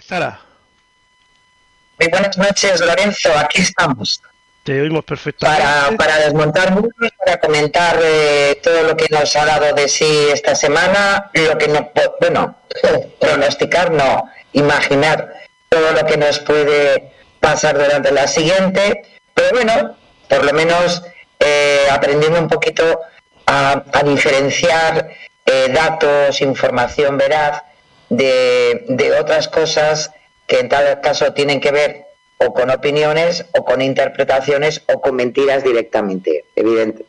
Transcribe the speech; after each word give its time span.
Sara. 0.00 0.40
Muy 1.98 2.10
buenas 2.10 2.36
noches, 2.36 2.80
Lorenzo. 2.80 3.30
Aquí 3.38 3.62
estamos. 3.62 4.20
Te 4.62 4.80
oímos 4.80 5.04
perfectamente. 5.04 5.62
Para, 5.62 5.96
para 5.96 6.18
desmontar 6.18 6.72
muros, 6.72 7.12
para 7.24 7.40
comentar 7.40 7.98
eh, 8.02 8.60
todo 8.62 8.82
lo 8.82 8.96
que 8.96 9.06
nos 9.10 9.34
ha 9.36 9.46
dado 9.46 9.74
de 9.74 9.88
sí 9.88 10.28
esta 10.32 10.54
semana, 10.54 11.30
lo 11.32 11.56
que 11.56 11.68
no, 11.68 11.90
bueno, 12.20 12.56
pronosticar 13.20 13.90
no, 13.92 14.30
imaginar 14.52 15.32
todo 15.68 15.92
lo 15.92 16.04
que 16.04 16.16
nos 16.16 16.40
puede 16.40 17.12
pasar 17.40 17.78
durante 17.78 18.10
la 18.12 18.26
siguiente, 18.26 19.02
pero 19.32 19.50
bueno, 19.52 19.96
por 20.28 20.44
lo 20.44 20.52
menos 20.52 21.04
eh, 21.38 21.86
aprendiendo 21.90 22.40
un 22.40 22.48
poquito 22.48 23.00
a, 23.46 23.82
diferenciar 24.04 25.08
eh, 25.46 25.68
datos, 25.72 26.40
información 26.42 27.16
veraz 27.16 27.62
de, 28.08 29.14
otras 29.20 29.48
cosas 29.48 30.10
que 30.46 30.60
en 30.60 30.68
tal 30.68 31.00
caso 31.00 31.32
tienen 31.32 31.60
que 31.60 31.72
ver 31.72 32.04
o 32.38 32.52
con 32.52 32.70
opiniones 32.70 33.46
o 33.58 33.64
con 33.64 33.82
interpretaciones 33.82 34.82
o 34.92 35.00
con 35.00 35.16
mentiras 35.16 35.64
directamente, 35.64 36.44
evidente. 36.54 37.04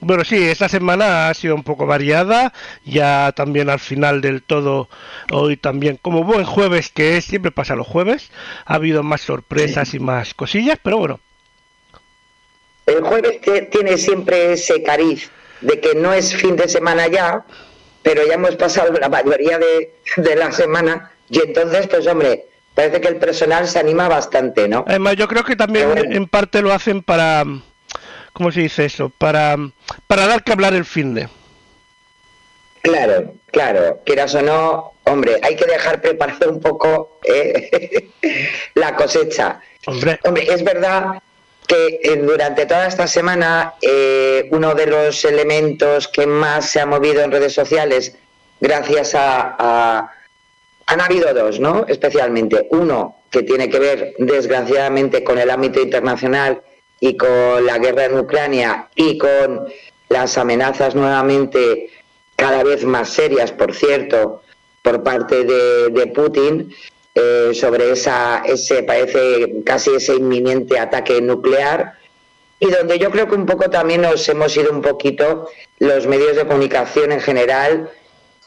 Bueno, 0.00 0.24
sí, 0.24 0.36
esta 0.42 0.68
semana 0.68 1.28
ha 1.28 1.34
sido 1.34 1.54
un 1.54 1.62
poco 1.62 1.86
variada, 1.86 2.52
ya 2.84 3.32
también 3.34 3.70
al 3.70 3.80
final 3.80 4.20
del 4.20 4.42
todo, 4.42 4.90
hoy 5.32 5.56
también, 5.56 5.96
como 5.96 6.22
buen 6.22 6.44
jueves 6.44 6.90
que 6.90 7.16
es, 7.16 7.24
siempre 7.24 7.50
pasa 7.50 7.76
los 7.76 7.86
jueves, 7.86 8.30
ha 8.66 8.74
habido 8.74 9.02
más 9.02 9.22
sorpresas 9.22 9.94
y 9.94 9.98
más 9.98 10.34
cosillas, 10.34 10.78
pero 10.82 10.98
bueno. 10.98 11.20
El 12.84 13.02
jueves 13.02 13.40
tiene 13.70 13.96
siempre 13.96 14.52
ese 14.52 14.82
cariz 14.82 15.30
de 15.62 15.80
que 15.80 15.94
no 15.94 16.12
es 16.12 16.36
fin 16.36 16.56
de 16.56 16.68
semana 16.68 17.08
ya, 17.08 17.44
pero 18.06 18.24
ya 18.24 18.34
hemos 18.34 18.54
pasado 18.54 18.92
la 18.92 19.08
mayoría 19.08 19.58
de, 19.58 20.36
la 20.36 20.52
semana 20.52 21.10
y 21.28 21.40
entonces, 21.40 21.88
pues 21.88 22.06
hombre, 22.06 22.46
parece 22.72 23.00
que 23.00 23.08
el 23.08 23.16
personal 23.16 23.66
se 23.66 23.80
anima 23.80 24.06
bastante, 24.06 24.68
¿no? 24.68 24.84
Además, 24.86 25.16
yo 25.16 25.26
creo 25.26 25.42
que 25.42 25.56
también 25.56 26.12
en 26.12 26.28
parte 26.28 26.62
lo 26.62 26.72
hacen 26.72 27.02
para, 27.02 27.42
¿cómo 28.32 28.52
se 28.52 28.60
dice 28.60 28.84
eso? 28.84 29.10
Para, 29.18 29.56
para 30.06 30.28
dar 30.28 30.44
que 30.44 30.52
hablar 30.52 30.72
el 30.74 30.84
fin 30.84 31.14
de. 31.14 31.28
Claro, 32.82 33.34
claro, 33.46 34.00
quieras 34.06 34.36
o 34.36 34.42
no, 34.42 34.92
hombre, 35.02 35.40
hay 35.42 35.56
que 35.56 35.66
dejar 35.66 36.00
preparado 36.00 36.52
un 36.52 36.60
poco 36.60 37.18
eh, 37.24 38.08
la 38.76 38.94
cosecha. 38.94 39.58
Hombre. 39.84 40.20
hombre, 40.22 40.46
es 40.48 40.62
verdad 40.62 41.20
que 41.66 42.00
eh, 42.02 42.16
durante 42.16 42.66
toda 42.66 42.86
esta 42.86 43.06
semana 43.06 43.74
eh, 43.80 44.48
uno 44.50 44.74
de 44.74 44.86
los 44.86 45.24
elementos 45.24 46.08
que 46.08 46.26
más 46.26 46.70
se 46.70 46.80
ha 46.80 46.86
movido 46.86 47.22
en 47.22 47.32
redes 47.32 47.52
sociales, 47.52 48.14
gracias 48.60 49.12
a, 49.14 50.10
Han 50.86 51.00
habido 51.00 51.34
dos, 51.34 51.58
¿no? 51.58 51.84
Especialmente. 51.88 52.68
Uno 52.70 53.16
que 53.30 53.42
tiene 53.42 53.68
que 53.68 53.80
ver, 53.80 54.14
desgraciadamente, 54.18 55.24
con 55.24 55.38
el 55.38 55.50
ámbito 55.50 55.80
internacional 55.80 56.62
y 57.00 57.16
con 57.16 57.66
la 57.66 57.78
guerra 57.78 58.04
en 58.04 58.18
Ucrania 58.18 58.88
y 58.94 59.18
con 59.18 59.66
las 60.08 60.38
amenazas 60.38 60.94
nuevamente 60.94 61.90
cada 62.36 62.62
vez 62.62 62.84
más 62.84 63.08
serias, 63.10 63.50
por 63.50 63.74
cierto, 63.74 64.42
por 64.82 65.02
parte 65.02 65.44
de, 65.44 65.88
de 65.88 66.06
Putin, 66.06 66.72
eh, 67.18 67.54
sobre 67.54 67.92
esa, 67.92 68.42
ese, 68.44 68.82
parece 68.82 69.62
casi 69.64 69.94
ese 69.94 70.16
inminente 70.16 70.78
ataque 70.78 71.22
nuclear 71.22 71.94
y 72.60 72.66
donde 72.70 72.98
yo 72.98 73.10
creo 73.10 73.26
que 73.26 73.34
un 73.34 73.46
poco 73.46 73.70
también 73.70 74.02
nos 74.02 74.28
hemos 74.28 74.54
ido 74.54 74.70
un 74.70 74.82
poquito 74.82 75.48
los 75.78 76.06
medios 76.06 76.36
de 76.36 76.46
comunicación 76.46 77.12
en 77.12 77.20
general. 77.20 77.90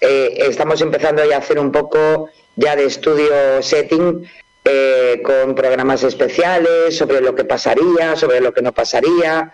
Eh, 0.02 0.44
estamos 0.48 0.82
empezando 0.82 1.28
ya 1.28 1.38
a 1.38 1.40
hacer 1.40 1.58
un 1.58 1.72
poco 1.72 2.30
ya 2.58 2.76
de 2.76 2.86
estudio 2.86 3.64
setting 3.64 4.30
eh, 4.64 5.20
con 5.24 5.56
programas 5.56 6.04
especiales 6.04 6.96
sobre 6.96 7.22
lo 7.22 7.34
que 7.34 7.46
pasaría, 7.46 8.16
sobre 8.16 8.40
lo 8.40 8.54
que 8.54 8.62
no 8.62 8.72
pasaría. 8.72 9.52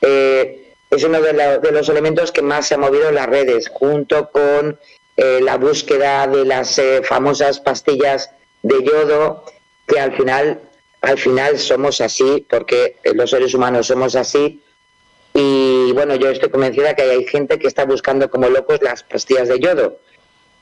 es 0.00 1.04
uno 1.04 1.20
de, 1.20 1.60
de, 1.60 1.70
los 1.70 1.88
elementos 1.88 2.32
que 2.32 2.42
más 2.42 2.66
se 2.66 2.74
ha 2.74 2.78
movido 2.78 3.10
en 3.10 3.14
las 3.14 3.26
redes, 3.26 3.68
junto 3.68 4.28
con 4.32 4.80
la 5.16 5.56
búsqueda 5.56 6.26
de 6.26 6.44
las 6.44 6.80
famosas 7.04 7.60
pastillas 7.60 8.30
de 8.62 8.84
yodo 8.84 9.44
que 9.86 10.00
al 10.00 10.16
final, 10.16 10.60
al 11.00 11.18
final 11.18 11.58
somos 11.58 12.00
así, 12.00 12.46
porque 12.48 12.96
los 13.14 13.30
seres 13.30 13.54
humanos 13.54 13.86
somos 13.86 14.16
así. 14.16 14.60
Y 15.34 15.92
bueno, 15.92 16.16
yo 16.16 16.30
estoy 16.30 16.48
convencida 16.48 16.94
que 16.94 17.02
hay 17.02 17.24
gente 17.26 17.58
que 17.58 17.68
está 17.68 17.84
buscando 17.84 18.30
como 18.30 18.48
locos 18.48 18.80
las 18.82 19.02
pastillas 19.02 19.48
de 19.48 19.60
yodo. 19.60 19.98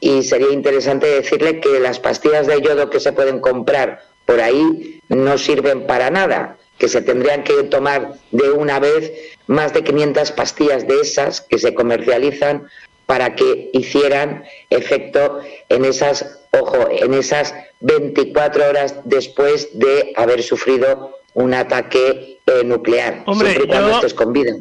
Y 0.00 0.22
sería 0.22 0.50
interesante 0.50 1.06
decirle 1.06 1.60
que 1.60 1.80
las 1.80 1.98
pastillas 1.98 2.46
de 2.46 2.60
yodo 2.60 2.90
que 2.90 3.00
se 3.00 3.12
pueden 3.12 3.40
comprar 3.40 4.02
por 4.26 4.40
ahí 4.40 5.00
no 5.08 5.38
sirven 5.38 5.86
para 5.86 6.10
nada, 6.10 6.58
que 6.78 6.88
se 6.88 7.02
tendrían 7.02 7.44
que 7.44 7.62
tomar 7.64 8.14
de 8.30 8.50
una 8.50 8.80
vez 8.80 9.12
más 9.46 9.72
de 9.72 9.84
500 9.84 10.32
pastillas 10.32 10.86
de 10.86 11.00
esas 11.00 11.40
que 11.40 11.58
se 11.58 11.74
comercializan 11.74 12.66
para 13.06 13.34
que 13.34 13.70
hicieran 13.72 14.44
efecto 14.70 15.40
en 15.68 15.84
esas, 15.84 16.40
ojo, 16.52 16.88
en 16.90 17.14
esas 17.14 17.54
24 17.80 18.68
horas 18.68 18.96
después 19.04 19.68
de 19.78 20.12
haber 20.16 20.42
sufrido 20.42 21.18
un 21.34 21.52
ataque 21.52 22.38
eh, 22.46 22.64
nuclear. 22.64 23.22
Hombre, 23.26 23.54
yo, 23.54 23.66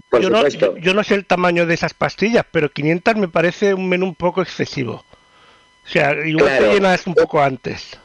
por 0.09 0.23
supuesto. 0.23 0.73
No, 0.73 0.77
yo 0.77 0.93
no 0.93 1.03
sé 1.03 1.15
el 1.15 1.25
tamaño 1.25 1.65
de 1.65 1.75
esas 1.75 1.93
pastillas, 1.93 2.45
pero 2.51 2.71
500 2.71 3.15
me 3.15 3.27
parece 3.27 3.73
un 3.73 3.87
menú 3.87 4.07
un 4.07 4.15
poco 4.15 4.41
excesivo. 4.41 5.03
O 5.85 5.89
sea, 5.89 6.13
igual 6.25 6.57
te 6.59 6.73
llenas 6.73 7.05
un 7.05 7.13
poco 7.13 7.41
antes. 7.41 7.99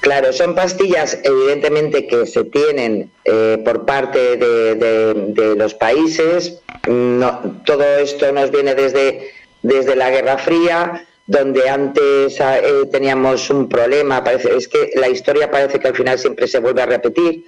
Claro, 0.00 0.32
son 0.32 0.54
pastillas 0.54 1.18
evidentemente 1.24 2.06
que 2.06 2.26
se 2.26 2.44
tienen 2.44 3.10
eh, 3.24 3.60
por 3.62 3.84
parte 3.84 4.36
de, 4.36 5.54
los 5.56 5.74
países. 5.74 6.58
Todo 6.82 7.84
esto 7.98 8.32
nos 8.32 8.50
viene 8.50 8.74
desde, 8.74 9.30
desde 9.62 9.96
la 9.96 10.10
Guerra 10.10 10.38
Fría, 10.38 11.06
donde 11.26 11.68
antes 11.68 12.40
eh, 12.40 12.62
teníamos 12.90 13.50
un 13.50 13.68
problema. 13.68 14.24
Es 14.56 14.68
que 14.68 14.90
la 14.96 15.08
historia 15.10 15.50
parece 15.50 15.78
que 15.78 15.88
al 15.88 15.96
final 15.96 16.18
siempre 16.18 16.48
se 16.48 16.60
vuelve 16.60 16.80
a 16.80 16.86
repetir, 16.86 17.44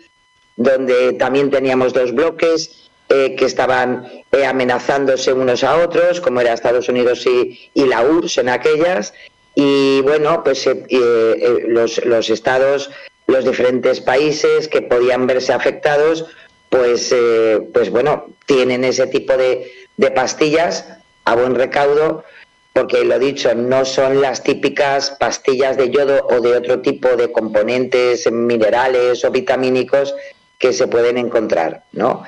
donde 0.57 1.15
también 1.15 1.51
teníamos 1.51 1.95
dos 1.95 2.13
bloques 2.13 2.91
eh, 3.09 3.35
que 3.35 3.47
estaban 3.47 4.07
amenazándose 4.47 5.33
unos 5.33 5.65
a 5.65 5.79
otros, 5.79 6.21
como 6.21 6.43
era 6.43 6.53
Estados 6.53 6.91
Unidos 6.91 7.27
y, 7.27 7.71
y 7.73 7.87
la 7.87 8.03
URSS 8.03 8.39
en 8.39 8.49
aquellas, 8.51 9.15
y 9.55 10.01
bueno, 10.03 10.43
pues 10.43 10.67
eh, 10.67 10.85
eh, 10.89 11.65
los, 11.69 12.05
los, 12.05 12.31
estados, 12.31 12.91
los 13.27 13.45
diferentes 13.45 14.01
países 14.01 14.69
que 14.69 14.83
podían 14.83 15.27
verse 15.27 15.53
afectados, 15.53 16.25
pues, 16.71 17.13
eh, 17.13 17.61
pues 17.73 17.91
bueno, 17.91 18.27
tienen 18.47 18.85
ese 18.85 19.07
tipo 19.07 19.37
de, 19.37 19.71
de 19.97 20.11
pastillas 20.11 20.87
a 21.25 21.35
buen 21.35 21.55
recaudo, 21.55 22.25
porque 22.73 23.05
lo 23.05 23.19
dicho, 23.19 23.55
no 23.55 23.85
son 23.85 24.23
las 24.23 24.43
típicas 24.43 25.11
pastillas 25.21 25.77
de 25.77 25.91
yodo 25.91 26.27
o 26.31 26.41
de 26.41 26.57
otro 26.57 26.81
tipo 26.81 27.09
de 27.09 27.31
componentes 27.31 28.31
minerales 28.33 29.23
o 29.25 29.31
vitamínicos 29.31 30.15
que 30.59 30.73
se 30.73 30.87
pueden 30.87 31.19
encontrar, 31.19 31.85
¿no? 31.93 32.23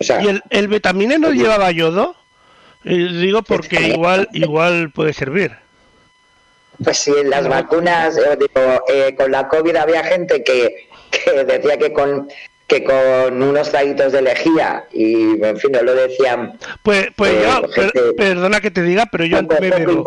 ¿Y 0.00 0.28
el, 0.28 0.42
el 0.50 0.68
vitamine 0.68 1.18
no 1.18 1.30
llevaba 1.30 1.70
yodo? 1.70 2.16
digo 2.84 3.42
porque 3.42 3.88
igual, 3.88 4.28
igual 4.32 4.90
puede 4.90 5.12
servir. 5.12 5.61
Pues 6.84 6.98
sí, 6.98 7.12
en 7.16 7.30
las 7.30 7.48
vacunas, 7.48 8.16
eh, 8.16 8.36
digo, 8.38 8.84
eh, 8.88 9.14
con 9.16 9.30
la 9.30 9.48
COVID 9.48 9.76
había 9.76 10.04
gente 10.04 10.42
que, 10.42 10.88
decía 11.46 11.78
que 11.78 11.92
con 11.92 12.28
que 12.66 12.84
con 12.84 13.42
unos 13.42 13.70
traguitos 13.70 14.12
de 14.12 14.22
lejía 14.22 14.84
y 14.92 15.44
en 15.44 15.58
fin 15.58 15.72
no 15.72 15.82
lo 15.82 15.94
decían 15.94 16.58
pues 16.82 17.08
pues 17.16 17.32
eh, 17.32 17.44
yo 17.94 18.16
perdona 18.16 18.62
que 18.62 18.70
te 18.70 18.82
diga 18.82 19.06
pero 19.12 19.26
yo 19.26 19.36
antes 19.36 19.60
me 19.60 19.68
bebo 19.68 20.04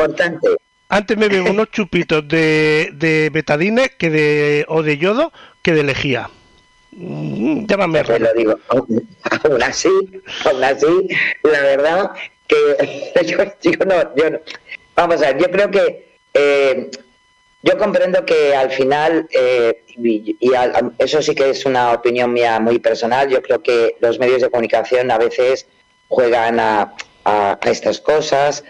antes 0.88 1.16
me 1.16 1.28
bebo 1.28 1.50
unos 1.50 1.70
chupitos 1.70 2.26
de, 2.26 2.90
de 2.94 3.30
betadine 3.32 3.90
que 3.96 4.10
de 4.10 4.64
o 4.68 4.82
de 4.82 4.98
yodo 4.98 5.32
que 5.62 5.72
de 5.74 5.82
lejía. 5.82 6.30
Mm, 6.92 7.66
llámame 7.66 8.04
pues 8.04 8.20
lo 8.20 8.32
digo 8.34 8.58
aún 8.68 9.62
así 9.62 9.88
aún 10.44 10.64
así 10.64 11.08
la 11.42 11.60
verdad 11.60 12.10
que 12.48 13.22
yo, 13.26 13.38
no 13.84 14.14
yo 14.16 14.30
no, 14.30 14.40
vamos 14.94 15.22
a 15.22 15.32
ver 15.32 15.38
yo 15.38 15.50
creo 15.50 15.70
que 15.70 16.05
eh, 16.38 16.90
yo 17.62 17.78
comprendo 17.78 18.24
que 18.26 18.54
al 18.54 18.70
final, 18.70 19.26
eh, 19.30 19.84
y, 19.96 20.36
eso 20.98 21.22
sí 21.22 21.34
que 21.34 21.50
es 21.50 21.64
una 21.64 21.92
opinión 21.92 22.32
mía 22.32 22.60
muy 22.60 22.78
personal, 22.78 23.28
yo 23.30 23.40
creo 23.42 23.62
que 23.62 23.96
los 24.00 24.18
medios 24.18 24.42
de 24.42 24.50
comunicación 24.50 25.10
a 25.10 25.18
veces 25.18 25.66
juegan 26.08 26.60
a, 26.60 26.94
estas 27.64 28.00
cosas, 28.00 28.62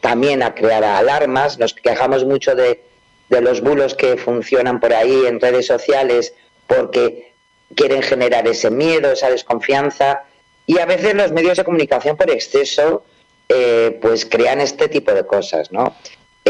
también 0.00 0.44
a 0.44 0.54
crear 0.54 0.84
alarmas, 0.84 1.58
nos 1.58 1.74
quejamos 1.74 2.24
mucho 2.24 2.54
de, 2.54 2.84
los 3.30 3.60
bulos 3.60 3.94
que 3.94 4.16
funcionan 4.16 4.78
por 4.78 4.92
ahí 4.94 5.26
en 5.26 5.40
redes 5.40 5.66
sociales 5.66 6.34
porque 6.68 7.32
quieren 7.74 8.02
generar 8.02 8.46
ese 8.46 8.70
miedo, 8.70 9.10
esa 9.10 9.28
desconfianza, 9.28 10.22
y 10.66 10.78
a 10.78 10.86
veces 10.86 11.14
los 11.14 11.32
medios 11.32 11.56
de 11.56 11.64
comunicación 11.64 12.16
por 12.16 12.30
exceso 12.30 13.02
eh, 13.48 13.98
pues 14.00 14.24
crean 14.24 14.60
este 14.60 14.88
tipo 14.88 15.12
de 15.12 15.26
cosas, 15.26 15.72
¿no? 15.72 15.96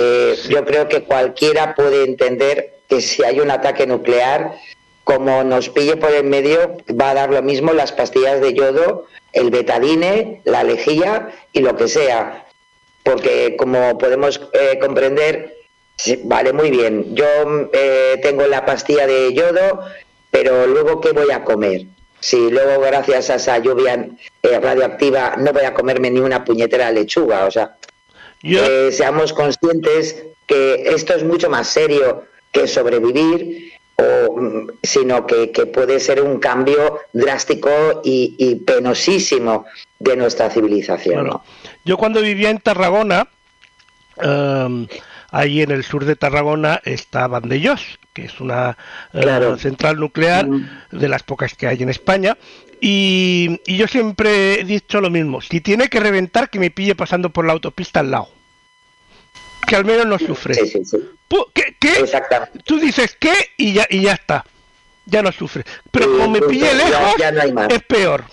Eh, 0.01 0.39
yo 0.49 0.65
creo 0.65 0.89
que 0.89 1.03
cualquiera 1.03 1.75
puede 1.75 2.05
entender 2.05 2.79
que 2.89 3.01
si 3.01 3.25
hay 3.25 3.41
un 3.41 3.51
ataque 3.51 3.85
nuclear, 3.85 4.55
como 5.03 5.43
nos 5.43 5.71
pille 5.71 5.97
por 5.97 6.13
el 6.13 6.23
medio, 6.25 6.77
va 7.01 7.11
a 7.11 7.15
dar 7.15 7.31
lo 7.31 7.43
mismo 7.43 7.73
las 7.73 7.91
pastillas 7.91 8.41
de 8.41 8.55
yodo, 8.55 9.07
el 9.33 9.51
betadine, 9.51 10.41
la 10.45 10.63
lejía 10.63 11.31
y 11.53 11.61
lo 11.61 11.77
que 11.77 11.89
sea. 11.89 12.47
Porque 13.03 13.57
como 13.57 13.99
podemos 13.99 14.41
eh, 14.53 14.79
comprender, 14.79 15.57
vale 16.25 16.53
muy 16.53 16.71
bien, 16.71 17.17
yo 17.17 17.27
eh, 17.73 18.21
tengo 18.23 18.47
la 18.47 18.65
pastilla 18.65 19.05
de 19.07 19.35
yodo, 19.35 19.81
pero 20.31 20.67
luego 20.69 21.01
¿qué 21.01 21.11
voy 21.11 21.33
a 21.33 21.43
comer? 21.43 21.87
Si 22.21 22.51
luego 22.51 22.81
gracias 22.81 23.31
a 23.31 23.35
esa 23.37 23.59
lluvia 23.59 24.09
eh, 24.43 24.61
radioactiva 24.61 25.35
no 25.39 25.53
voy 25.53 25.65
a 25.65 25.75
comerme 25.75 26.11
ni 26.11 26.21
una 26.21 26.45
puñetera 26.45 26.93
lechuga, 26.93 27.47
o 27.47 27.51
sea, 27.51 27.77
seamos 28.43 29.33
conscientes 29.33 30.25
que 30.47 30.83
esto 30.95 31.15
es 31.15 31.25
mucho 31.25 31.51
más 31.51 31.69
serio 31.69 32.25
que 32.53 32.67
sobrevivir 32.67 33.73
o, 33.97 34.67
sino 34.83 35.27
que, 35.27 35.49
puede 35.73 36.01
ser 36.01 36.23
un 36.23 36.39
cambio 36.39 37.01
drástico 37.13 38.01
y, 38.05 38.55
penosísimo 38.67 39.67
de 39.99 40.17
nuestra 40.17 40.51
civilización. 40.51 41.31
yo 41.85 41.97
cuando 41.97 42.21
vivía 42.21 42.51
en 42.51 42.59
Tarragona, 42.59 43.29
em, 44.17 44.87
ahí 45.31 45.63
en 45.63 45.71
el 45.71 45.85
sur 45.85 46.05
de 46.05 46.17
Tarragona 46.17 46.81
está 46.85 47.27
Vandellós, 47.27 47.99
que 48.13 48.25
es 48.27 48.41
una 48.41 48.77
eh, 49.13 49.57
central 49.59 49.99
nuclear 49.99 50.47
mm. 50.47 50.69
de 50.93 51.09
las 51.09 51.23
pocas 51.23 51.55
que 51.55 51.67
hay 51.67 51.83
en 51.83 51.89
España. 51.89 52.37
Y, 52.81 53.61
y, 53.67 53.77
yo 53.77 53.89
siempre 53.89 54.61
he 54.61 54.65
dicho 54.65 55.01
lo 55.01 55.11
mismo, 55.11 55.41
si 55.41 55.61
tiene 55.61 55.89
que 55.89 56.01
reventar, 56.01 56.49
que 56.49 56.59
me 56.59 56.71
pille 56.71 56.95
pasando 56.95 57.31
por 57.31 57.45
la 57.45 57.53
autopista 57.53 58.01
al 58.01 58.11
lado 58.13 58.29
que 59.69 59.77
al 59.77 59.85
menos 59.85 60.07
no 60.07 60.19
sufre. 60.19 60.55
Sí, 60.55 60.83
¿Qué? 61.53 61.77
¿Qué? 61.79 62.05
Tú 62.65 62.81
dices 62.81 63.17
qué 63.21 63.35
y 63.57 63.75
ya, 63.75 63.87
y 63.89 64.03
ya 64.03 64.15
está. 64.15 64.45
Ya 65.07 65.23
no 65.23 65.31
sufre. 65.31 65.65
Pero 65.91 66.07
como 66.11 66.29
me 66.31 66.41
pille 66.41 66.75
lejos, 66.75 67.15
es 67.69 67.83
peor. 67.83 68.25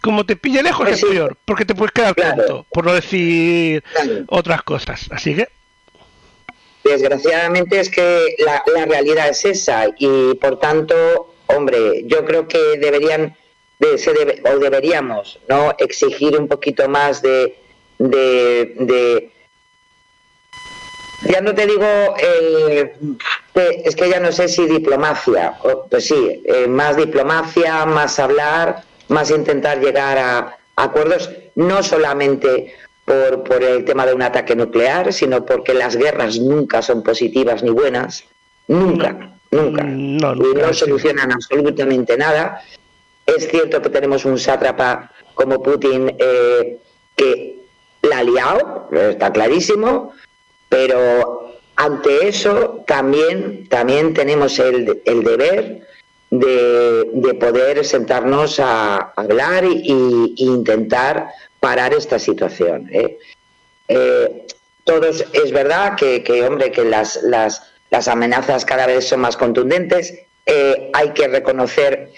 Como 0.00 0.24
te 0.24 0.36
pille 0.36 0.62
lejos 0.62 0.86
pues 0.86 1.02
es 1.02 1.08
peor, 1.08 1.36
porque 1.44 1.64
te 1.64 1.74
puedes 1.74 1.92
quedar 1.92 2.14
claro. 2.14 2.66
por 2.70 2.84
no 2.84 2.94
decir 2.94 3.82
otras 4.28 4.62
cosas. 4.62 5.08
Así 5.10 5.34
que. 5.34 5.48
Desgraciadamente 6.84 7.80
es 7.80 7.88
que 7.88 8.36
la, 8.44 8.84
realidad 8.84 9.28
es 9.28 9.44
esa 9.44 9.86
y 9.98 10.34
por 10.34 10.60
tanto, 10.60 11.34
hombre, 11.46 12.04
yo 12.06 12.24
creo 12.26 12.46
que 12.46 12.58
deberían 12.78 13.34
de, 13.78 13.98
se 13.98 14.10
o 14.44 14.58
deberíamos 14.58 15.38
no 15.48 15.74
exigir 15.78 16.38
un 16.38 16.48
poquito 16.48 16.88
más 16.88 17.22
de, 17.22 17.58
de 17.98 19.30
ya 21.28 21.40
no 21.40 21.54
te 21.54 21.66
digo, 21.66 21.86
eh, 22.18 22.94
es 23.54 23.96
que 23.96 24.08
ya 24.08 24.20
no 24.20 24.32
sé 24.32 24.48
si 24.48 24.66
diplomacia, 24.66 25.54
pues 25.90 26.06
sí, 26.06 26.42
eh, 26.44 26.66
más 26.66 26.96
diplomacia, 26.96 27.86
más 27.86 28.18
hablar, 28.18 28.82
más 29.08 29.30
intentar 29.30 29.80
llegar 29.80 30.18
a 30.18 30.58
acuerdos, 30.76 31.30
no 31.54 31.82
solamente 31.82 32.74
por, 33.04 33.44
por 33.44 33.62
el 33.62 33.84
tema 33.84 34.06
de 34.06 34.14
un 34.14 34.22
ataque 34.22 34.56
nuclear, 34.56 35.12
sino 35.12 35.44
porque 35.44 35.74
las 35.74 35.96
guerras 35.96 36.38
nunca 36.38 36.82
son 36.82 37.02
positivas 37.02 37.62
ni 37.62 37.70
buenas, 37.70 38.24
nunca, 38.68 39.36
nunca, 39.50 39.84
no, 39.84 40.34
y 40.34 40.54
no 40.54 40.72
solucionan 40.72 41.32
absolutamente 41.32 42.16
nada. 42.16 42.62
Es 43.36 43.48
cierto 43.48 43.82
que 43.82 43.90
tenemos 43.90 44.24
un 44.24 44.38
sátrapa 44.38 45.10
como 45.34 45.62
Putin 45.62 46.14
eh, 46.18 46.78
que 47.16 47.56
la 48.02 48.18
ha 48.18 48.22
liado, 48.22 48.88
está 48.92 49.32
clarísimo, 49.32 50.12
pero 50.68 51.56
ante 51.76 52.28
eso 52.28 52.84
también, 52.86 53.68
también 53.68 54.14
tenemos 54.14 54.58
el, 54.58 54.84
deber 55.04 55.86
de, 56.30 57.36
poder 57.40 57.84
sentarnos 57.84 58.60
a 58.60 59.12
hablar 59.16 59.64
e 59.64 59.82
intentar 60.36 61.28
parar 61.60 61.94
esta 61.94 62.18
situación. 62.18 62.88
¿eh? 62.92 63.18
Eh, 63.88 64.46
todos, 64.84 65.24
es 65.32 65.50
verdad 65.50 65.96
que, 65.96 66.42
hombre, 66.46 66.70
que 66.70 66.84
las, 66.84 67.22
las, 67.22 67.62
las, 67.90 68.06
amenazas 68.06 68.64
cada 68.64 68.86
vez 68.86 69.08
son 69.08 69.20
más 69.20 69.36
contundentes. 69.36 70.14
Hay 70.92 71.10
que 71.14 71.26
reconocer 71.26 72.10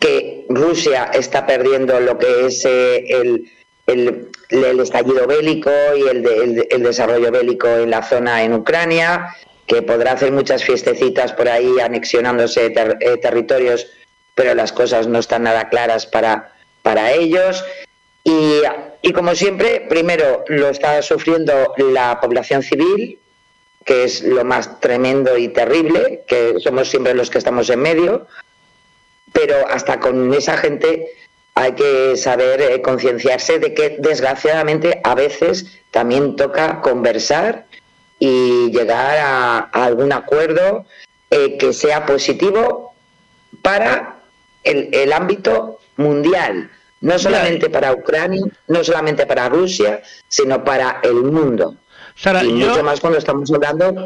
que 0.00 0.46
Rusia 0.48 1.10
está 1.12 1.46
perdiendo 1.46 2.00
lo 2.00 2.18
que 2.18 2.46
es 2.46 2.64
el, 2.64 3.52
el, 3.86 4.80
estallido 4.80 5.26
bélico 5.26 5.70
y 5.96 6.08
el, 6.08 6.66
el, 6.70 6.82
desarrollo 6.82 7.30
bélico 7.30 7.68
en 7.68 7.90
la 7.90 8.02
zona 8.02 8.42
en 8.42 8.54
Ucrania, 8.54 9.36
que 9.66 9.82
podrá 9.82 10.12
hacer 10.12 10.32
muchas 10.32 10.64
fiestecitas 10.64 11.32
por 11.32 11.48
ahí 11.48 11.78
anexionándose 11.80 12.72
eh, 12.74 13.16
territorios, 13.18 13.86
pero 14.34 14.54
las 14.54 14.72
cosas 14.72 15.06
no 15.06 15.18
están 15.18 15.42
nada 15.42 15.68
claras 15.68 16.06
para, 16.06 16.52
para 16.82 17.12
ellos. 17.12 17.62
Y, 18.24 18.62
y 19.02 19.12
como 19.12 19.34
siempre, 19.34 19.86
primero 19.88 20.44
lo 20.48 20.70
está 20.70 21.02
sufriendo 21.02 21.74
la 21.76 22.20
población 22.20 22.62
civil, 22.62 23.18
que 23.84 24.04
es 24.04 24.22
lo 24.22 24.44
más 24.44 24.80
tremendo 24.80 25.36
y 25.36 25.48
terrible, 25.48 26.22
que 26.26 26.54
somos 26.58 26.88
siempre 26.88 27.14
los 27.14 27.28
que 27.28 27.38
estamos 27.38 27.68
en 27.68 27.80
medio, 27.80 28.26
pero 29.32 29.68
hasta 29.68 30.00
con 30.00 30.32
esa 30.34 30.56
gente 30.56 31.08
hay 31.54 31.72
que 31.72 32.16
saber 32.16 32.60
eh, 32.60 32.80
concienciarse 32.82 33.58
de 33.58 33.74
que 33.74 33.96
desgraciadamente 33.98 35.00
a 35.04 35.14
veces 35.14 35.80
también 35.90 36.36
toca 36.36 36.80
conversar 36.80 37.66
y 38.18 38.70
llegar 38.70 39.18
a, 39.18 39.58
algún 39.72 40.12
acuerdo 40.12 40.84
eh, 41.30 41.56
que 41.58 41.72
sea 41.72 42.06
positivo 42.06 42.94
para 43.62 44.16
el, 44.62 45.12
ámbito 45.12 45.80
mundial, 45.96 46.70
no 47.00 47.18
solamente 47.18 47.70
para 47.70 47.92
Ucrania, 47.92 48.42
no 48.68 48.84
solamente 48.84 49.26
para 49.26 49.48
Rusia, 49.48 50.02
sino 50.28 50.62
para 50.64 51.00
el 51.02 51.14
mundo. 51.14 51.76
y 52.42 52.52
mucho 52.52 52.82
más 52.82 53.00
cuando 53.00 53.18
estamos 53.18 53.50
hablando 53.52 54.04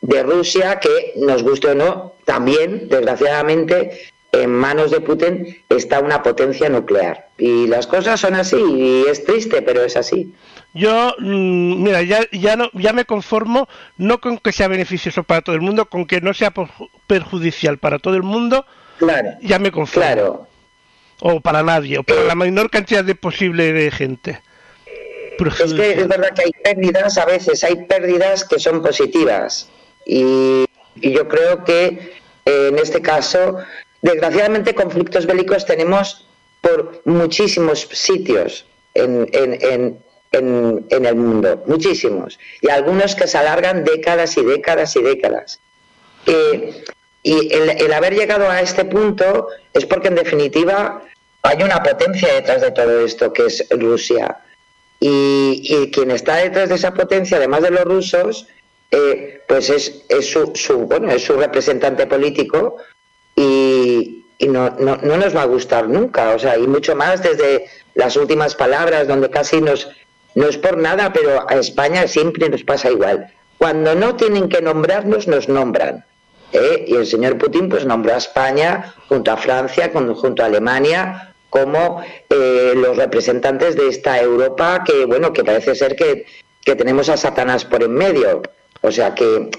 de 0.00 0.22
Rusia, 0.22 0.78
que 0.78 1.14
nos 1.16 1.42
guste 1.42 1.68
o 1.68 1.74
no, 1.74 2.14
también, 2.24 2.88
desgraciadamente, 2.88 4.13
en 4.42 4.50
manos 4.50 4.90
de 4.90 5.00
Putin 5.00 5.62
está 5.68 6.00
una 6.00 6.22
potencia 6.22 6.68
nuclear. 6.68 7.28
Y 7.38 7.66
las 7.66 7.86
cosas 7.86 8.20
son 8.20 8.34
así, 8.34 8.56
y 8.56 9.04
es 9.08 9.24
triste, 9.24 9.62
pero 9.62 9.82
es 9.82 9.96
así. 9.96 10.34
Yo, 10.72 11.14
mm, 11.18 11.82
mira, 11.82 12.02
ya, 12.02 12.20
ya, 12.32 12.56
no, 12.56 12.70
ya 12.72 12.92
me 12.92 13.04
conformo, 13.04 13.68
no 13.96 14.20
con 14.20 14.38
que 14.38 14.52
sea 14.52 14.68
beneficioso 14.68 15.22
para 15.22 15.42
todo 15.42 15.54
el 15.54 15.62
mundo, 15.62 15.86
con 15.86 16.06
que 16.06 16.20
no 16.20 16.34
sea 16.34 16.52
perjudicial 17.06 17.78
para 17.78 17.98
todo 17.98 18.14
el 18.14 18.22
mundo, 18.22 18.66
claro, 18.98 19.30
ya 19.40 19.58
me 19.58 19.70
conformo. 19.70 20.06
Claro. 20.06 20.46
O 21.20 21.40
para 21.40 21.62
nadie, 21.62 21.98
o 21.98 22.02
para 22.02 22.24
la 22.24 22.34
menor 22.34 22.70
cantidad 22.70 23.04
de 23.04 23.14
posible 23.14 23.72
de 23.72 23.90
gente. 23.90 24.42
Es 25.38 25.74
que 25.74 25.92
es 25.92 26.08
verdad 26.08 26.30
que 26.34 26.42
hay 26.42 26.50
pérdidas, 26.62 27.18
a 27.18 27.24
veces 27.24 27.64
hay 27.64 27.86
pérdidas 27.86 28.44
que 28.44 28.58
son 28.58 28.82
positivas. 28.82 29.68
Y, 30.06 30.64
y 30.96 31.12
yo 31.12 31.26
creo 31.28 31.64
que 31.64 32.14
eh, 32.46 32.68
en 32.70 32.78
este 32.78 33.00
caso 33.00 33.58
Desgraciadamente, 34.04 34.74
conflictos 34.74 35.24
bélicos 35.24 35.64
tenemos 35.64 36.26
por 36.60 37.00
muchísimos 37.06 37.88
sitios 37.90 38.66
en, 38.92 39.26
el 40.30 41.16
mundo, 41.16 41.62
muchísimos, 41.66 42.38
y 42.60 42.68
algunos 42.68 43.14
que 43.14 43.26
se 43.26 43.38
alargan 43.38 43.82
décadas 43.82 44.36
y 44.36 44.44
décadas 44.44 44.94
y 44.96 45.02
décadas. 45.02 45.58
y 47.22 47.54
el, 47.54 47.92
haber 47.94 48.14
llegado 48.14 48.50
a 48.50 48.60
este 48.60 48.84
punto 48.84 49.48
es 49.72 49.86
porque, 49.86 50.08
en 50.08 50.16
definitiva, 50.16 51.02
hay 51.42 51.62
una 51.62 51.82
potencia 51.82 52.34
detrás 52.34 52.60
de 52.60 52.72
todo 52.72 53.06
esto, 53.06 53.32
que 53.32 53.46
es 53.46 53.66
Rusia. 53.70 54.36
Y, 55.00 55.90
quien 55.94 56.10
está 56.10 56.36
detrás 56.36 56.68
de 56.68 56.74
esa 56.74 56.92
potencia, 56.92 57.38
además 57.38 57.62
de 57.62 57.70
los 57.70 57.84
rusos, 57.84 58.48
eh, 58.90 59.40
pues 59.48 59.70
es, 59.70 60.04
su, 60.26 60.86
bueno, 60.86 61.10
es 61.10 61.24
su 61.24 61.38
representante 61.38 62.06
político, 62.06 62.76
y, 63.36 64.24
no, 64.40 64.70
no, 64.78 64.96
no, 64.96 65.16
nos 65.16 65.34
va 65.34 65.42
a 65.42 65.46
gustar 65.46 65.88
nunca, 65.88 66.34
o 66.34 66.38
sea, 66.38 66.58
y 66.58 66.66
mucho 66.66 66.94
más 66.94 67.22
desde 67.22 67.66
las 67.94 68.16
últimas 68.16 68.54
palabras, 68.54 69.08
donde 69.08 69.30
casi 69.30 69.60
nos, 69.60 69.88
no 70.34 70.46
es 70.46 70.58
por 70.58 70.76
nada, 70.76 71.12
pero 71.12 71.48
a 71.48 71.54
España 71.54 72.06
siempre 72.06 72.48
nos 72.48 72.62
pasa 72.62 72.90
igual. 72.90 73.32
Cuando 73.58 73.94
no 73.94 74.16
tienen 74.16 74.48
que 74.48 74.60
nombrarnos, 74.60 75.26
nos 75.28 75.48
nombran. 75.48 76.04
¿eh? 76.52 76.84
Y 76.86 76.96
el 76.96 77.06
señor 77.06 77.38
Putin 77.38 77.68
pues 77.68 77.84
nombró 77.86 78.14
a 78.14 78.18
España 78.18 78.94
junto 79.08 79.30
a 79.30 79.36
Francia, 79.36 79.90
junto 79.92 80.42
a 80.42 80.46
Alemania, 80.46 81.34
como 81.50 82.02
eh, 82.28 82.72
los 82.74 82.96
representantes 82.96 83.76
de 83.76 83.88
esta 83.88 84.20
Europa 84.20 84.82
que, 84.84 85.04
bueno, 85.04 85.32
que 85.32 85.44
parece 85.44 85.74
ser 85.74 85.94
que, 85.94 86.26
que 86.64 86.74
tenemos 86.74 87.08
a 87.08 87.16
Satanás 87.16 87.64
por 87.64 87.82
en 87.82 87.94
medio. 87.94 88.42
O 88.82 88.90
sea 88.90 89.14
que 89.14 89.50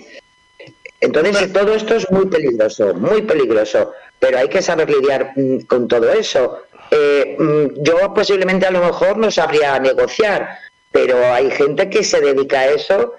entonces 1.05 1.53
todo 1.53 1.73
esto 1.75 1.95
es 1.95 2.09
muy 2.11 2.25
peligroso, 2.25 2.93
muy 2.95 3.21
peligroso, 3.21 3.93
pero 4.19 4.37
hay 4.39 4.49
que 4.49 4.61
saber 4.61 4.89
lidiar 4.89 5.31
mm, 5.35 5.59
con 5.61 5.87
todo 5.87 6.11
eso. 6.11 6.63
Eh, 6.91 7.35
mm, 7.37 7.83
yo 7.83 8.13
posiblemente 8.13 8.65
a 8.65 8.71
lo 8.71 8.81
mejor 8.81 9.17
no 9.17 9.31
sabría 9.31 9.79
negociar, 9.79 10.49
pero 10.91 11.17
hay 11.33 11.51
gente 11.51 11.89
que 11.89 12.03
se 12.03 12.21
dedica 12.21 12.59
a 12.61 12.67
eso 12.67 13.13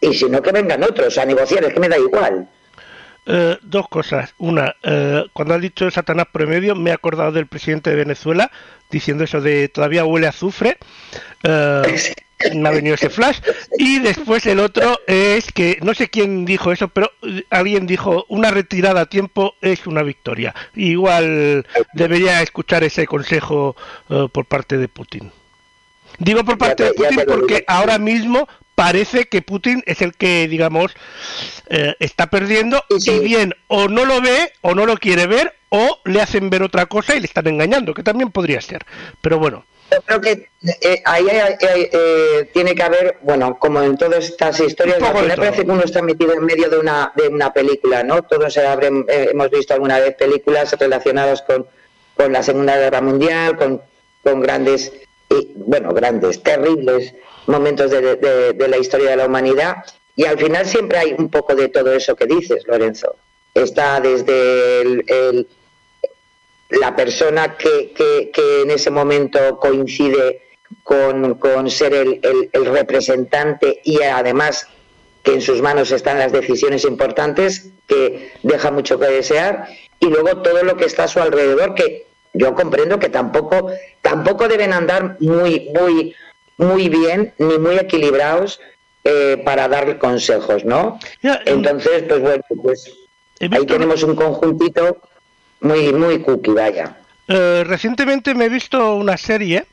y 0.00 0.14
si 0.14 0.28
no 0.28 0.42
que 0.42 0.52
vengan 0.52 0.82
otros 0.82 1.16
a 1.18 1.24
negociar, 1.24 1.64
es 1.64 1.74
que 1.74 1.80
me 1.80 1.88
da 1.88 1.98
igual. 1.98 2.48
eh, 3.26 3.56
dos 3.62 3.88
cosas. 3.88 4.34
Una, 4.38 4.74
eh, 4.82 5.24
cuando 5.32 5.54
has 5.54 5.60
dicho 5.60 5.90
Satanás 5.90 6.26
promedio, 6.32 6.74
me 6.74 6.90
he 6.90 6.92
acordado 6.92 7.32
del 7.32 7.46
presidente 7.46 7.90
de 7.90 7.96
Venezuela 7.96 8.50
diciendo 8.90 9.24
eso 9.24 9.40
de 9.40 9.68
todavía 9.68 10.04
huele 10.04 10.26
a 10.26 10.30
azufre. 10.30 10.78
Eh, 11.42 11.82
me 12.54 12.68
ha 12.68 12.72
venido 12.72 12.94
ese 12.94 13.10
flash. 13.10 13.38
Y 13.78 13.98
después 13.98 14.46
el 14.46 14.60
otro 14.60 14.98
es 15.06 15.50
que 15.52 15.78
no 15.82 15.94
sé 15.94 16.08
quién 16.08 16.44
dijo 16.44 16.72
eso, 16.72 16.88
pero 16.88 17.10
alguien 17.50 17.86
dijo 17.86 18.24
una 18.28 18.50
retirada 18.50 19.02
a 19.02 19.06
tiempo 19.06 19.54
es 19.60 19.86
una 19.86 20.02
victoria. 20.02 20.54
Igual 20.74 21.66
debería 21.94 22.42
escuchar 22.42 22.84
ese 22.84 23.06
consejo 23.06 23.76
por 24.32 24.46
parte 24.46 24.78
de 24.78 24.88
Putin. 24.88 25.32
Digo 26.18 26.44
por 26.44 26.58
parte 26.58 26.84
de 26.84 26.92
Putin 26.92 27.22
porque 27.26 27.64
ahora 27.66 27.98
mismo 27.98 28.48
parece 28.74 29.26
que 29.26 29.42
Putin 29.42 29.82
es 29.86 30.02
el 30.02 30.14
que, 30.14 30.48
digamos, 30.48 30.94
eh, 31.68 31.94
está 32.00 32.28
perdiendo 32.28 32.82
y 32.90 33.18
bien 33.20 33.54
o 33.68 33.88
no 33.88 34.04
lo 34.04 34.20
ve 34.20 34.52
o 34.60 34.74
no 34.74 34.86
lo 34.86 34.96
quiere 34.96 35.26
ver 35.26 35.54
o 35.68 36.00
le 36.04 36.20
hacen 36.20 36.50
ver 36.50 36.62
otra 36.62 36.86
cosa 36.86 37.14
y 37.14 37.20
le 37.20 37.26
están 37.26 37.46
engañando, 37.46 37.94
que 37.94 38.02
también 38.02 38.30
podría 38.30 38.60
ser. 38.60 38.84
Pero 39.20 39.38
bueno. 39.38 39.64
Yo 39.92 40.00
creo 40.02 40.20
que 40.20 40.48
eh, 40.80 41.02
ahí 41.04 41.26
eh, 41.30 42.50
tiene 42.52 42.74
que 42.74 42.82
haber, 42.82 43.18
bueno, 43.22 43.58
como 43.58 43.82
en 43.82 43.96
todas 43.98 44.24
estas 44.24 44.58
historias, 44.60 45.00
me 45.00 45.36
parece 45.36 45.64
que 45.64 45.70
uno 45.70 45.82
está 45.82 46.00
metido 46.00 46.32
en 46.32 46.44
medio 46.44 46.70
de 46.70 46.78
una, 46.78 47.12
de 47.14 47.28
una 47.28 47.52
película, 47.52 48.02
¿no? 48.02 48.22
Todos 48.22 48.56
hemos 48.56 49.50
visto 49.50 49.74
alguna 49.74 49.98
vez 49.98 50.14
películas 50.14 50.72
relacionadas 50.78 51.42
con, 51.42 51.66
con 52.16 52.32
la 52.32 52.42
Segunda 52.42 52.76
Guerra 52.78 53.02
Mundial, 53.02 53.56
con, 53.56 53.82
con 54.22 54.40
grandes, 54.40 54.92
bueno, 55.56 55.92
grandes, 55.92 56.42
terribles 56.42 57.14
momentos 57.46 57.90
de, 57.90 58.54
la 58.68 58.78
historia 58.78 59.10
de 59.10 59.16
la 59.16 59.26
humanidad 59.26 59.84
y 60.14 60.24
al 60.26 60.38
final 60.38 60.66
siempre 60.66 60.98
hay 60.98 61.14
un 61.18 61.28
poco 61.28 61.54
de 61.54 61.68
todo 61.68 61.92
eso 61.92 62.14
que 62.14 62.26
dices, 62.26 62.64
Lorenzo. 62.66 63.16
Está 63.54 64.00
desde 64.00 65.46
la 66.80 66.96
persona 66.96 67.56
que, 67.56 67.92
en 68.62 68.70
ese 68.70 68.90
momento 68.90 69.58
coincide 69.58 70.42
con, 70.82 71.70
ser 71.70 71.94
el, 71.94 72.66
representante 72.66 73.80
y 73.84 74.02
además 74.02 74.66
que 75.22 75.34
en 75.34 75.40
sus 75.40 75.62
manos 75.62 75.92
están 75.92 76.18
las 76.18 76.32
decisiones 76.32 76.84
importantes, 76.84 77.70
que 77.86 78.32
deja 78.42 78.70
mucho 78.70 78.98
que 78.98 79.06
desear, 79.06 79.68
y 80.00 80.06
luego 80.06 80.42
todo 80.42 80.64
lo 80.64 80.76
que 80.76 80.86
está 80.86 81.04
a 81.04 81.08
su 81.08 81.20
alrededor, 81.20 81.74
que 81.74 82.06
yo 82.32 82.54
comprendo 82.54 82.98
que 82.98 83.08
tampoco, 83.08 83.70
tampoco 84.00 84.48
deben 84.48 84.72
andar 84.72 85.16
muy, 85.20 85.70
muy, 85.78 86.16
muy 86.56 86.88
bien 86.88 87.34
ni 87.38 87.58
muy 87.58 87.76
equilibrados 87.76 88.60
eh, 89.04 89.40
para 89.44 89.68
dar 89.68 89.98
consejos, 89.98 90.64
¿no? 90.64 90.98
Entonces, 91.44 92.04
pues 92.08 92.20
bueno, 92.20 92.42
pues 92.62 92.92
ahí 93.50 93.66
tenemos 93.66 94.02
un 94.02 94.16
conjuntito 94.16 95.00
muy, 95.62 95.92
muy 95.92 96.20
cookie, 96.20 96.52
vaya. 96.52 96.96
Eh, 97.28 97.64
recientemente 97.66 98.34
me 98.34 98.46
he 98.46 98.48
visto 98.48 98.94
una 98.96 99.16
serie 99.16 99.66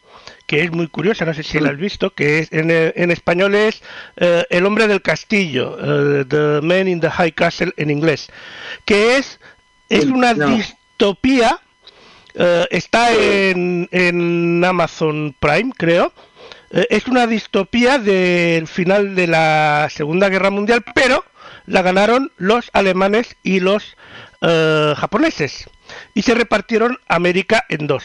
que 0.45 0.63
es 0.63 0.71
muy 0.71 0.87
curiosa, 0.87 1.25
no 1.25 1.33
sé 1.33 1.43
si 1.43 1.59
la 1.59 1.69
has 1.69 1.77
visto, 1.77 2.11
que 2.11 2.39
es, 2.39 2.51
en, 2.51 2.71
en 2.71 3.11
español 3.11 3.53
es 3.53 3.83
eh, 4.17 4.45
El 4.49 4.65
hombre 4.65 4.87
del 4.87 5.01
castillo, 5.01 5.77
The 6.27 6.61
Man 6.63 6.87
in 6.87 6.99
the 6.99 7.09
High 7.09 7.33
Castle 7.33 7.71
en 7.77 7.91
inglés, 7.91 8.29
que 8.85 9.17
es, 9.17 9.39
es 9.89 10.05
una 10.05 10.33
distopía, 10.33 11.59
está 12.71 13.13
en, 13.13 13.87
en 13.91 14.63
Amazon 14.65 15.35
Prime, 15.39 15.71
creo, 15.77 16.11
eh, 16.71 16.87
es 16.89 17.07
una 17.07 17.25
distopía 17.25 17.97
del 17.97 18.67
final 18.67 19.15
de 19.15 19.27
la 19.27 19.87
Segunda 19.89 20.29
Guerra 20.29 20.51
Mundial, 20.51 20.83
pero 20.93 21.25
la 21.65 21.81
ganaron 21.81 22.31
los 22.37 22.69
alemanes 22.73 23.35
y 23.43 23.59
los 23.59 23.97
eh, 24.41 24.93
japoneses. 24.97 25.69
Y 26.13 26.21
se 26.21 26.35
repartieron 26.35 26.99
América 27.07 27.65
en 27.69 27.87
dos. 27.87 28.03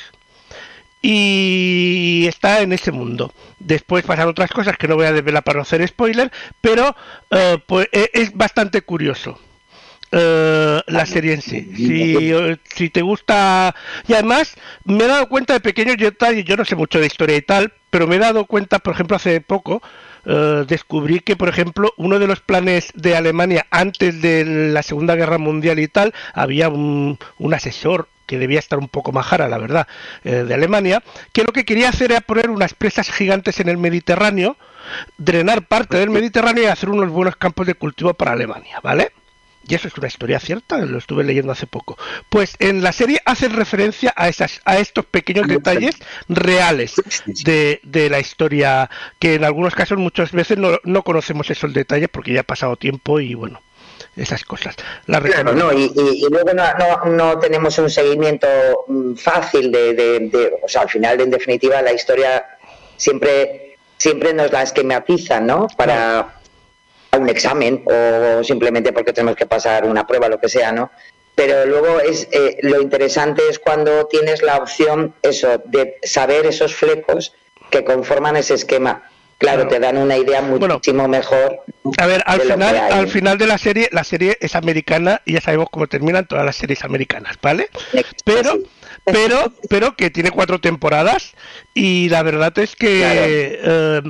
Y 1.03 2.25
está 2.27 2.63
en 2.63 2.73
ese 2.73 2.93
mundo. 2.93 3.33
Después 3.59 4.05
pasan 4.05 4.29
otras 4.29 4.51
cosas 4.51 4.79
que 4.79 4.89
no 4.89 4.97
voy 4.97 5.07
a 5.07 5.13
desvelar 5.13 5.45
para 5.45 5.57
no 5.57 5.63
hacer 5.63 5.87
spoiler, 5.87 6.33
pero 6.61 6.97
eh, 7.31 7.59
pues, 7.67 7.89
es 7.93 8.33
bastante 8.35 8.83
curioso. 8.83 9.39
la 10.11 11.07
serie 11.07 11.35
en 11.35 11.43
sí. 11.43 11.71
Si, 11.77 12.37
si, 12.75 12.89
te 12.89 13.03
gusta. 13.03 13.75
Y 14.09 14.15
además, 14.15 14.55
me 14.85 15.05
he 15.05 15.09
dado 15.09 15.29
cuenta 15.29 15.53
de 15.53 15.61
pequeños 15.61 15.97
detalles. 15.99 16.45
Yo 16.47 16.57
no 16.57 16.65
sé 16.65 16.75
mucho 16.75 17.01
de 17.01 17.07
historia 17.07 17.37
y 17.37 17.43
tal, 17.43 17.73
pero 17.91 18.07
me 18.07 18.17
he 18.17 18.21
dado 18.21 18.47
cuenta, 18.47 18.79
por 18.79 18.95
ejemplo, 18.95 19.17
hace 19.17 19.41
poco, 19.41 19.83
eh, 20.27 20.65
descubrí 20.67 21.21
que, 21.21 21.37
por 21.37 21.49
ejemplo, 21.49 21.93
uno 21.97 22.19
de 22.19 22.27
los 22.27 22.41
planes 22.41 22.93
de 22.95 23.17
Alemania 23.17 23.67
antes 23.71 24.21
de 24.21 24.45
la 24.45 24.83
Segunda 24.83 25.15
Guerra 25.15 25.39
Mundial 25.39 25.79
y 25.79 25.89
tal, 25.89 26.15
había 26.33 26.69
un, 26.69 27.19
asesor 27.53 28.09
que 28.27 28.39
debía 28.39 28.59
estar 28.59 28.79
un 28.79 28.89
poco 28.89 29.13
majara, 29.13 29.49
la 29.49 29.59
verdad, 29.59 29.87
eh, 30.25 30.45
de 30.45 30.55
Alemania, 30.55 31.03
que 31.33 31.45
lo 31.45 31.53
que 31.53 31.65
quería 31.65 31.91
hacer 31.91 32.11
era 32.13 32.21
poner 32.21 32.51
unas 32.51 32.75
presas 32.75 33.11
gigantes 33.11 33.61
en 33.61 33.69
el 33.69 33.77
Mediterráneo, 33.77 34.57
drenar 35.19 35.67
parte 35.67 35.99
del 35.99 36.11
Mediterráneo 36.11 36.65
y 36.65 36.67
hacer 36.67 36.89
unos 36.89 37.11
buenos 37.11 37.37
campos 37.37 37.67
de 37.67 37.75
cultivo 37.75 38.15
para 38.15 38.33
Alemania, 38.33 38.81
¿vale? 38.83 39.13
Y 39.67 39.75
eso 39.75 39.89
es 39.89 39.97
una 39.97 40.09
historia 40.09 40.41
cierta, 40.41 40.79
lo 40.79 40.99
estuve 40.99 41.25
leyendo 41.25 41.53
hace 41.53 41.67
poco. 41.67 41.97
Pues 42.29 42.57
en 42.59 42.83
la 42.83 42.93
serie 42.93 43.21
hacen 43.25 43.53
referencia 43.53 44.13
a 44.17 44.29
esas, 44.29 44.61
a 44.65 44.79
estos 44.79 45.05
pequeños 45.07 45.47
detalles 45.49 45.97
reales 46.29 46.95
de, 47.45 47.81
de 47.83 48.11
la 48.11 48.21
historia, 48.21 48.91
que 49.19 49.35
en 49.35 49.45
algunos 49.45 49.75
casos 49.75 49.99
muchas 49.99 50.33
veces 50.33 50.59
no, 50.59 50.79
no 50.85 51.03
conocemos 51.03 51.51
esos 51.51 51.73
detalles 51.73 52.09
porque 52.11 52.33
ya 52.33 52.41
ha 52.41 52.45
pasado 52.45 52.77
tiempo 52.77 53.21
y 53.21 53.35
bueno 53.35 53.61
esas 54.17 54.45
cosas. 54.45 54.77
La 55.07 55.21
claro, 55.21 55.55
no, 55.55 55.73
y, 55.73 55.91
luego 56.31 56.53
no, 56.55 57.05
no, 57.07 57.39
tenemos 57.41 57.77
un 57.79 57.91
seguimiento 57.91 58.47
mm, 58.87 59.15
fácil 59.15 59.73
de, 59.73 59.95
de, 59.95 60.53
o 60.63 60.69
sea, 60.69 60.83
al 60.83 60.89
final, 60.89 61.21
en 61.21 61.31
definitiva, 61.31 61.83
la 61.83 61.93
historia 61.93 62.45
siempre 62.97 63.65
siempre 63.97 64.35
nos 64.35 64.53
la 64.53 64.63
esquematizan, 64.63 65.47
¿no? 65.47 65.67
Para, 65.77 66.35
un 67.19 67.29
examen 67.29 67.85
o 67.87 68.43
simplemente 68.45 68.93
porque 68.93 69.13
tenemos 69.13 69.37
que 69.37 69.47
pasar 69.47 69.85
una 69.85 70.07
prueba, 70.07 70.29
lo 70.29 70.39
que 70.39 70.49
sea, 70.49 70.73
¿no? 70.73 70.91
Pero 71.35 71.67
luego 71.67 72.01
es 72.01 72.29
eh, 72.31 72.59
lo 72.63 72.81
interesante 72.81 73.43
es 73.49 73.59
cuando 73.59 74.07
tienes 74.07 74.43
la 74.43 74.57
opción 74.57 75.15
eso 75.23 75.61
de 75.65 75.99
saber 76.03 76.47
esos 76.47 76.75
flecos 76.75 77.35
que 77.71 77.85
conforman 77.85 78.37
ese 78.37 78.55
esquema. 78.55 79.11
Claro, 79.39 79.67
te 79.67 79.81
dan 79.81 79.99
una 79.99 80.17
idea 80.17 80.41
muchísimo 80.41 81.09
mejor. 81.09 81.65
A 81.99 82.07
ver, 82.07 82.23
al 82.25 82.41
final, 82.41 82.77
al 82.77 83.09
final 83.09 83.37
de 83.37 83.47
la 83.47 83.59
serie, 83.59 83.89
la 83.93 84.05
serie 84.05 84.39
es 84.41 84.55
americana 84.55 85.21
y 85.25 85.35
ya 85.35 85.41
sabemos 85.41 85.69
cómo 85.71 85.87
terminan 85.89 86.27
todas 86.27 86.45
las 86.45 86.57
series 86.57 86.85
americanas, 86.85 87.37
¿vale? 87.43 87.69
Pero, 88.25 88.59
pero, 89.05 89.53
pero 89.69 89.97
que 89.97 90.11
tiene 90.11 90.31
cuatro 90.31 90.61
temporadas 90.61 91.33
y 91.75 92.09
la 92.09 92.23
verdad 92.23 92.57
es 92.59 92.77
que 92.77 93.01
eh, 93.03 94.03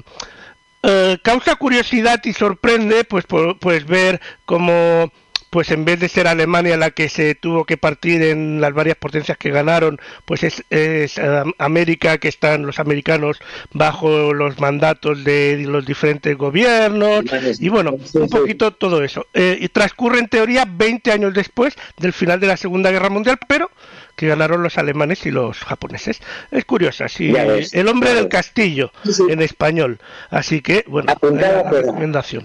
eh, 0.86 1.18
causa 1.22 1.56
curiosidad 1.56 2.20
y 2.24 2.32
sorprende 2.32 3.04
pues, 3.04 3.24
pues 3.58 3.86
ver 3.86 4.20
cómo 4.44 5.10
pues 5.54 5.70
en 5.70 5.84
vez 5.84 6.00
de 6.00 6.08
ser 6.08 6.26
Alemania 6.26 6.76
la 6.76 6.90
que 6.90 7.08
se 7.08 7.36
tuvo 7.36 7.64
que 7.64 7.76
partir 7.76 8.22
en 8.22 8.60
las 8.60 8.74
varias 8.74 8.96
potencias 8.96 9.38
que 9.38 9.52
ganaron, 9.52 10.00
pues 10.24 10.42
es, 10.42 10.64
es 10.68 11.16
eh, 11.16 11.44
América 11.58 12.18
que 12.18 12.26
están 12.26 12.66
los 12.66 12.80
americanos 12.80 13.38
bajo 13.72 14.34
los 14.34 14.58
mandatos 14.58 15.22
de 15.22 15.64
los 15.64 15.86
diferentes 15.86 16.36
gobiernos 16.36 17.24
y 17.60 17.68
bueno, 17.68 17.92
un 18.14 18.28
poquito 18.28 18.72
todo 18.72 19.04
eso. 19.04 19.28
Eh, 19.32 19.56
y 19.60 19.68
transcurre 19.68 20.18
en 20.18 20.26
teoría 20.26 20.66
20 20.68 21.12
años 21.12 21.32
después 21.32 21.76
del 21.98 22.12
final 22.12 22.40
de 22.40 22.48
la 22.48 22.56
Segunda 22.56 22.90
Guerra 22.90 23.08
Mundial, 23.08 23.38
pero 23.46 23.70
que 24.16 24.28
ganaron 24.28 24.62
los 24.62 24.78
alemanes 24.78 25.26
y 25.26 25.30
los 25.30 25.58
japoneses. 25.58 26.20
Es 26.50 26.64
curiosa, 26.64 27.08
sí. 27.08 27.32
el 27.72 27.88
hombre 27.88 28.14
del 28.14 28.28
castillo 28.28 28.92
en 29.28 29.42
español. 29.42 29.98
Así 30.30 30.60
que, 30.60 30.84
bueno, 30.86 31.12
la 31.22 31.62
recomendación. 31.70 32.44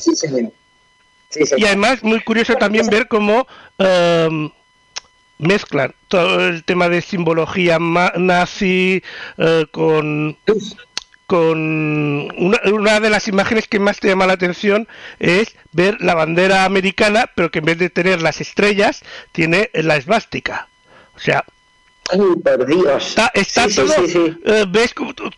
y 1.57 1.65
además, 1.65 2.03
muy 2.03 2.21
curioso 2.21 2.55
también 2.55 2.87
ver 2.87 3.07
cómo 3.07 3.47
em, 3.77 4.49
mezclan 5.37 5.93
todo 6.07 6.47
el 6.47 6.63
tema 6.63 6.89
de 6.89 7.01
simbología 7.01 7.77
nazi 7.79 9.01
eh, 9.37 9.65
con 9.71 10.37
con 11.29 11.59
una, 11.59 12.59
una, 12.73 12.99
de 12.99 13.11
las 13.11 13.27
imágenes 13.27 13.67
que 13.67 13.77
más 13.77 13.99
te 13.99 14.07
llama 14.07 14.25
la 14.25 14.33
atención 14.33 14.87
es 15.19 15.55
ver 15.71 16.01
la 16.01 16.15
bandera 16.15 16.65
americana, 16.65 17.29
pero 17.35 17.51
que 17.51 17.59
en 17.59 17.65
vez 17.65 17.77
de 17.77 17.91
tener 17.91 18.19
las 18.19 18.41
estrellas, 18.41 19.03
tiene 19.31 19.69
la 19.75 19.95
esvástica. 19.95 20.69
O 21.15 21.19
sea, 21.19 21.45
por 22.43 22.65
Dios. 22.65 23.15
Está, 23.33 23.67
todo, 23.67 23.93
eh, 24.45 24.65
ves 24.67 24.93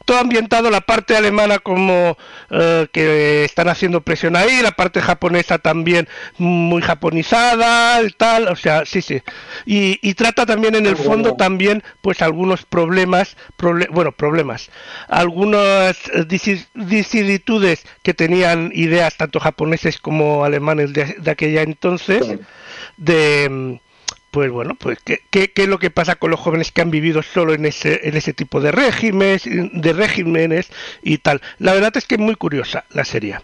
todo 0.06 0.18
ambientado 0.18 0.70
la 0.70 0.82
parte 0.82 1.16
alemana 1.16 1.60
como 1.60 2.18
eh, 2.50 2.88
que 2.92 3.46
están 3.46 3.68
haciendo 3.68 4.02
presión 4.02 4.36
ahí, 4.36 4.62
la 4.62 4.72
parte 4.72 5.02
japonesa 5.02 5.58
también 5.58 6.08
muy 6.38 6.82
japonizada, 6.82 8.02
y 8.04 8.10
tal, 8.12 8.48
o 8.48 8.56
sea, 8.56 8.86
sí, 8.86 9.02
sí. 9.02 9.22
Y, 9.66 10.14
trata 10.14 10.46
también 10.46 10.76
en 10.76 10.86
el 10.86 10.98
fondo 10.98 11.36
también 11.36 11.84
pues 12.02 12.22
algunos 12.22 12.64
problemas, 12.66 13.36
bueno, 13.90 14.12
problemas, 14.12 14.70
algunas 15.08 15.98
disiditudes 16.76 17.84
que 18.04 18.14
tenían 18.14 18.72
ideas 18.76 19.18
tanto 19.18 19.40
japoneses 19.40 20.00
como 20.00 20.46
alemanes 20.46 20.94
de, 20.94 21.32
aquella 21.32 21.64
entonces 21.64 22.38
de 22.98 23.80
pues 24.32 24.50
bueno, 24.50 24.76
pues 24.76 24.98
¿qué, 25.04 25.22
qué, 25.30 25.52
es 25.54 25.68
lo 25.68 25.78
que 25.78 25.92
pasa 25.92 26.16
con 26.16 26.32
los 26.32 26.40
jóvenes 26.40 26.72
que 26.72 26.82
han 26.82 26.90
vivido 26.90 27.22
solo 27.22 27.54
en 27.54 27.66
ese, 27.66 28.08
en 28.08 28.16
ese 28.16 28.34
tipo 28.34 28.62
de 28.62 28.72
regímenes, 28.72 29.44
de 29.46 29.94
regímenes 29.94 30.70
y 31.04 31.18
tal. 31.18 31.42
La 31.60 31.74
verdad 31.74 31.96
es 31.98 32.06
que 32.06 32.16
es 32.16 32.22
muy 32.22 32.36
curiosa 32.36 32.86
la 32.92 33.04
serie. 33.04 33.38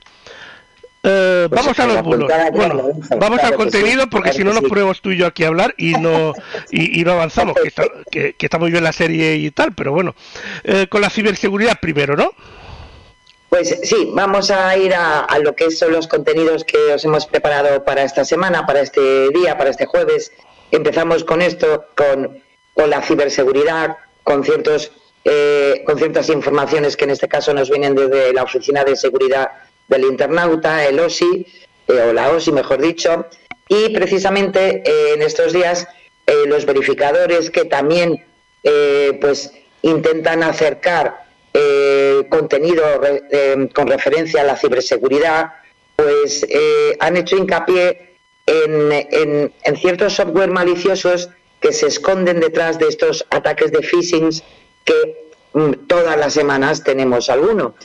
Eh, 1.03 1.48
pues 1.50 1.62
vamos 1.62 1.79
a 1.79 1.88
los 1.88 2.03
bulos. 2.03 2.32
Bueno, 2.53 2.89
vamos 3.17 3.39
al 3.41 3.56
contenido 3.56 4.10
porque 4.10 4.32
si 4.32 4.46
no 4.46 4.53
nos 4.53 4.63
ponemos 4.63 5.01
tú 5.01 5.12
y 5.12 5.17
yo 5.17 5.27
aquí 5.27 5.44
a 5.44 5.48
hablar 5.48 5.75
y 5.77 5.91
no 5.94 6.34
y, 6.72 7.03
no 7.03 7.12
avanzamos, 7.12 7.56
que 7.62 7.67
está, 7.67 7.84
que, 8.10 8.36
está, 8.39 8.58
muy 8.58 8.72
bien 8.72 8.84
la 8.84 8.94
serie 8.94 9.36
y 9.36 9.51
tal, 9.51 9.74
pero 9.74 9.91
bueno, 9.91 10.15
eh, 10.63 10.88
con 10.88 11.01
la 11.01 11.10
ciberseguridad 11.10 11.79
primero, 11.82 12.15
¿no? 12.15 12.32
Pues 13.50 13.79
sí, 13.84 14.10
vamos 14.13 14.51
a 14.51 14.75
ir 14.77 14.94
a, 14.94 15.20
a, 15.22 15.39
lo 15.39 15.56
que 15.56 15.72
son 15.72 15.94
los 15.94 16.08
contenidos 16.08 16.65
que 16.65 16.77
os 16.94 17.06
hemos 17.06 17.25
preparado 17.25 17.86
para 17.86 18.03
esta 18.03 18.25
semana, 18.25 18.65
para 18.65 18.82
este 18.82 19.29
día, 19.29 19.58
para 19.58 19.70
este 19.70 19.86
jueves 19.86 20.34
empezamos 20.72 21.24
con 21.24 21.42
esto, 21.42 21.86
con, 21.96 22.44
la 22.76 23.02
ciberseguridad, 23.02 23.98
con 24.24 24.44
ciertos 24.44 24.92
eh, 25.30 25.84
con 25.86 25.98
ciertas 25.98 26.30
informaciones 26.30 26.96
que 26.96 27.04
en 27.04 27.10
este 27.10 27.28
caso 27.28 27.54
nos 27.54 27.70
vienen 27.70 27.96
desde 27.96 28.32
la 28.32 28.44
Oficina 28.44 28.86
de 28.86 28.96
Seguridad 28.96 29.50
del 29.90 30.06
Internauta, 30.06 30.86
el 30.86 31.00
OSI, 31.00 31.46
eh, 31.88 32.08
o 32.10 32.14
la 32.14 32.30
OSI 32.30 32.54
mejor 32.54 32.82
dicho, 32.82 33.26
y 33.68 33.90
precisamente 33.90 34.84
eh, 34.86 35.14
en 35.16 35.22
estos 35.22 35.52
días 35.52 35.88
los 36.48 36.66
verificadores 36.66 37.50
que 37.50 37.64
también 37.64 38.26
pues 39.22 39.54
intentan 39.82 40.44
acercar 40.44 41.24
contenido 42.28 42.84
con 43.74 43.88
referencia 43.88 44.42
a 44.42 44.44
la 44.44 44.58
ciberseguridad, 44.58 45.54
pues 45.96 46.46
han 47.00 47.16
hecho 47.16 47.38
hincapié 47.38 48.07
en, 48.48 49.54
ciertos 49.77 50.13
software 50.13 50.50
maliciosos 50.50 51.30
que 51.60 51.74
se 51.74 51.88
esconden 51.88 52.39
detrás 52.39 52.80
de 52.80 52.88
estos 52.88 53.25
ataques 53.30 53.72
de 53.72 53.82
phishing 53.82 54.30
que 54.86 55.34
mm, 55.54 55.88
todas 55.88 56.18
las 56.18 56.34
semanas 56.34 56.84
tenemos 56.84 57.30
alguno. 57.30 57.75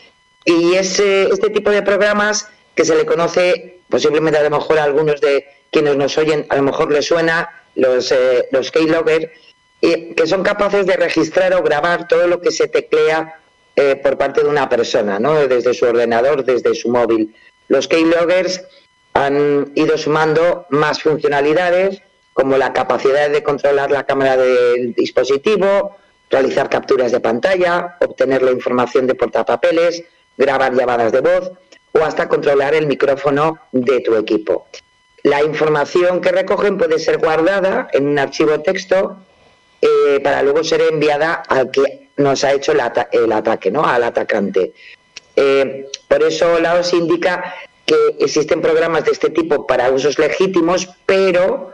Y 0.45 0.75
ese, 0.75 1.25
este 1.25 1.51
tipo 1.51 1.71
de 1.71 1.83
programas 1.83 2.49
que 2.75 2.85
se 2.85 2.95
le 2.95 3.05
conoce, 3.05 3.81
posiblemente 3.89 4.39
a 4.39 4.43
lo 4.43 4.51
mejor 4.51 4.79
a 4.79 4.85
algunos 4.85 5.21
de 5.21 5.45
quienes 5.71 5.97
nos 5.97 6.17
oyen, 6.19 6.47
a 6.49 6.57
lo 6.57 6.63
mejor 6.63 6.93
les 6.93 7.07
suena 7.07 7.51
los, 7.75 8.13
eh, 8.13 8.49
los 8.51 8.71
keylogger, 8.71 9.33
y 9.81 10.15
que 10.15 10.27
son 10.27 10.43
capaces 10.43 10.87
de 10.87 10.97
registrar 10.97 11.53
o 11.55 11.63
grabar 11.63 12.07
todo 12.07 12.29
lo 12.29 12.41
que 12.41 12.53
se 12.53 12.69
teclea 12.69 13.41
eh, 13.75 13.97
por 13.97 14.17
parte 14.17 14.43
de 14.43 14.49
una 14.49 14.69
persona, 14.69 15.19
¿no? 15.19 15.47
desde 15.49 15.75
su 15.75 15.87
ordenador, 15.87 16.45
desde 16.45 16.75
su 16.75 16.89
móvil. 16.89 17.35
Los 17.69 17.89
keyloggers 17.89 18.63
han 19.15 19.73
ido 19.75 19.99
sumando 19.99 20.67
más 20.71 21.03
funcionalidades 21.03 22.03
como 22.33 22.57
la 22.57 22.73
capacidad 22.73 23.29
de 23.31 23.43
controlar 23.43 23.91
la 23.91 24.05
cámara 24.05 24.37
del 24.37 24.95
dispositivo, 24.95 25.97
realizar 26.31 26.71
capturas 26.71 27.13
de 27.13 27.21
pantalla, 27.21 27.99
obtener 28.01 28.43
la 28.43 28.53
información 28.53 29.07
de 29.07 29.15
portapapeles, 29.15 30.03
grabar 30.37 30.75
llamadas 30.75 31.13
de 31.13 31.21
voz 31.21 31.53
o 31.93 32.03
hasta 32.03 32.29
controlar 32.29 32.75
el 32.75 32.87
micrófono 32.87 33.59
de 33.73 34.01
tu 34.01 34.17
equipo. 34.17 34.67
La 35.25 35.43
información 35.43 36.21
que 36.21 36.33
recogen 36.33 36.79
puede 36.79 36.99
ser 36.99 37.19
guardada 37.19 37.89
en 37.93 38.09
un 38.09 38.19
archivo 38.19 38.61
texto 38.61 39.19
eh, 39.81 40.21
para 40.25 40.43
luego 40.43 40.65
ser 40.65 40.81
enviada 40.81 41.43
al 41.49 41.71
que 41.71 42.09
nos 42.17 42.45
ha 42.45 42.53
hecho 42.53 42.73
el, 42.73 42.81
ataque, 42.81 43.71
¿no? 43.71 43.85
al 43.85 44.03
atacante. 44.05 44.73
Eh, 45.37 45.87
por 46.09 46.23
eso 46.23 46.59
la 46.59 46.75
OS 46.75 46.95
indica 46.95 47.55
que 47.87 48.17
existen 48.21 48.61
programas 48.61 49.05
de 49.05 49.13
este 49.13 49.31
tipo 49.31 49.67
para 49.67 49.91
usos 49.91 50.19
legítimos, 50.19 50.89
pero 51.07 51.73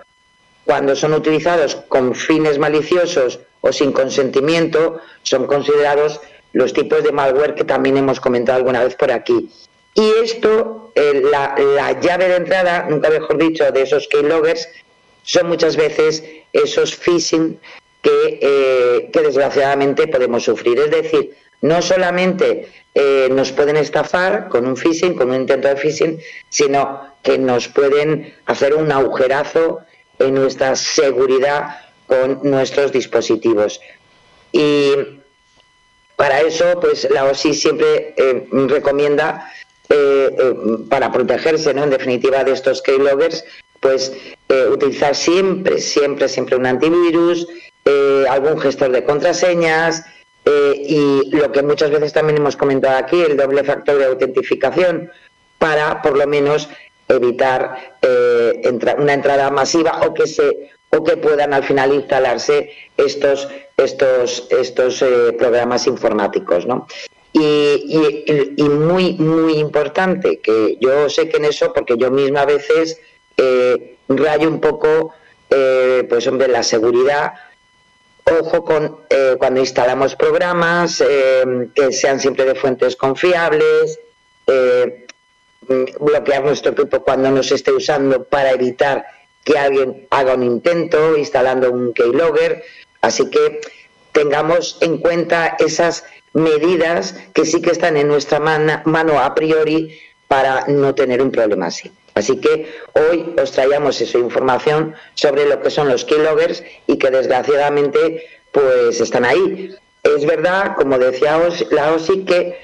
cuando 0.65 0.95
son 0.97 1.15
utilizados 1.15 1.77
con 1.89 2.15
fines 2.15 2.59
maliciosos 2.59 3.41
o 3.61 3.73
sin 3.73 3.93
consentimiento, 3.93 5.01
son 5.23 5.47
considerados 5.47 6.21
los 6.53 6.73
tipos 6.73 7.03
de 7.05 7.13
malware 7.13 7.55
que 7.55 7.65
también 7.65 7.97
hemos 7.97 8.21
comentado 8.21 8.59
alguna 8.59 8.85
vez 8.85 8.95
por 8.95 9.11
aquí. 9.11 9.51
Y 9.95 10.13
esto, 10.23 10.93
eh, 10.95 11.23
la, 11.31 12.01
llave 12.01 12.29
de 12.29 12.37
entrada, 12.37 12.87
nunca 12.89 13.11
mejor 13.11 13.39
dicho, 13.39 13.71
de 13.71 13.83
esos 13.83 14.07
keyloggers, 14.09 14.69
son 15.23 15.49
muchas 15.49 15.77
veces 15.77 16.23
esos 16.53 16.95
phishing 16.95 17.59
eh, 18.05 19.11
que 19.13 19.21
desgraciadamente 19.21 20.07
podemos 20.07 20.45
sufrir. 20.45 20.79
Es 20.79 20.91
decir, 20.91 21.35
no 21.61 21.83
solamente 21.83 22.69
eh, 23.01 23.29
nos 23.31 23.53
pueden 23.53 23.77
estafar 23.77 24.49
con 24.49 24.67
un 24.67 24.77
phishing, 24.77 25.15
con 25.15 25.31
un 25.31 25.37
intento 25.37 25.69
de 25.69 25.77
phishing, 25.77 26.21
sino 26.49 27.15
que 27.23 27.39
nos 27.39 27.69
pueden 27.69 28.35
hacer 28.47 28.75
un 28.75 28.91
agujerazo 28.91 29.83
en 30.19 30.35
nuestra 30.35 30.75
seguridad 30.75 31.79
con 32.09 32.41
nuestros 32.43 32.91
dispositivos. 32.91 33.81
Y 34.51 34.95
para 36.17 36.41
eso, 36.41 36.81
pues 36.81 37.07
la 37.09 37.27
OSI 37.27 37.55
siempre 37.55 38.15
eh, 38.17 38.49
recomienda, 38.67 39.49
eh, 39.91 40.29
para 40.89 41.13
protegerse, 41.13 41.73
¿no? 41.75 41.85
en 41.85 41.91
definitiva, 41.91 42.43
de 42.43 42.51
estos 42.51 42.83
keyloggers, 42.83 43.45
pues 43.79 44.13
utilizar 44.73 45.15
siempre, 45.15 45.79
siempre, 45.81 46.29
siempre 46.29 46.57
un 46.57 46.67
antivirus, 46.67 47.47
algún 48.29 48.59
gestor 48.59 48.91
de 48.91 49.05
contraseñas, 49.05 50.03
eh, 50.45 50.83
y 50.83 51.31
lo 51.37 51.53
que 51.53 51.63
muchas 51.63 51.91
veces 51.91 52.13
también 52.13 52.39
hemos 52.39 52.57
comentado 52.57 52.97
aquí, 52.97 53.21
el 53.21 53.37
doble 53.37 53.65
factor 53.65 53.99
de 53.99 54.07
autentificación, 54.07 55.11
para 55.59 56.01
por 56.01 56.17
lo 56.17 56.27
menos 56.27 56.69
evitar 57.09 57.97
eh, 58.01 58.63
una 58.99 59.13
entrada 59.13 59.51
masiva 59.51 60.01
o 60.07 60.15
que 60.15 60.27
se 60.27 60.71
o 60.91 61.05
que 61.05 61.19
puedan 61.19 61.53
al 61.53 61.65
final 61.65 61.93
instalarse 61.93 62.71
estos 62.97 63.49
estos 63.77 64.47
estos 64.51 65.03
eh, 65.03 65.33
programas 65.39 65.87
informáticos, 65.87 66.67
¿no? 66.67 66.87
Y, 67.33 68.17
y, 68.57 68.63
muy 68.69 69.15
muy 69.15 69.59
importante 69.59 70.39
que 70.39 70.79
yo 70.81 71.11
sé 71.11 71.29
que 71.29 71.37
en 71.37 71.45
eso 71.45 71.73
porque 71.75 71.97
yo 71.99 72.11
misma 72.11 72.41
a 72.43 72.47
veces 72.47 72.99
rayo 74.09 74.49
un 74.49 74.61
poco 74.61 75.13
pues 75.49 76.27
hombre 76.27 76.49
la 76.49 76.63
seguridad 76.63 77.35
Ojo 78.31 78.65
con 78.65 79.01
eh, 79.09 79.37
cuando 79.39 79.61
instalamos 79.61 80.15
programas 80.15 81.01
eh, 81.01 81.69
que 81.75 81.93
sean 81.93 82.21
siempre 82.21 82.45
de 82.45 82.55
fuentes 82.55 82.97
confiables, 82.97 83.99
eh, 84.47 85.07
bloquear 86.01 86.45
nuestro 86.45 86.73
equipo 86.73 87.03
cuando 87.03 87.31
no 87.31 87.43
se 87.43 87.55
esté 87.55 87.73
usando 87.73 88.25
para 88.25 88.53
evitar 88.53 89.07
que 89.45 89.59
alguien 89.59 90.07
haga 90.11 90.35
un 90.35 90.43
intento 90.43 91.17
instalando 91.17 91.71
un 91.71 91.93
keylogger. 91.93 92.63
Así 93.01 93.31
que 93.31 93.61
tengamos 94.13 94.79
en 94.81 94.99
cuenta 94.99 95.57
esas 95.59 96.05
medidas 96.33 97.15
que 97.33 97.47
sí 97.47 97.63
que 97.63 97.71
están 97.71 97.97
en 97.97 98.09
nuestra 98.09 98.41
mano 98.41 99.21
a 99.21 99.35
priori 99.35 99.99
para 100.27 100.67
no 100.67 100.95
tener 100.95 101.23
un 101.23 101.31
problema 101.31 101.67
así. 101.67 101.91
Así 102.19 102.41
que 102.41 102.69
hoy 102.95 103.33
os 103.41 103.53
traíamos 103.53 104.01
esa 104.01 104.19
información 104.19 104.95
sobre 105.15 105.47
lo 105.47 105.63
que 105.63 105.71
son 105.71 105.89
los 105.89 106.05
keyloggers 106.05 106.65
y 106.89 106.99
que 106.99 107.11
desgraciadamente 107.11 108.27
pues 108.51 109.01
están 109.01 109.25
ahí. 109.25 109.73
Es 110.03 110.27
verdad, 110.27 110.75
como 110.77 110.99
decía 110.99 111.39
la 111.71 111.93
OSI, 111.93 112.25
que 112.25 112.59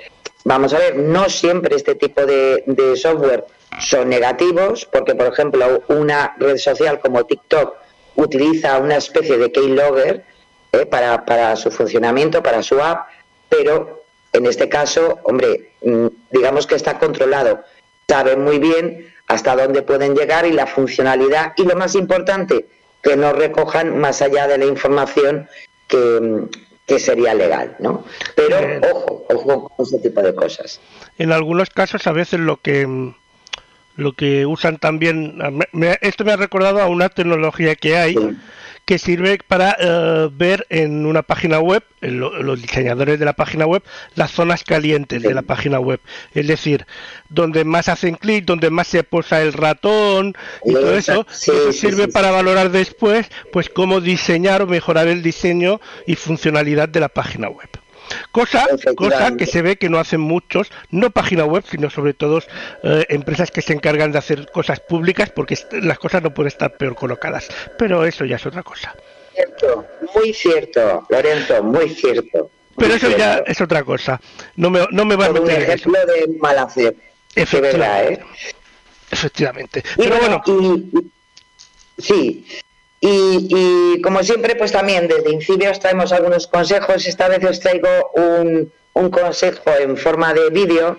vamos 0.45 0.75
a 0.75 0.79
ver, 0.79 0.97
no 0.97 1.29
siempre 1.29 1.77
este 1.77 1.95
tipo 1.95 2.27
de, 2.27 2.65
software 2.97 3.45
son 3.79 4.09
negativos, 4.09 4.87
porque 4.87 5.15
por 5.15 5.29
ejemplo 5.33 5.85
una 5.87 6.35
red 6.39 6.57
social 6.57 6.99
como 6.99 7.25
TikTok 7.25 7.77
utiliza 8.17 8.79
una 8.79 8.97
especie 8.97 9.39
de 9.39 9.53
keylogger 9.53 10.25
eh, 10.73 10.87
para, 10.87 11.25
para 11.25 11.55
su 11.55 11.71
funcionamiento, 11.71 12.43
para 12.43 12.61
su 12.65 12.81
app, 12.81 13.07
pero 13.49 14.03
en 14.33 14.47
este 14.47 14.69
caso, 14.69 15.21
hombre, 15.23 15.71
mm, 15.83 16.09
digamos 16.33 16.67
que 16.67 16.75
está 16.75 16.99
controlado. 16.99 17.63
Sabe 18.09 18.37
muy 18.37 18.59
bien 18.59 19.14
hasta 19.35 19.57
dónde 19.57 19.83
pueden 19.83 20.15
llegar 20.15 20.47
y 20.47 20.53
la 20.53 20.67
funcionalidad 20.67 21.53
y 21.57 21.65
lo 21.65 21.77
más 21.77 21.95
importante, 21.95 22.67
que 23.03 23.17
no 23.17 23.33
recojan 23.33 23.99
más 23.99 24.23
allá 24.23 24.47
de 24.47 24.59
la 24.59 24.65
información 24.65 25.49
que, 25.89 26.99
sería 26.99 27.35
legal, 27.35 27.77
¿no? 27.81 28.05
Pero 28.37 28.57
ojo, 28.91 29.27
ojo 29.29 29.69
con 29.69 29.87
ese 29.87 29.99
tipo 29.99 30.23
de 30.23 30.35
cosas. 30.35 30.81
En 31.19 31.33
algunos 31.33 31.71
casos 31.71 32.07
a 32.07 32.13
veces 32.13 32.41
lo 32.41 32.59
que 32.59 33.13
lo 33.97 34.13
que 34.13 34.45
usan 34.45 34.79
también, 34.79 35.39
esto 36.01 36.25
me 36.25 36.33
ha 36.33 36.37
recordado 36.37 36.81
a 36.81 36.87
una 36.87 37.09
tecnología 37.09 37.77
que 37.77 37.97
hay, 37.97 38.17
que 38.85 38.99
sirve 38.99 39.39
para 39.47 39.77
eh, 39.79 40.29
ver 40.33 40.67
en 40.69 41.07
una 41.07 41.23
página 41.23 41.59
web, 41.59 41.83
los 42.01 42.61
diseñadores 42.61 43.19
de 43.19 43.25
la 43.25 43.33
página 43.33 43.67
web, 43.67 43.83
las 44.15 44.31
zonas 44.31 44.63
calientes 44.63 45.23
de 45.23 45.35
la 45.35 45.43
página 45.43 45.81
web. 45.81 46.01
Es 46.35 46.47
decir, 46.47 46.87
donde 47.31 47.65
más 47.65 47.89
hacen 47.89 48.17
clic, 48.17 48.45
donde 48.45 48.71
más 48.71 48.89
se 48.89 49.03
posa 49.05 49.41
el 49.41 49.53
ratón 49.53 50.35
y 50.65 50.73
todo 50.73 50.97
eso. 50.97 51.27
eso 51.31 51.73
sirve 51.73 52.09
para 52.09 52.31
valorar 52.31 52.71
después 52.71 53.31
pues 53.53 53.71
cómo 53.71 54.01
diseñar 54.01 54.63
o 54.63 54.67
mejorar 54.67 55.09
el 55.09 55.23
diseño 55.23 55.81
y 56.07 56.17
funcionalidad 56.17 56.89
de 56.89 57.01
la 57.01 57.09
página 57.09 57.49
web. 57.49 57.69
Cosa, 58.31 58.67
cosa 58.97 59.37
que 59.37 59.47
se 59.47 59.63
ve 59.63 59.77
que 59.77 59.89
no 59.89 59.99
hacen 59.99 60.21
muchos, 60.21 60.71
no 60.91 61.11
página 61.11 61.45
web, 61.45 61.65
sino 61.69 61.91
sobre 61.91 62.15
todo 62.15 62.43
eh, 62.83 63.07
empresas 63.09 63.51
que 63.51 63.63
se 63.63 63.73
encargan 63.73 64.13
de 64.13 64.19
hacer 64.19 64.51
cosas 64.51 64.81
públicas 64.81 65.31
porque 65.31 65.59
las 65.83 65.99
cosas 65.99 66.23
no 66.23 66.33
pueden 66.33 66.49
estar 66.49 66.77
peor 66.77 66.95
colocadas. 66.95 67.49
Pero 67.79 68.05
eso 68.05 68.25
ya 68.25 68.37
es 68.37 68.47
otra 68.47 68.63
cosa. 68.63 68.95
Cierto, 69.35 69.87
muy 70.15 70.33
cierto, 70.33 71.07
Lorenzo, 71.09 71.63
muy 71.63 71.91
cierto. 71.91 72.51
Pero 72.77 72.95
eso 72.95 73.17
ya 73.17 73.43
es 73.47 73.61
otra 73.61 73.83
cosa. 73.85 74.21
No 74.57 74.71
me, 74.71 74.87
no 74.91 75.05
me 75.05 75.17
va 75.17 75.27
a 75.27 75.33
meter 75.33 75.43
un 75.43 75.51
ejemplo 75.51 75.99
de 76.07 76.39
mal 76.41 76.59
hacer. 76.59 76.97
Efectivamente. 77.35 78.21
¿eh? 78.21 78.55
Efectivamente. 79.11 79.85
Pero 79.97 80.19
bueno. 80.19 80.43
sí. 81.99 82.47
Y, 83.07 84.01
como 84.01 84.23
siempre, 84.23 84.57
pues 84.57 84.73
también 84.73 85.09
desde 85.09 85.31
Incibio 85.31 85.71
os 85.71 85.79
traemos 85.79 86.11
algunos 86.11 86.47
consejos. 86.47 87.07
Esta 87.07 87.29
vez 87.29 87.45
os 87.45 87.61
traigo 87.61 88.11
un, 88.15 88.73
un 88.95 89.11
consejo 89.11 89.73
en 89.79 89.99
forma 89.99 90.33
de 90.33 90.49
vídeo, 90.49 90.97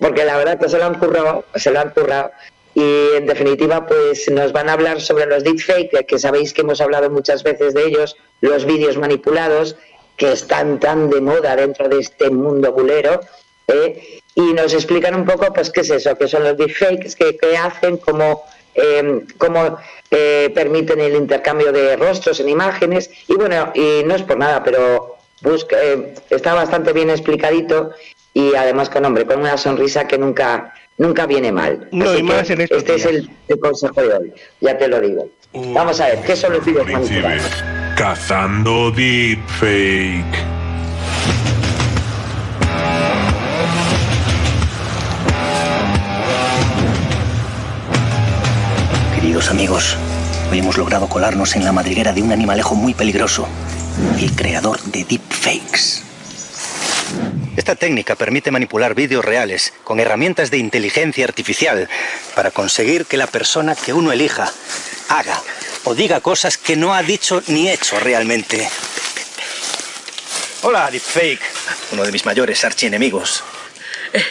porque 0.00 0.24
la 0.24 0.36
verdad 0.36 0.58
que 0.58 0.68
se 0.68 0.78
lo 0.78 0.86
han 0.86 0.98
currado, 0.98 1.44
se 1.54 1.70
lo 1.70 1.78
han 1.78 1.90
currado. 1.90 2.32
Y 2.74 3.14
en 3.14 3.26
definitiva, 3.26 3.86
pues 3.86 4.28
nos 4.32 4.50
van 4.50 4.68
a 4.68 4.72
hablar 4.72 5.00
sobre 5.00 5.26
los 5.26 5.44
deepfake, 5.44 6.06
que 6.06 6.18
sabéis 6.18 6.52
que 6.52 6.62
hemos 6.62 6.80
hablado 6.80 7.08
muchas 7.08 7.44
veces 7.44 7.72
de 7.72 7.86
ellos, 7.86 8.16
los 8.40 8.64
vídeos 8.64 8.96
manipulados, 8.96 9.76
que 10.16 10.32
están 10.32 10.80
tan 10.80 11.08
de 11.08 11.20
moda 11.20 11.54
dentro 11.54 11.88
de 11.88 12.00
este 12.00 12.30
mundo 12.30 12.72
bulero. 12.72 13.20
¿eh? 13.68 14.20
Y 14.34 14.54
nos 14.54 14.74
explican 14.74 15.14
un 15.14 15.24
poco, 15.24 15.52
pues, 15.52 15.70
qué 15.70 15.82
es 15.82 15.90
eso, 15.90 16.18
qué 16.18 16.26
son 16.26 16.42
los 16.42 16.56
deepfakes, 16.56 17.14
qué, 17.14 17.36
qué 17.36 17.56
hacen, 17.56 17.96
cómo, 17.96 18.44
eh, 18.80 19.24
cómo 19.36 19.78
eh, 20.10 20.50
permiten 20.54 21.00
el 21.00 21.14
intercambio 21.16 21.72
de 21.72 21.96
rostros 21.96 22.40
en 22.40 22.48
imágenes. 22.48 23.10
Y 23.28 23.34
bueno, 23.34 23.72
y 23.74 24.02
no 24.04 24.14
es 24.14 24.22
por 24.22 24.38
nada, 24.38 24.62
pero 24.62 25.16
busca, 25.42 25.76
está 26.30 26.54
bastante 26.54 26.92
bien 26.92 27.10
explicadito 27.10 27.90
y 28.32 28.54
además 28.54 28.88
con 28.88 29.04
hombre, 29.04 29.26
con 29.26 29.40
una 29.40 29.56
sonrisa 29.56 30.06
que 30.06 30.18
nunca 30.18 30.74
nunca 30.98 31.26
viene 31.26 31.50
mal. 31.52 31.88
No, 31.92 32.16
y 32.16 32.22
más 32.22 32.50
en 32.50 32.60
este 32.60 32.94
es 32.94 33.06
el, 33.06 33.30
consejo 33.60 34.02
de 34.02 34.14
hoy, 34.14 34.32
ya 34.60 34.76
te 34.76 34.88
lo 34.88 35.00
digo. 35.00 35.28
Vamos 35.52 36.00
a 36.00 36.08
ver, 36.08 36.18
¿qué 36.22 36.36
son 36.36 36.52
los 36.52 36.64
vídeos 36.64 36.86
Cazando 37.96 38.90
deepfake. 38.90 40.57
Queridos 49.28 49.50
amigos, 49.50 49.94
hoy 50.50 50.60
hemos 50.60 50.78
logrado 50.78 51.06
colarnos 51.06 51.54
en 51.54 51.62
la 51.62 51.70
madriguera 51.70 52.14
de 52.14 52.22
un 52.22 52.32
animalejo 52.32 52.74
muy 52.74 52.94
peligroso, 52.94 53.46
el 54.18 54.34
creador 54.34 54.80
de 54.84 55.04
deepfakes. 55.04 56.02
Esta 57.54 57.74
técnica 57.74 58.14
permite 58.14 58.50
manipular 58.50 58.94
vídeos 58.94 59.22
reales 59.22 59.74
con 59.84 60.00
herramientas 60.00 60.50
de 60.50 60.56
inteligencia 60.56 61.26
artificial 61.26 61.90
para 62.34 62.52
conseguir 62.52 63.04
que 63.04 63.18
la 63.18 63.26
persona 63.26 63.76
que 63.76 63.92
uno 63.92 64.12
elija 64.12 64.50
haga 65.10 65.42
o 65.84 65.94
diga 65.94 66.22
cosas 66.22 66.56
que 66.56 66.76
no 66.76 66.94
ha 66.94 67.02
dicho 67.02 67.42
ni 67.48 67.68
hecho 67.68 68.00
realmente. 68.00 68.66
Hola, 70.62 70.90
Deepfake, 70.90 71.42
uno 71.92 72.02
de 72.02 72.12
mis 72.12 72.24
mayores 72.24 72.64
archienemigos. 72.64 73.44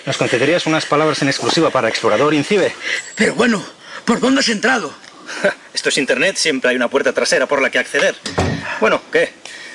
¿Nos 0.08 0.18
concederías 0.18 0.66
unas 0.66 0.88
palabras 0.88 1.22
en 1.22 1.28
exclusiva 1.28 1.70
para 1.70 1.88
Explorador 1.88 2.34
Incibe? 2.34 2.74
Pero 3.16 3.36
bueno, 3.36 3.77
¿por 4.08 4.22
dónde 4.22 4.39
has 4.39 4.50
entrado? 4.50 4.91
Esto 5.74 5.89
es 5.89 5.98
Internet, 5.98 6.38
siempre 6.38 6.72
hay 6.72 6.78
una 6.78 6.88
puerta 6.88 7.12
trasera 7.12 7.46
por 7.46 7.62
la 7.62 7.70
que 7.70 7.78
acceder. 7.78 8.15
Bueno, 8.80 9.02
¿qué? 9.12 9.34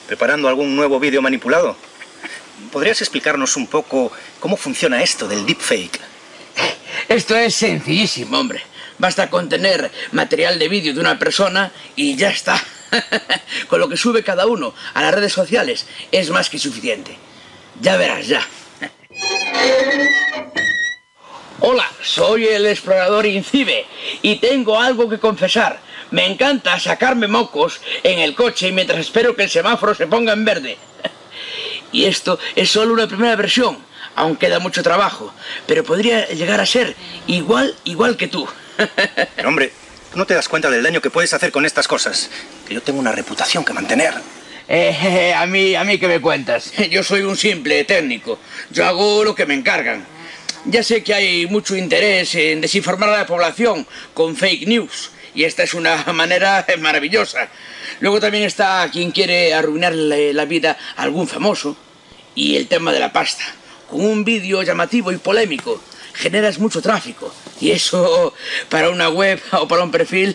¿Preparando 0.09 0.49
algún 0.49 0.75
nuevo 0.75 0.99
vídeo 0.99 1.21
manipulado? 1.21 1.77
¿Podrías 2.73 3.03
explicarnos 3.03 3.57
un 3.57 3.67
poco 3.67 4.11
cómo 4.41 4.57
funciona 4.57 5.03
esto 5.03 5.29
del 5.29 5.45
deepfake? 5.45 6.01
Esto 7.09 7.37
es 7.37 7.55
sencillísimo, 7.55 8.39
hombre. 8.39 8.63
Basta 8.99 9.29
con 9.29 9.49
tener 9.49 9.91
material 10.13 10.59
de 10.59 10.69
vídeo 10.69 10.95
de 10.95 11.01
una 11.01 11.19
persona 11.19 11.71
y 11.95 12.17
ya 12.17 12.31
está. 12.31 12.63
con 13.69 13.81
lo 13.81 13.89
que 13.89 13.97
sube 13.97 14.23
cada 14.23 14.47
uno 14.47 14.75
a 14.95 15.03
las 15.03 15.15
redes 15.15 15.33
sociales 15.33 15.87
es 16.11 16.31
más 16.31 16.49
que 16.49 16.59
suficiente. 16.59 17.17
Ya 17.81 17.97
verás, 17.97 18.27
ya. 18.27 18.47
Hola, 21.65 21.89
soy 22.03 22.47
el 22.47 22.67
explorador 22.67 23.25
Incibe 23.25 23.87
y 24.21 24.41
tengo 24.41 24.81
algo 24.81 25.09
que 25.09 25.21
confesar. 25.21 25.79
Me 26.11 26.27
encanta 26.27 26.81
sacarme 26.81 27.29
mocos 27.29 27.81
en 28.03 28.19
el 28.19 28.35
coche 28.35 28.73
mientras 28.73 28.99
espero 28.99 29.37
que 29.37 29.45
el 29.45 29.49
semáforo 29.49 29.95
se 29.95 30.09
ponga 30.09 30.33
en 30.33 30.45
verde. 30.45 30.77
Y 31.93 32.07
esto 32.07 32.41
es 32.57 32.69
solo 32.69 32.93
una 32.95 33.07
primera 33.07 33.37
versión, 33.37 33.79
aún 34.17 34.35
queda 34.35 34.59
mucho 34.59 34.83
trabajo, 34.83 35.33
pero 35.67 35.85
podría 35.85 36.27
llegar 36.31 36.59
a 36.59 36.67
ser 36.67 36.97
igual, 37.29 37.77
igual 37.85 38.17
que 38.17 38.27
tú. 38.27 38.49
hombre, 39.45 39.73
no 40.15 40.27
te 40.27 40.35
das 40.35 40.49
cuenta 40.49 40.69
del 40.69 40.83
daño 40.83 41.01
que 41.01 41.11
puedes 41.11 41.33
hacer 41.33 41.53
con 41.53 41.65
estas 41.65 41.87
cosas, 41.87 42.29
que 42.67 42.75
yo 42.75 42.83
tengo 42.83 42.99
una 42.99 43.13
reputación 43.13 43.65
que 43.65 43.73
mantener. 43.73 44.15
Eh, 44.69 45.35
a 45.37 45.45
mí, 45.45 45.75
a 45.75 45.85
mí 45.85 45.99
que 45.99 46.09
me 46.09 46.21
cuentas. 46.21 46.73
Yo 46.89 47.03
soy 47.03 47.23
un 47.23 47.37
simple 47.37 47.85
técnico. 47.85 48.39
Yo 48.71 48.87
hago 48.87 49.23
lo 49.23 49.35
que 49.35 49.45
me 49.45 49.53
encargan. 49.53 50.07
Ya 50.65 50.85
sé 50.85 51.03
que 51.03 51.13
hay 51.13 51.47
mucho 51.47 51.75
interés 51.75 52.37
en 52.37 52.61
desinformar 52.61 53.09
a 53.09 53.19
la 53.19 53.27
población 53.27 53.85
con 54.15 54.37
fake 54.37 54.69
news. 54.69 55.11
Y 55.35 55.43
esta 55.43 55.65
es 55.65 55.75
una 55.75 56.05
manera 56.13 56.65
maravillosa. 56.79 57.49
Luego 57.99 58.21
también 58.21 58.45
está 58.45 58.89
quien 58.93 59.11
quiere 59.11 59.55
arruinarle 59.55 60.33
la 60.33 60.45
vida 60.45 60.79
a 60.97 61.03
algún 61.03 61.27
famoso. 61.27 61.77
Y 62.37 62.57
el 62.57 62.69
tema 62.69 62.93
de 62.93 63.01
la 63.01 63.13
pasta. 63.13 63.43
Con 63.91 64.05
un 64.05 64.25
vídeo 64.25 64.63
llamativo 64.63 65.11
y 65.11 65.17
polémico 65.17 65.83
generas 66.15 66.61
mucho 66.61 66.81
tráfico. 66.81 67.35
Y 67.61 67.73
eso 67.73 68.33
para 68.69 68.91
una 68.91 69.09
web 69.09 69.41
o 69.53 69.67
para 69.67 69.83
un 69.83 69.91
perfil 69.91 70.35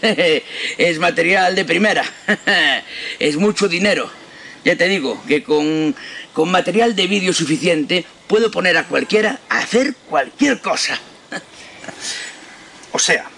es 0.77 0.99
material 0.99 1.55
de 1.55 1.63
primera. 1.63 2.03
Es 3.17 3.37
mucho 3.37 3.69
dinero. 3.69 4.11
Ya 4.65 4.75
te 4.75 4.89
digo 4.89 5.23
que 5.25 5.43
con, 5.43 5.95
con 6.38 6.52
material 6.52 6.95
de 6.95 7.08
vídeo 7.08 7.34
suficiente 7.34 8.06
puedo 8.28 8.52
poner 8.52 8.78
a 8.78 8.84
cualquiera 8.84 9.39
a 9.50 9.58
hacer 9.58 9.95
cualquier 10.08 10.62
cosa. 10.62 11.00
O 12.93 13.00
sea, 13.00 13.30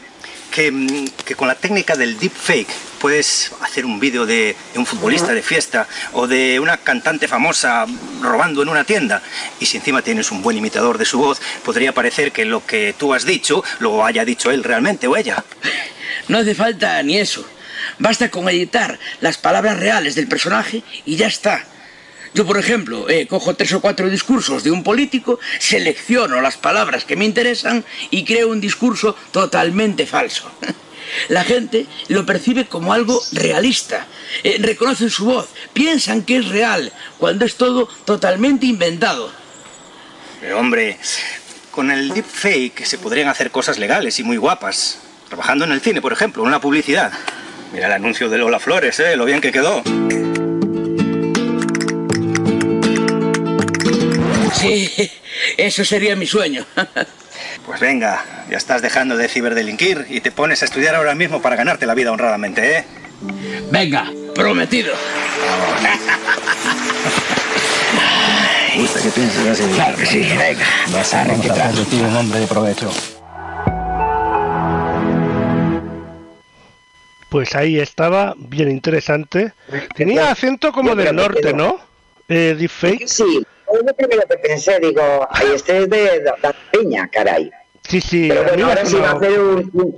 Mm, 0.58 1.06
que, 1.26 1.36
con 1.36 1.48
la 1.48 1.56
técnica 1.56 1.96
del 1.96 2.20
deepfake 2.20 2.68
puedes 3.00 3.52
hacer 3.62 3.86
un 3.86 3.98
vídeo 3.98 4.26
de, 4.26 4.58
un 4.76 4.86
futbolista 4.86 5.32
de 5.32 5.42
fiesta 5.42 5.88
o 6.12 6.28
de 6.28 6.60
una 6.60 6.76
cantante 6.76 7.30
famosa 7.30 7.86
robando 8.22 8.62
en 8.62 8.68
una 8.68 8.84
tienda 8.84 9.22
y 9.62 9.68
si 9.68 9.78
encima 9.78 10.02
tienes 10.02 10.32
un 10.32 10.42
buen 10.42 10.58
imitador 10.58 10.98
de 10.98 11.06
su 11.06 11.18
voz 11.18 11.40
podría 11.64 11.94
parecer 11.94 12.34
que 12.34 12.44
lo 12.44 12.66
que 12.66 12.94
tú 12.98 13.14
has 13.14 13.26
dicho 13.26 13.64
lo 13.80 14.04
haya 14.04 14.26
dicho 14.26 14.52
él 14.52 14.64
realmente 14.64 15.08
o 15.08 15.16
ella. 15.16 15.46
No 16.28 16.40
hace 16.40 16.56
falta 16.56 17.02
ni 17.04 17.18
eso. 17.18 17.46
Basta 17.98 18.30
con 18.30 18.50
editar 18.50 19.00
las 19.22 19.38
palabras 19.38 19.80
reales 19.80 20.16
del 20.16 20.28
personaje 20.28 20.84
y 21.06 21.16
ya 21.16 21.28
está. 21.28 21.64
Yo, 22.34 22.46
por 22.46 22.58
ejemplo, 22.58 23.10
eh, 23.10 23.28
cojo 23.28 23.56
tres 23.56 23.74
o 23.74 23.82
cuatro 23.82 24.10
discursos 24.10 24.64
de 24.64 24.72
un 24.72 24.84
político, 24.84 25.40
selecciono 25.60 26.42
las 26.42 26.58
palabras 26.58 27.06
que 27.06 27.16
me 27.16 27.26
interesan 27.26 27.84
y 28.12 28.24
creo 28.24 28.50
un 28.50 28.62
discurso 28.62 29.16
totalmente 29.32 30.06
falso. 30.06 30.52
La 31.30 31.44
gente 31.44 31.88
lo 32.08 32.26
percibe 32.26 32.66
como 32.66 32.94
algo 32.94 33.20
realista, 33.32 34.06
eh, 34.44 34.58
reconocen 34.60 35.10
su 35.10 35.26
voz, 35.26 35.50
piensan 35.74 36.22
que 36.22 36.38
es 36.38 36.48
real, 36.50 36.94
cuando 37.18 37.46
es 37.46 37.56
todo 37.56 37.90
totalmente 38.06 38.68
inventado. 38.68 39.32
Pero 40.40 40.60
hombre, 40.60 40.98
con 41.72 41.90
el 41.90 42.10
deepfake 42.10 42.86
se 42.86 43.00
podrían 43.00 43.28
hacer 43.28 43.50
cosas 43.50 43.80
legales 43.80 44.20
y 44.20 44.24
muy 44.24 44.38
guapas. 44.38 45.00
Trabajando 45.28 45.66
en 45.66 45.72
el 45.72 45.82
cine, 45.82 46.02
por 46.02 46.14
ejemplo, 46.14 46.44
una 46.44 46.62
publicidad. 46.62 47.12
Mira 47.74 47.88
el 47.88 47.94
anuncio 47.94 48.30
de 48.30 48.38
Lola 48.38 48.60
Flores, 48.60 49.00
¿eh? 49.00 49.16
Lo 49.16 49.26
bien 49.26 49.42
que 49.42 49.52
quedó. 49.52 49.84
Sí, 54.60 55.12
eso 55.58 55.86
sería 55.86 56.16
mi 56.16 56.26
sueño. 56.26 56.66
Pues 57.66 57.80
venga, 57.80 58.26
ya 58.50 58.58
estás 58.58 58.82
dejando 58.82 59.16
de 59.16 59.30
ciberdelinquir 59.30 60.08
y 60.10 60.22
te 60.22 60.32
pones 60.32 60.62
a 60.62 60.66
estudiar 60.66 60.96
ahora 60.96 61.14
mismo 61.14 61.42
para 61.42 61.56
ganarte 61.56 61.86
la 61.86 61.94
vida 61.94 62.12
honradamente, 62.12 62.78
¿eh? 62.78 62.86
Venga, 63.72 64.12
prometido. 64.34 64.94
gusta 68.76 69.02
que 69.02 69.10
pienses 69.10 69.48
así. 69.48 69.64
Claro 69.74 69.98
que 69.98 70.06
sí, 70.06 70.20
venga. 70.20 70.66
Vas 70.92 71.14
a 71.14 71.24
requitar. 71.24 71.72
un 71.74 72.16
hombre 72.16 72.40
de 72.40 72.48
provecho. 72.48 72.92
Pues 77.30 77.56
ahí 77.56 77.80
estaba, 77.80 78.34
bien 78.38 78.72
interesante. 78.72 79.54
Tenía 79.96 80.32
acento 80.32 80.72
como 80.72 80.96
del 80.96 81.16
norte, 81.16 81.54
¿no? 81.54 81.80
Eh, 82.28 82.56
deepfake. 82.58 83.08
Sí, 83.08 83.46
es 83.74 83.86
lo 83.86 83.94
primero 83.94 84.24
que 84.28 84.38
pensé, 84.38 84.80
digo, 84.80 85.28
ahí 85.30 85.48
este 85.56 85.84
es 85.84 85.90
de 85.90 86.24
la 86.42 86.56
Peña, 86.72 87.10
caray. 87.12 87.52
Sí, 87.88 88.02
sí. 88.02 88.28
Pero 88.30 88.44
bueno, 88.44 88.68
ahora 88.68 88.86
sí 88.86 88.96
va 88.98 89.12
a 89.12 89.14
hacer 89.14 89.40
un, 89.40 89.94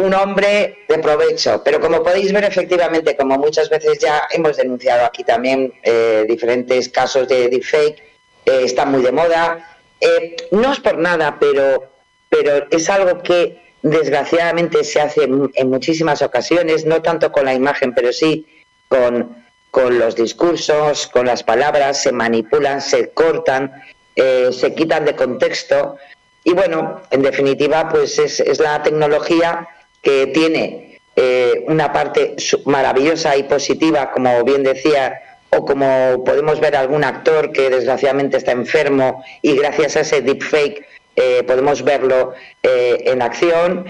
un 0.00 0.14
hombre 0.14 0.78
de 0.88 0.98
provecho. 0.98 1.62
Pero 1.64 1.80
como 1.80 2.02
podéis 2.02 2.32
ver, 2.32 2.44
efectivamente, 2.44 3.16
como 3.16 3.36
muchas 3.36 3.68
veces 3.68 3.98
ya 3.98 4.22
hemos 4.30 4.56
denunciado 4.56 5.04
aquí 5.04 5.24
también 5.24 5.72
eh, 5.82 6.24
diferentes 6.28 6.88
casos 6.88 7.28
de 7.28 7.48
deepfake, 7.48 8.02
eh, 8.46 8.62
están 8.64 8.90
muy 8.90 9.02
de 9.02 9.12
moda. 9.12 9.78
Eh, 10.00 10.36
no 10.50 10.72
es 10.72 10.80
por 10.80 10.98
nada, 10.98 11.36
pero, 11.38 11.90
pero 12.28 12.66
es 12.70 12.88
algo 12.88 13.22
que 13.22 13.60
desgraciadamente 13.82 14.84
se 14.84 15.00
hace 15.00 15.24
en, 15.24 15.70
muchísimas 15.70 16.22
ocasiones, 16.22 16.84
no 16.84 17.02
tanto 17.02 17.32
con 17.32 17.44
la 17.44 17.54
imagen, 17.54 17.94
pero 17.94 18.12
sí 18.12 18.46
con, 18.88 19.44
con 19.70 19.98
los 19.98 20.16
discursos, 20.16 21.06
con 21.06 21.26
las 21.26 21.42
palabras, 21.42 22.02
se 22.02 22.12
manipulan, 22.12 22.80
se 22.80 23.10
cortan, 23.10 23.82
se 24.16 24.74
quitan 24.74 25.04
de 25.04 25.14
contexto. 25.14 25.96
Y 26.44 26.52
bueno, 26.52 27.00
en 27.10 27.22
definitiva, 27.22 27.88
pues 27.88 28.18
es, 28.18 28.40
es 28.40 28.58
la 28.58 28.82
tecnología 28.82 29.68
que 30.02 30.26
tiene 30.28 30.90
eh, 31.16 31.64
una 31.66 31.92
parte 31.92 32.36
maravillosa 32.64 33.36
y 33.36 33.42
positiva, 33.42 34.10
como 34.12 34.42
bien 34.44 34.62
decía, 34.62 35.20
o 35.50 35.64
como 35.64 36.24
podemos 36.24 36.60
ver 36.60 36.76
algún 36.76 37.04
actor 37.04 37.52
que 37.52 37.68
desgraciadamente 37.68 38.36
está 38.36 38.52
enfermo 38.52 39.22
y 39.42 39.56
gracias 39.56 39.96
a 39.96 40.00
ese 40.00 40.22
deepfake 40.22 40.86
eh, 41.16 41.42
podemos 41.42 41.82
verlo 41.82 42.32
eh, 42.62 43.02
en 43.06 43.20
acción, 43.20 43.86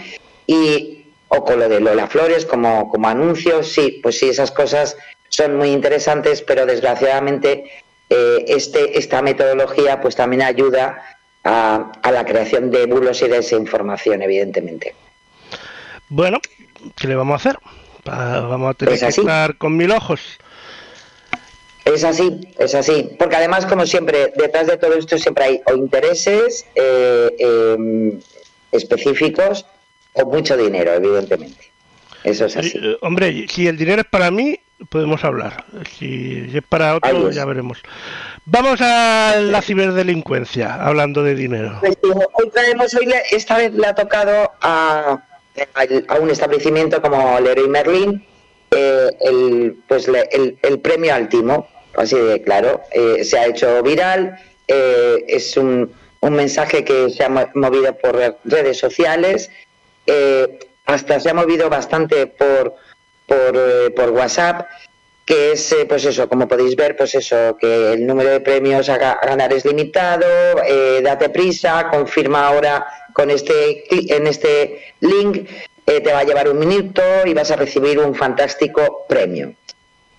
y, 0.46 1.04
o 1.28 1.44
con 1.44 1.60
lo 1.60 1.68
de 1.68 1.78
Lola 1.78 2.08
Flores 2.08 2.46
como, 2.46 2.88
como 2.88 3.06
anuncio, 3.08 3.62
sí, 3.62 4.00
pues 4.02 4.18
sí, 4.18 4.30
esas 4.30 4.50
cosas 4.50 4.96
son 5.30 5.56
muy 5.56 5.70
interesantes, 5.70 6.42
pero 6.42 6.66
desgraciadamente 6.66 7.64
este, 8.08 8.98
esta 8.98 9.22
metodología 9.22 10.00
pues 10.00 10.16
también 10.16 10.42
ayuda 10.42 11.02
a, 11.44 11.92
a 12.02 12.10
la 12.10 12.24
creación 12.24 12.70
de 12.70 12.86
bulos 12.86 13.22
y 13.22 13.28
desinformación, 13.28 14.20
evidentemente. 14.22 14.94
Bueno, 16.08 16.40
¿qué 16.96 17.06
le 17.06 17.14
vamos 17.14 17.34
a 17.34 17.36
hacer? 17.36 17.58
Vamos 18.04 18.70
a 18.70 18.74
tener 18.74 18.98
que 18.98 19.06
estar 19.06 19.56
con 19.56 19.76
mil 19.76 19.90
ojos. 19.92 20.20
Es 21.84 22.04
así, 22.04 22.40
es 22.58 22.74
así. 22.74 23.10
Porque 23.18 23.36
además, 23.36 23.66
como 23.66 23.86
siempre, 23.86 24.32
detrás 24.36 24.66
de 24.66 24.76
todo 24.76 24.94
esto 24.94 25.18
siempre 25.18 25.44
hay 25.44 25.62
o 25.66 25.74
intereses 25.74 26.66
eh, 26.74 27.30
em, 27.38 28.20
específicos 28.72 29.66
o 30.12 30.26
mucho 30.26 30.56
dinero, 30.56 30.92
evidentemente. 30.92 31.69
Eso 32.24 32.46
es 32.46 32.56
así. 32.56 32.78
Eh, 32.82 32.96
hombre, 33.00 33.46
si 33.48 33.66
el 33.66 33.76
dinero 33.76 34.02
es 34.02 34.08
para 34.08 34.30
mí, 34.30 34.58
podemos 34.88 35.24
hablar. 35.24 35.64
Si 35.98 36.50
es 36.54 36.62
para 36.68 36.96
otro, 36.96 37.30
ya 37.30 37.44
veremos. 37.44 37.82
Vamos 38.44 38.80
a 38.80 39.36
la 39.40 39.62
ciberdelincuencia, 39.62 40.74
hablando 40.74 41.22
de 41.22 41.34
dinero. 41.34 41.78
Pues, 41.80 41.96
hoy 42.02 42.50
traemos, 42.52 42.94
hoy 42.94 43.12
esta 43.30 43.58
vez 43.58 43.72
le 43.74 43.86
ha 43.86 43.94
tocado 43.94 44.50
a 44.60 45.24
a 46.08 46.18
un 46.18 46.30
establecimiento 46.30 47.02
como 47.02 47.38
Leroy 47.40 47.68
Merlin 47.68 48.24
eh, 48.70 49.10
el, 49.20 49.76
pues 49.88 50.08
el, 50.08 50.78
premio 50.80 51.12
al 51.14 51.28
timo, 51.28 51.68
así 51.96 52.16
de 52.16 52.40
claro, 52.42 52.82
eh, 52.92 53.24
se 53.24 53.36
ha 53.36 53.46
hecho 53.46 53.82
viral, 53.82 54.38
eh, 54.68 55.24
es 55.26 55.56
un, 55.56 55.92
un, 56.20 56.32
mensaje 56.34 56.84
que 56.84 57.10
se 57.10 57.24
ha 57.24 57.50
movido 57.54 57.98
por 57.98 58.16
redes 58.44 58.78
sociales, 58.78 59.50
hasta 60.90 61.20
se 61.20 61.30
ha 61.30 61.34
movido 61.34 61.68
bastante 61.68 62.26
por, 62.26 62.74
por, 63.26 63.94
por 63.94 64.10
WhatsApp, 64.10 64.68
que 65.24 65.52
es, 65.52 65.76
pues 65.88 66.04
eso, 66.04 66.28
como 66.28 66.48
podéis 66.48 66.74
ver, 66.74 66.96
pues 66.96 67.14
eso, 67.14 67.56
que 67.58 67.92
el 67.92 68.06
número 68.06 68.30
de 68.30 68.40
premios 68.40 68.88
a, 68.88 68.96
ganar 68.98 69.52
es 69.52 69.64
limitado, 69.64 70.26
date 71.02 71.28
prisa, 71.28 71.88
confirma 71.90 72.48
ahora 72.48 72.86
con 73.12 73.30
este 73.30 73.84
en 74.16 74.26
este 74.26 74.94
link 75.00 75.46
eh, 75.90 76.00
te 76.00 76.12
va 76.12 76.20
a 76.20 76.24
llevar 76.24 76.48
un 76.48 76.58
minuto 76.58 77.02
y 77.24 77.34
vas 77.34 77.50
a 77.50 77.56
recibir 77.56 77.98
un 77.98 78.14
fantástico 78.14 79.06
premio. 79.08 79.54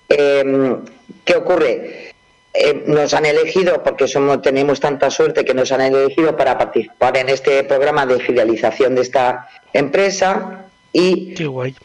Em, 0.09 0.83
¿Qué 1.23 1.35
ocurre? 1.35 2.10
Eh, 2.53 2.83
nos 2.85 3.13
han 3.13 3.25
elegido, 3.25 3.81
porque 3.81 4.07
somos, 4.07 4.41
tenemos 4.41 4.79
tanta 4.79 5.09
suerte 5.09 5.45
que 5.45 5.53
nos 5.53 5.71
han 5.71 5.81
elegido 5.81 6.35
para 6.35 6.57
participar 6.57 7.15
en 7.17 7.29
este 7.29 7.63
programa 7.63 8.05
de 8.05 8.19
fidelización 8.19 8.95
de 8.95 9.01
esta 9.01 9.47
empresa 9.71 10.65
y 10.91 11.33
Qué 11.33 11.45
guay. 11.45 11.75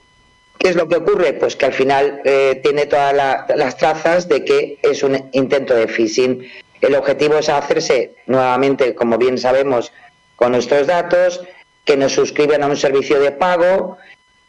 ¿Qué 0.58 0.70
es 0.70 0.76
lo 0.76 0.88
que 0.88 0.96
ocurre? 0.96 1.34
Pues 1.34 1.54
que 1.54 1.66
al 1.66 1.72
final 1.72 2.20
eh, 2.24 2.60
tiene 2.62 2.86
todas 2.86 3.14
las 3.14 3.76
trazas 3.76 4.28
de 4.28 4.44
que 4.44 4.78
es 4.82 5.02
un 5.02 5.28
intento 5.32 5.74
de 5.74 5.86
phishing. 5.86 6.50
El 6.80 6.94
objetivo 6.94 7.36
es 7.36 7.48
hacerse 7.48 8.14
nuevamente, 8.26 8.94
como 8.94 9.18
bien 9.18 9.38
sabemos, 9.38 9.92
con 10.34 10.52
nuestros 10.52 10.86
datos, 10.86 11.42
que 11.84 11.96
nos 11.96 12.12
suscriben 12.12 12.62
a 12.62 12.66
un 12.66 12.76
servicio 12.76 13.20
de 13.20 13.32
pago, 13.32 13.98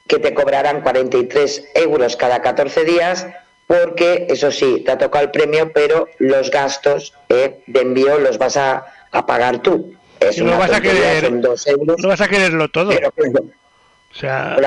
que 0.08 0.20
te 0.20 0.34
cobrarán 0.34 0.82
43 0.82 1.70
euros 1.76 2.16
cada 2.16 2.42
14 2.42 2.86
días, 2.86 3.28
porque 3.68 4.28
eso 4.30 4.52
sí, 4.52 4.82
te 4.86 4.92
ha 4.92 4.98
tocado 4.98 5.26
el 5.26 5.32
premio, 5.32 5.72
pero 5.74 6.08
los 6.20 6.50
gastos 6.50 7.14
eh, 7.30 7.62
de 7.68 7.82
envío 7.82 8.18
los 8.20 8.38
vas 8.38 8.58
a, 8.58 8.86
pagar 9.28 9.60
tú. 9.60 9.94
Es 10.20 10.42
no, 10.42 10.58
vas 10.58 10.72
a 10.72 10.82
querer, 10.82 11.32
no 11.32 12.08
vas 12.08 12.22
a 12.22 12.28
quererlo 12.28 12.70
todo. 12.70 12.92
o 12.92 14.16
sea, 14.16 14.58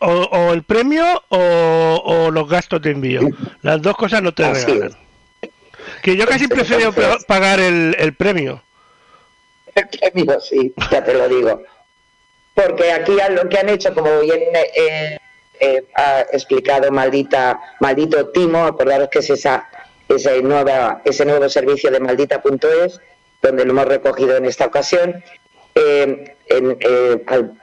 o, 0.00 0.52
el 0.52 0.62
premio 0.64 1.22
o, 1.28 2.30
los 2.32 2.48
gastos 2.48 2.82
de 2.82 2.90
envío. 2.90 3.20
Las 3.62 3.80
dos 3.82 3.96
cosas 3.96 4.22
no 4.22 4.32
te 4.32 4.52
regalan. 4.52 4.96
Que 6.02 6.16
yo 6.16 6.26
casi 6.26 6.48
prefiero 6.48 6.92
pagar 7.26 7.60
el, 7.60 7.94
el 7.98 8.14
premio 8.14 8.62
premio, 9.84 10.40
sí, 10.40 10.72
ya 10.90 11.04
te 11.04 11.14
lo 11.14 11.28
digo. 11.28 11.62
Porque 12.54 12.92
aquí 12.92 13.12
lo 13.30 13.48
que 13.48 13.58
han 13.58 13.68
hecho, 13.68 13.92
como 13.92 14.20
bien 14.20 14.40
eh, 14.54 15.18
eh, 15.60 15.84
ha 15.94 16.20
explicado 16.32 16.90
maldita, 16.90 17.60
maldito 17.80 18.28
Timo, 18.28 18.64
acordaros 18.64 19.08
que 19.08 19.20
es 19.20 19.30
esa, 19.30 19.68
ese, 20.08 20.42
nueva, 20.42 21.02
ese 21.04 21.24
nuevo 21.24 21.48
servicio 21.48 21.90
de 21.90 22.00
maldita.es, 22.00 23.00
donde 23.42 23.64
lo 23.64 23.72
hemos 23.72 23.86
recogido 23.86 24.36
en 24.36 24.46
esta 24.46 24.66
ocasión. 24.66 25.22
Eh, 25.74 26.34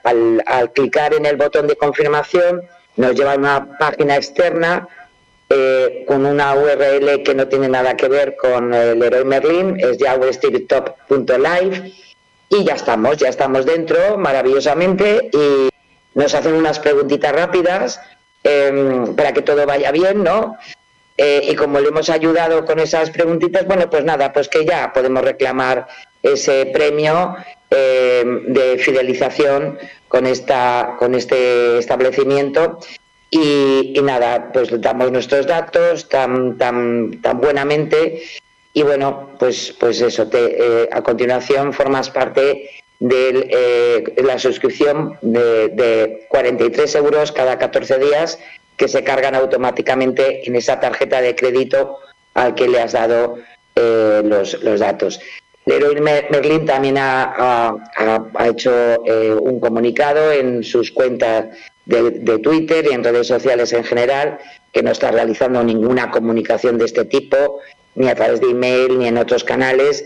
al, 0.04 0.44
al, 0.46 0.74
clicar 0.74 1.14
en 1.14 1.26
el 1.26 1.38
botón 1.38 1.68
de 1.68 1.76
confirmación, 1.76 2.62
nos 2.96 3.16
lleva 3.16 3.34
a 3.34 3.38
una 3.38 3.78
página 3.78 4.16
externa 4.18 4.88
con 6.08 6.26
una 6.26 6.56
URL 6.56 7.22
que 7.24 7.36
no 7.36 7.48
tiene 7.48 7.70
nada 7.70 7.96
que 7.96 8.08
ver 8.08 8.36
con 8.36 8.74
el 8.74 9.04
Héroe 9.04 9.24
Merlin, 9.24 9.80
es 9.80 10.00
yahwehstreetop.live 10.00 11.94
y 12.50 12.64
ya 12.64 12.76
estamos, 12.76 13.18
ya 13.18 13.30
estamos 13.30 13.66
dentro 13.66 14.18
maravillosamente 14.18 15.30
y 15.32 15.73
nos 16.16 16.34
hacen 16.34 16.54
unas 16.54 16.80
preguntitas 16.80 17.32
rápidas 17.32 18.00
em, 18.44 19.16
para 19.16 19.34
que 19.34 19.42
todo 19.42 19.66
vaya 19.66 19.92
bien, 19.92 20.24
¿no? 20.24 20.58
Eh, 21.18 21.48
y 21.52 21.56
como 21.56 21.80
le 21.80 21.90
hemos 21.90 22.10
ayudado 22.10 22.66
con 22.66 22.80
esas 22.80 23.12
preguntitas, 23.12 23.66
bueno, 23.68 23.90
pues 23.90 24.04
nada, 24.04 24.34
pues 24.34 24.50
que 24.50 24.66
ya 24.66 24.92
podemos 24.94 25.24
reclamar 25.24 25.88
ese 26.22 26.66
premio 26.68 27.36
em, 27.70 28.54
de 28.54 28.78
fidelización 28.78 29.78
con 30.08 30.26
esta 30.26 30.96
con 30.98 31.16
este 31.16 31.78
establecimiento 31.78 32.80
y, 33.30 33.94
y, 33.96 34.02
nada, 34.02 34.52
pues 34.54 34.70
damos 34.80 35.12
nuestros 35.12 35.46
datos 35.48 36.08
tan 36.10 36.58
tan 36.58 37.22
tan 37.22 37.40
buenamente 37.42 38.22
y 38.74 38.82
bueno, 38.82 39.30
pues, 39.38 39.76
pues 39.80 40.02
eso, 40.02 40.28
te, 40.28 40.84
eh, 40.84 40.90
a 40.92 41.02
continuación 41.04 41.74
formas 41.74 42.10
parte 42.10 42.70
de 43.04 43.48
eh, 43.50 44.24
la 44.24 44.40
suscripción 44.40 45.18
de, 45.22 46.26
43 46.30 46.96
euros 46.96 47.34
cada 47.34 47.58
14 47.58 48.00
días 48.00 48.40
que 48.78 48.88
se 48.88 49.04
cargan 49.04 49.36
automáticamente 49.36 50.48
en 50.48 50.56
esa 50.56 50.80
tarjeta 50.80 51.20
de 51.20 51.36
crédito 51.36 52.00
al 52.34 52.56
que 52.56 52.70
le 52.70 52.80
has 52.80 52.94
dado 52.94 53.40
eh, 53.76 54.22
los, 54.24 54.64
los, 54.64 54.80
datos. 54.80 55.20
Leroy 55.66 56.00
Merlin 56.00 56.66
también 56.66 56.98
ha, 56.98 57.76
ha, 57.98 58.48
hecho 58.48 58.72
un 59.42 59.60
comunicado 59.60 60.32
en 60.32 60.64
sus 60.64 60.92
cuentas 60.92 61.48
de, 61.86 62.10
de, 62.12 62.40
Twitter 62.40 62.86
y 62.90 62.94
en 62.94 63.04
redes 63.04 63.28
sociales 63.28 63.74
en 63.74 63.84
general 63.84 64.40
que 64.72 64.82
no 64.82 64.92
está 64.92 65.12
realizando 65.12 65.62
ninguna 65.62 66.10
comunicación 66.10 66.78
de 66.78 66.86
este 66.86 67.04
tipo 67.04 67.60
ni 67.96 68.08
a 68.08 68.16
través 68.16 68.40
de 68.40 68.50
email, 68.50 68.98
ni 68.98 69.08
en 69.08 69.18
otros 69.18 69.44
canales, 69.44 70.04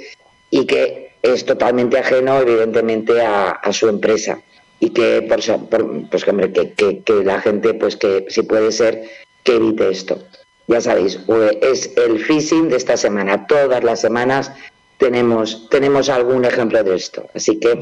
y 0.50 0.66
que 0.66 1.07
es 1.22 1.46
totalmente 1.46 2.00
ajeno, 2.00 2.40
evidentemente, 2.42 3.22
a, 3.22 3.60
su 3.72 3.88
empresa. 3.90 4.40
Y 4.80 4.92
que, 4.92 5.22
por, 5.24 6.10
pues, 6.10 6.24
que, 6.24 7.04
que, 7.04 7.24
la 7.24 7.42
gente, 7.42 7.74
pues 7.74 7.96
que 7.98 8.26
si 8.30 8.44
puede 8.44 8.72
ser, 8.72 9.10
que 9.44 9.56
evite 9.56 9.90
esto. 9.90 10.24
Ya 10.68 10.82
sabéis, 10.82 11.20
es 11.62 11.92
el 11.96 12.20
phishing 12.20 12.70
de 12.70 12.78
esta 12.78 12.98
semana. 12.98 13.48
Todas 13.48 13.84
las 13.84 14.02
semanas 14.02 14.52
tenemos, 14.98 15.70
tenemos 15.70 16.10
algún 16.10 16.46
ejemplo 16.46 16.84
de 16.84 16.96
esto. 16.96 17.28
Así 17.34 17.60
que 17.60 17.76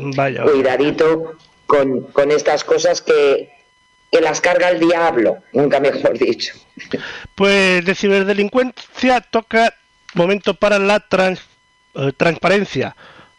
cuidadito 0.44 1.34
con, 1.66 2.02
con 2.02 2.32
estas 2.32 2.64
cosas 2.64 3.02
que, 3.02 3.50
que 4.12 4.22
las 4.22 4.40
carga 4.40 4.70
el 4.70 4.80
diablo, 4.80 5.40
nunca 5.54 5.80
mejor 5.80 6.18
dicho. 6.18 6.54
Pues 7.36 7.84
de 7.84 7.96
ciberdelincuencia 7.96 9.22
toca 9.22 9.74
momento 10.14 10.54
para 10.54 10.80
la 10.80 11.04
eh, 11.08 12.12
transparencia. 12.16 12.96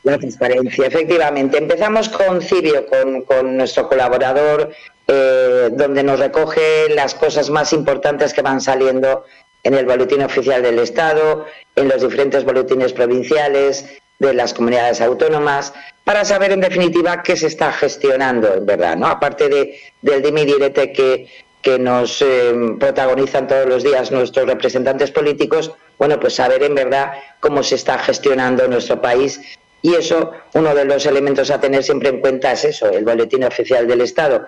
La 0.06 0.18
transparencia, 0.18 0.86
efectivamente. 0.86 1.58
Empezamos 1.58 2.08
con 2.08 2.40
Cibio, 2.40 2.86
con, 2.86 3.56
nuestro 3.56 3.88
colaborador 3.88 4.70
eh, 5.08 5.68
donde 5.72 6.04
nos 6.04 6.20
recoge 6.20 6.88
las 6.94 7.16
cosas 7.16 7.50
más 7.50 7.72
importantes 7.72 8.32
que 8.32 8.40
van 8.40 8.60
saliendo 8.60 9.24
en 9.64 9.74
el 9.74 9.84
boletín 9.84 10.22
oficial 10.22 10.62
del 10.62 10.78
Estado, 10.78 11.46
en 11.74 11.88
los 11.88 12.02
diferentes 12.02 12.44
boletines 12.44 12.92
provinciales 12.92 13.84
de 14.20 14.32
las 14.32 14.54
comunidades 14.54 15.00
autónomas, 15.00 15.74
para 16.04 16.24
saber 16.24 16.52
en 16.52 16.60
definitiva 16.60 17.24
qué 17.24 17.36
se 17.36 17.48
está 17.48 17.72
gestionando 17.72 18.54
en 18.54 18.64
verdad, 18.64 18.96
¿no? 18.96 19.08
Aparte 19.08 19.48
de, 19.48 19.80
del 20.02 20.22
dime 20.22 20.42
y 20.42 20.46
direte 20.46 20.92
que, 20.92 21.28
que 21.60 21.80
nos 21.80 22.22
eh, 22.22 22.54
protagonizan 22.78 23.48
todos 23.48 23.66
los 23.66 23.82
días 23.82 24.12
nuestros 24.12 24.46
representantes 24.46 25.10
políticos, 25.10 25.72
bueno, 25.98 26.20
pues 26.20 26.36
saber 26.36 26.62
en 26.62 26.76
verdad 26.76 27.14
cómo 27.40 27.64
se 27.64 27.74
está 27.74 27.98
gestionando 27.98 28.68
nuestro 28.68 29.02
país 29.02 29.40
y 29.86 29.94
eso, 29.94 30.32
uno 30.54 30.74
de 30.74 30.84
los 30.84 31.06
elementos 31.06 31.48
a 31.48 31.60
tener 31.60 31.84
siempre 31.84 32.08
en 32.08 32.18
cuenta 32.20 32.50
es 32.50 32.64
eso, 32.64 32.90
el 32.90 33.04
boletín 33.04 33.44
oficial 33.44 33.86
del 33.86 34.00
Estado. 34.00 34.44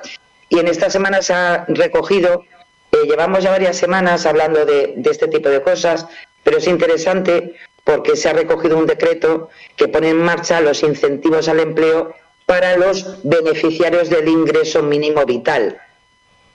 Y 0.49 0.59
en 0.59 0.67
esta 0.67 0.91
semana 0.91 1.23
se 1.23 1.33
ha 1.33 1.65
recogido, 1.69 2.43
eh, 2.91 3.07
llevamos 3.09 3.45
ya 3.45 3.53
varias 3.53 3.77
semanas 3.77 4.27
hablando 4.27 4.67
de, 4.67 5.01
este 5.09 5.29
tipo 5.29 5.49
de 5.49 5.63
cosas, 5.63 6.09
pero 6.43 6.59
es 6.59 6.67
interesante 6.67 7.55
porque 7.85 8.17
se 8.17 8.29
ha 8.29 8.33
recogido 8.33 8.77
un 8.77 8.87
decreto 8.87 9.49
que 9.77 9.87
pone 9.87 10.09
en 10.11 10.21
marcha 10.21 10.61
los 10.61 10.83
incentivos 10.83 11.47
al 11.47 11.61
empleo 11.61 12.13
para 12.45 12.77
los 12.77 13.21
beneficiarios 13.23 14.11
del 14.11 14.27
ingreso 14.27 14.83
mínimo 14.83 15.25
vital. 15.25 15.81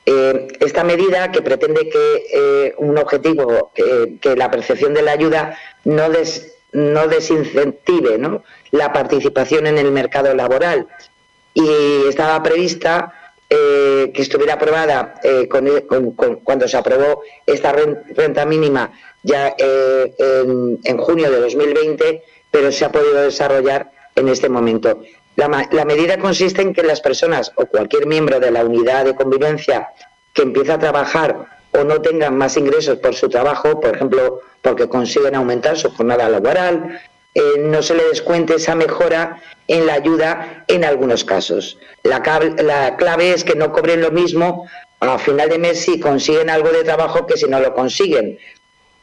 Eh, 0.05 0.49
esta 0.59 0.83
medida 0.83 1.31
que 1.31 1.41
pretende 1.41 1.87
que 1.87 2.25
eh, 2.33 2.75
un 2.79 2.97
objetivo, 2.97 3.71
que, 3.73 4.35
la 4.35 4.51
percepción 4.51 4.93
de 4.93 5.03
la 5.03 5.13
ayuda 5.13 5.57
no, 5.85 6.09
no 6.73 7.07
desincentive 7.07 8.19
la 8.71 8.91
participación 8.91 9.67
en 9.67 9.77
el 9.77 9.91
mercado 9.91 10.33
laboral 10.33 10.87
y 11.53 12.07
estaba 12.07 12.41
prevista 12.41 13.13
eh, 13.49 14.11
que 14.13 14.23
estuviera 14.23 14.55
aprobada 14.55 15.15
eh, 15.23 15.47
cuando 15.47 16.67
se 16.67 16.77
aprobó 16.77 17.21
esta 17.45 17.71
renta 17.71 18.45
mínima 18.45 18.91
ya 19.21 19.53
eh, 19.57 20.15
en, 20.83 20.97
junio 20.97 21.29
de 21.29 21.39
2020, 21.39 22.23
pero 22.49 22.71
se 22.71 22.85
ha 22.85 22.91
podido 22.91 23.21
desarrollar 23.21 23.91
en 24.15 24.27
este 24.27 24.49
momento. 24.49 25.01
La, 25.35 25.67
la, 25.71 25.85
medida 25.85 26.17
consiste 26.17 26.61
en 26.61 26.73
que 26.73 26.83
las 26.83 27.01
personas 27.01 27.51
o 27.55 27.65
cualquier 27.67 28.07
miembro 28.07 28.39
de 28.39 28.51
la 28.51 28.65
unidad 28.65 29.05
de 29.05 29.15
convivencia 29.15 29.89
que 30.33 30.41
empieza 30.41 30.75
a 30.75 30.79
trabajar 30.79 31.52
o 31.73 31.83
no 31.83 32.01
tengan 32.01 32.37
más 32.37 32.57
ingresos 32.57 32.99
por 32.99 33.15
su 33.15 33.29
trabajo, 33.29 33.79
por 33.79 33.95
ejemplo, 33.95 34.41
porque 34.61 34.87
consiguen 34.87 35.35
aumentar 35.35 35.77
su 35.77 35.89
jornada 35.91 36.29
laboral, 36.29 37.01
eh, 37.35 37.41
no 37.59 37.81
se 37.81 37.95
le 37.95 38.03
descuente 38.05 38.55
esa 38.55 38.75
mejora 38.75 39.41
en 39.67 39.87
la 39.87 39.93
ayuda 39.93 40.65
en 40.67 40.85
algunos 40.85 41.23
casos. 41.23 41.79
La, 42.03 42.21
la 42.63 42.95
clave 42.95 43.33
es 43.33 43.43
que 43.43 43.55
no 43.55 43.71
cobren 43.71 44.01
lo 44.01 44.11
mismo 44.11 44.67
a 44.99 45.19
final 45.19 45.49
de 45.49 45.57
mes 45.57 45.81
si 45.81 45.99
consiguen 45.99 46.49
algo 46.49 46.69
de 46.69 46.83
trabajo 46.83 47.25
que 47.25 47.37
si 47.37 47.47
no 47.47 47.59
lo 47.59 47.73
consiguen. 47.73 48.39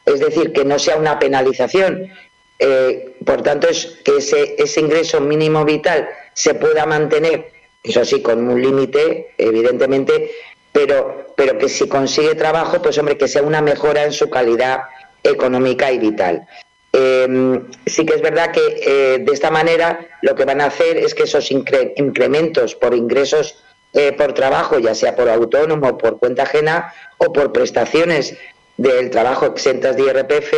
Es 0.05 0.19
decir, 0.19 0.51
que 0.51 0.65
no 0.65 0.79
sea 0.79 0.95
una 0.95 1.19
penalización. 1.19 2.09
Eh, 2.57 3.15
por 3.25 3.41
tanto, 3.41 3.67
es 3.67 3.99
que 4.03 4.17
ese, 4.17 4.55
ese 4.57 4.79
ingreso 4.79 5.19
mínimo 5.19 5.65
vital 5.65 6.07
se 6.33 6.53
pueda 6.53 6.85
mantener, 6.85 7.51
eso 7.83 8.05
sí, 8.05 8.21
con 8.21 8.47
un 8.47 8.61
límite, 8.61 9.33
evidentemente, 9.37 10.31
pero, 10.71 11.30
pero 11.35 11.57
que 11.57 11.69
si 11.69 11.87
consigue 11.87 12.35
trabajo, 12.35 12.81
pues 12.81 12.97
hombre, 12.97 13.17
que 13.17 13.27
sea 13.27 13.43
una 13.43 13.61
mejora 13.61 14.03
en 14.03 14.11
su 14.11 14.29
calidad 14.29 14.81
económica 15.23 15.91
y 15.91 15.99
vital. 15.99 16.47
Em, 16.93 17.67
sí 17.85 18.05
que 18.05 18.15
es 18.15 18.21
verdad 18.21 18.51
que 18.51 18.61
eh, 18.85 19.19
de 19.19 19.31
esta 19.31 19.49
manera 19.49 20.07
lo 20.21 20.35
que 20.35 20.43
van 20.43 20.59
a 20.59 20.65
hacer 20.65 20.97
es 20.97 21.15
que 21.15 21.23
esos 21.23 21.49
incrementos 21.51 22.75
por 22.75 22.93
ingresos 22.93 23.63
eh, 23.93 24.13
por 24.13 24.33
trabajo, 24.33 24.79
ya 24.79 24.95
sea 24.95 25.15
por 25.15 25.29
autónomo, 25.29 25.97
por 25.97 26.19
cuenta 26.19 26.43
ajena 26.43 26.93
o 27.17 27.31
por 27.31 27.51
prestaciones 27.51 28.37
del 28.77 29.09
trabajo 29.09 29.45
exentas 29.45 29.95
de 29.95 30.03
IRPF, 30.03 30.53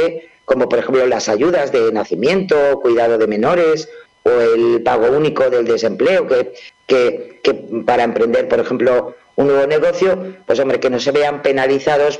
como 0.46 0.70
por 0.70 0.80
ejemplo 0.80 1.06
las 1.06 1.30
ayudas 1.30 1.72
de 1.72 1.92
nacimiento, 1.92 2.80
cuidado 2.82 3.18
de 3.18 3.28
menores 3.28 3.90
o 4.24 4.30
el 4.30 4.82
pago 4.84 5.16
único 5.16 5.50
del 5.50 5.66
desempleo, 5.66 6.28
que, 6.28 6.54
que, 6.88 7.40
que 7.44 7.54
para 7.86 8.04
emprender, 8.04 8.48
por 8.48 8.60
ejemplo, 8.60 9.16
un 9.36 9.48
nuevo 9.48 9.68
negocio, 9.68 10.36
pues 10.46 10.60
hombre, 10.60 10.80
que 10.80 10.90
no 10.90 11.00
se 11.00 11.12
vean 11.12 11.42
penalizados 11.42 12.20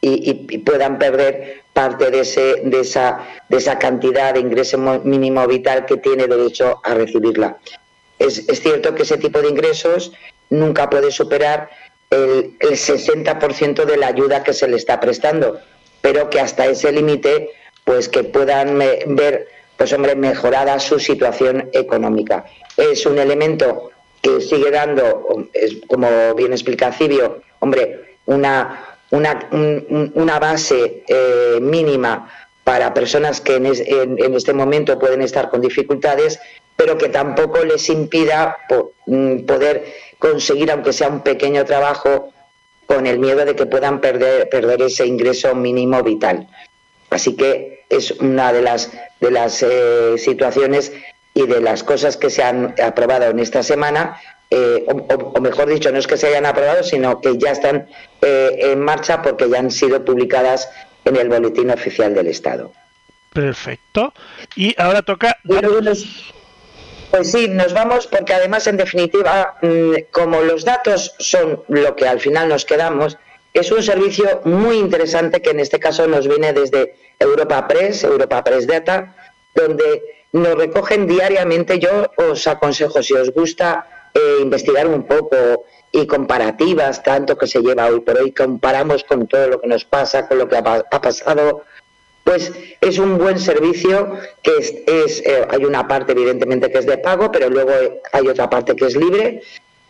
y, 0.00 0.58
puedan 0.58 0.98
perder 0.98 1.62
parte 1.72 2.10
de, 2.10 2.20
esa, 2.20 3.78
cantidad 3.78 4.34
de 4.34 4.40
ingreso 4.40 4.78
mínimo 4.78 5.46
vital 5.46 5.86
que 5.86 5.98
tiene 5.98 6.26
derecho 6.26 6.80
a 6.82 6.94
recibirla. 6.94 7.58
Es, 8.18 8.46
cierto 8.46 8.94
que 8.94 9.02
ese 9.02 9.18
tipo 9.18 9.40
de 9.40 9.48
ingresos 9.48 10.12
nunca 10.48 10.88
puede 10.88 11.10
superar 11.10 11.70
el, 12.10 12.56
el 12.60 12.70
60% 12.72 13.84
de 13.84 13.96
la 13.96 14.08
ayuda 14.08 14.42
que 14.42 14.52
se 14.52 14.68
le 14.68 14.76
está 14.76 14.98
prestando, 15.00 15.60
pero 16.00 16.30
que 16.30 16.40
hasta 16.40 16.66
ese 16.66 16.92
límite, 16.92 17.50
pues 17.84 18.08
que 18.08 18.24
puedan 18.24 18.78
ver, 18.78 19.48
pues 19.76 19.92
hombre, 19.92 20.16
mejorada 20.16 20.78
su 20.80 20.98
situación 20.98 21.68
económica. 21.72 22.44
Es 22.76 23.04
un 23.06 23.18
elemento 23.18 23.90
que 24.22 24.40
sigue 24.40 24.70
dando, 24.70 25.26
como 25.86 26.34
bien 26.34 26.52
explica 26.52 26.92
Cibio, 26.92 27.42
hombre, 27.60 28.18
una, 28.26 28.98
una, 29.10 29.48
una 30.14 30.38
base 30.38 31.04
eh, 31.06 31.58
mínima 31.60 32.30
para 32.64 32.92
personas 32.94 33.40
que 33.40 33.56
en, 33.56 33.66
en, 33.66 34.34
este 34.34 34.52
momento 34.52 34.98
pueden 34.98 35.22
estar 35.22 35.50
con 35.50 35.60
dificultades, 35.60 36.38
pero 36.76 36.96
que 36.98 37.08
tampoco 37.08 37.64
les 37.64 37.88
impida 37.88 38.56
mm, 39.06 39.40
poder 39.40 39.86
conseguir, 40.18 40.70
aunque 40.70 40.92
sea 40.92 41.08
un 41.08 41.20
pequeño 41.20 41.64
trabajo, 41.64 42.32
con 42.86 43.06
el 43.06 43.18
miedo 43.18 43.44
de 43.44 43.54
que 43.54 43.66
puedan 43.66 44.00
perder, 44.00 44.48
perder 44.48 44.82
ese 44.82 45.06
ingreso 45.06 45.54
mínimo 45.54 46.02
vital. 46.02 46.48
Así 47.08 47.36
que 47.36 47.84
es 47.88 48.12
una 48.12 48.52
de 48.52 48.62
las, 48.62 48.90
de 49.20 49.30
las 49.30 49.62
eh, 49.62 50.14
situaciones 50.18 50.92
y 51.34 51.46
de 51.46 51.60
las 51.60 51.82
cosas 51.84 52.16
que 52.16 52.30
se 52.30 52.42
han 52.42 52.74
aprobado 52.82 53.26
en 53.26 53.38
esta 53.38 53.62
semana, 53.62 54.20
eh, 54.50 54.84
o, 54.88 55.40
mejor 55.40 55.68
dicho, 55.68 55.92
no 55.92 55.98
es 55.98 56.06
que 56.06 56.16
se 56.16 56.26
hayan 56.26 56.46
aprobado, 56.46 56.82
sino 56.82 57.20
que 57.20 57.38
ya 57.38 57.52
están 57.52 57.88
eh, 58.20 58.58
en 58.58 58.80
marcha 58.80 59.22
porque 59.22 59.48
ya 59.48 59.58
han 59.58 59.70
sido 59.70 60.04
publicadas 60.04 60.68
en 61.04 61.16
el 61.16 61.28
Boletín 61.28 61.70
Oficial 61.70 62.14
del 62.14 62.26
Estado. 62.26 62.72
Perfecto. 63.32 64.12
Y 64.56 64.74
ahora 64.80 65.02
toca... 65.02 65.36
Pues 67.10 67.32
sí, 67.32 67.48
nos 67.48 67.72
vamos 67.72 68.06
porque 68.06 68.34
además, 68.34 68.68
en 68.68 68.76
definitiva, 68.76 69.56
mm, 69.62 69.94
como 70.12 70.42
los 70.42 70.64
datos 70.64 71.12
son 71.18 71.64
lo 71.66 71.96
que 71.96 72.06
al 72.06 72.20
final 72.20 72.48
nos 72.48 72.64
quedamos, 72.64 73.18
es 73.52 73.72
un 73.72 73.82
servicio 73.82 74.42
muy 74.44 74.76
interesante 74.78 75.42
que 75.42 75.50
en 75.50 75.58
este 75.58 75.80
caso 75.80 76.06
nos 76.06 76.28
viene 76.28 76.52
desde 76.52 76.94
Europa 77.18 77.66
Press, 77.66 78.04
Europa 78.04 78.44
Press 78.44 78.66
Data, 78.66 79.16
donde 79.56 80.19
nos 80.32 80.54
recogen 80.54 81.06
diariamente. 81.06 81.78
Yo 81.78 82.10
os 82.16 82.46
aconsejo, 82.46 83.02
si 83.02 83.14
os 83.14 83.30
gusta 83.32 84.10
eh, 84.14 84.38
investigar 84.42 84.86
un 84.86 85.04
poco 85.04 85.64
y 85.92 86.06
comparativas, 86.06 87.02
tanto 87.02 87.36
que 87.36 87.46
se 87.46 87.60
lleva 87.60 87.86
hoy 87.86 88.00
por 88.00 88.16
hoy, 88.18 88.32
comparamos 88.32 89.04
con 89.04 89.26
todo 89.26 89.48
lo 89.48 89.60
que 89.60 89.66
nos 89.66 89.84
pasa, 89.84 90.28
con 90.28 90.38
lo 90.38 90.48
que 90.48 90.56
ha, 90.56 90.62
pasado, 90.62 91.64
pues 92.22 92.52
es 92.80 92.98
un 92.98 93.18
buen 93.18 93.40
servicio 93.40 94.16
que 94.42 94.56
es, 94.58 95.22
eh, 95.26 95.46
hay 95.50 95.64
una 95.64 95.88
parte 95.88 96.12
evidentemente 96.12 96.70
que 96.70 96.78
es 96.78 96.86
de 96.86 96.98
pago, 96.98 97.32
pero 97.32 97.50
luego 97.50 97.72
hay 98.12 98.28
otra 98.28 98.48
parte 98.48 98.76
que 98.76 98.86
es 98.86 98.94
libre 98.94 99.42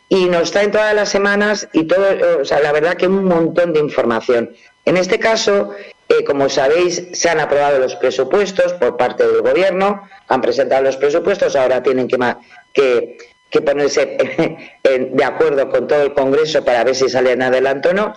y 0.08 0.24
nos 0.26 0.50
traen 0.50 0.70
todas 0.70 0.94
las 0.94 1.10
semanas 1.10 1.68
y 1.72 1.84
todo, 1.84 2.06
o 2.40 2.44
sea, 2.44 2.60
la 2.60 2.72
verdad 2.72 2.94
que 2.94 3.06
un 3.06 3.24
montón 3.24 3.72
de 3.72 3.80
información. 3.80 4.50
En 4.84 4.96
este 4.96 5.18
caso, 5.18 5.70
eh, 6.10 6.24
como 6.24 6.48
sabéis, 6.48 7.06
se 7.12 7.30
han 7.30 7.38
aprobado 7.38 7.78
los 7.78 7.94
presupuestos 7.94 8.72
por 8.72 8.96
parte 8.96 9.24
del 9.24 9.42
Gobierno, 9.42 10.08
han 10.26 10.40
presentado 10.40 10.82
los 10.82 10.96
presupuestos, 10.96 11.54
ahora 11.54 11.84
tienen 11.84 12.08
que, 12.08 13.16
ponerse 13.64 14.18
de 14.82 15.24
acuerdo 15.24 15.70
con 15.70 15.86
todo 15.86 16.02
el 16.02 16.12
Congreso 16.12 16.64
para 16.64 16.82
ver 16.82 16.96
si 16.96 17.08
salen 17.08 17.42
adelante 17.42 17.90
o 17.90 17.94
no. 17.94 18.14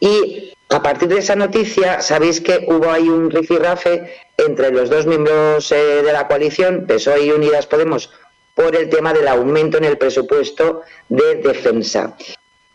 Y 0.00 0.52
a 0.68 0.82
partir 0.82 1.08
de 1.10 1.18
esa 1.18 1.36
noticia, 1.36 2.00
sabéis 2.00 2.40
que 2.40 2.66
hubo 2.66 2.90
ahí 2.90 3.08
un 3.08 3.30
rifirrafe 3.30 4.12
entre 4.36 4.72
los 4.72 4.90
dos 4.90 5.06
miembros 5.06 5.70
eh, 5.70 6.02
de 6.02 6.12
la 6.12 6.26
coalición, 6.26 6.86
PSOE 6.88 7.26
y 7.26 7.30
Unidas 7.30 7.68
Podemos, 7.68 8.10
por 8.56 8.74
el 8.74 8.88
tema 8.88 9.12
del 9.12 9.28
aumento 9.28 9.78
en 9.78 9.84
el 9.84 9.96
presupuesto 9.96 10.82
de 11.08 11.36
defensa. 11.36 12.16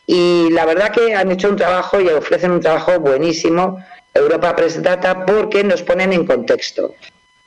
Y 0.08 0.50
la 0.52 0.66
verdad 0.66 0.94
que 0.94 1.16
han 1.16 1.32
hecho 1.32 1.50
un 1.50 1.58
trabajo 1.58 2.00
y 2.00 2.08
ofrecen 2.08 2.52
un 2.52 2.62
trabajo 2.62 2.98
buenísimo 3.02 3.84
Europa 4.14 4.56
Press 4.56 4.82
Data 4.82 5.26
porque 5.26 5.64
nos 5.64 5.82
ponen 5.82 6.14
en 6.14 6.26
contexto. 6.26 6.96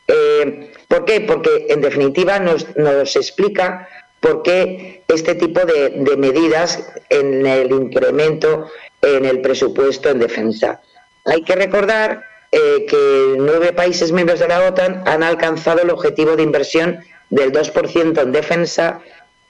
Eh, 0.08 0.72
¿Por 0.88 1.04
qué? 1.04 1.20
Porque 1.20 1.66
en 1.68 1.80
definitiva 1.80 2.38
nos, 2.38 3.16
explica 3.16 3.88
por 4.20 4.42
qué 4.42 5.02
este 5.08 5.34
tipo 5.34 5.60
de, 5.60 6.16
medidas 6.16 6.86
en 7.10 7.46
el 7.46 7.70
incremento 7.72 8.68
en 9.02 9.24
el 9.24 9.40
presupuesto 9.40 10.10
en 10.10 10.18
defensa. 10.18 10.80
Hay 11.24 11.42
que 11.42 11.54
recordar 11.54 12.24
eh, 12.52 12.86
que 12.88 13.34
nueve 13.36 13.72
países 13.72 14.12
miembros 14.12 14.40
de 14.40 14.48
la 14.48 14.66
OTAN 14.66 15.02
han 15.06 15.22
alcanzado 15.22 15.82
el 15.82 15.90
objetivo 15.90 16.36
de 16.36 16.42
inversión 16.42 17.00
del 17.30 17.52
2% 17.52 18.22
en 18.22 18.32
defensa 18.32 19.00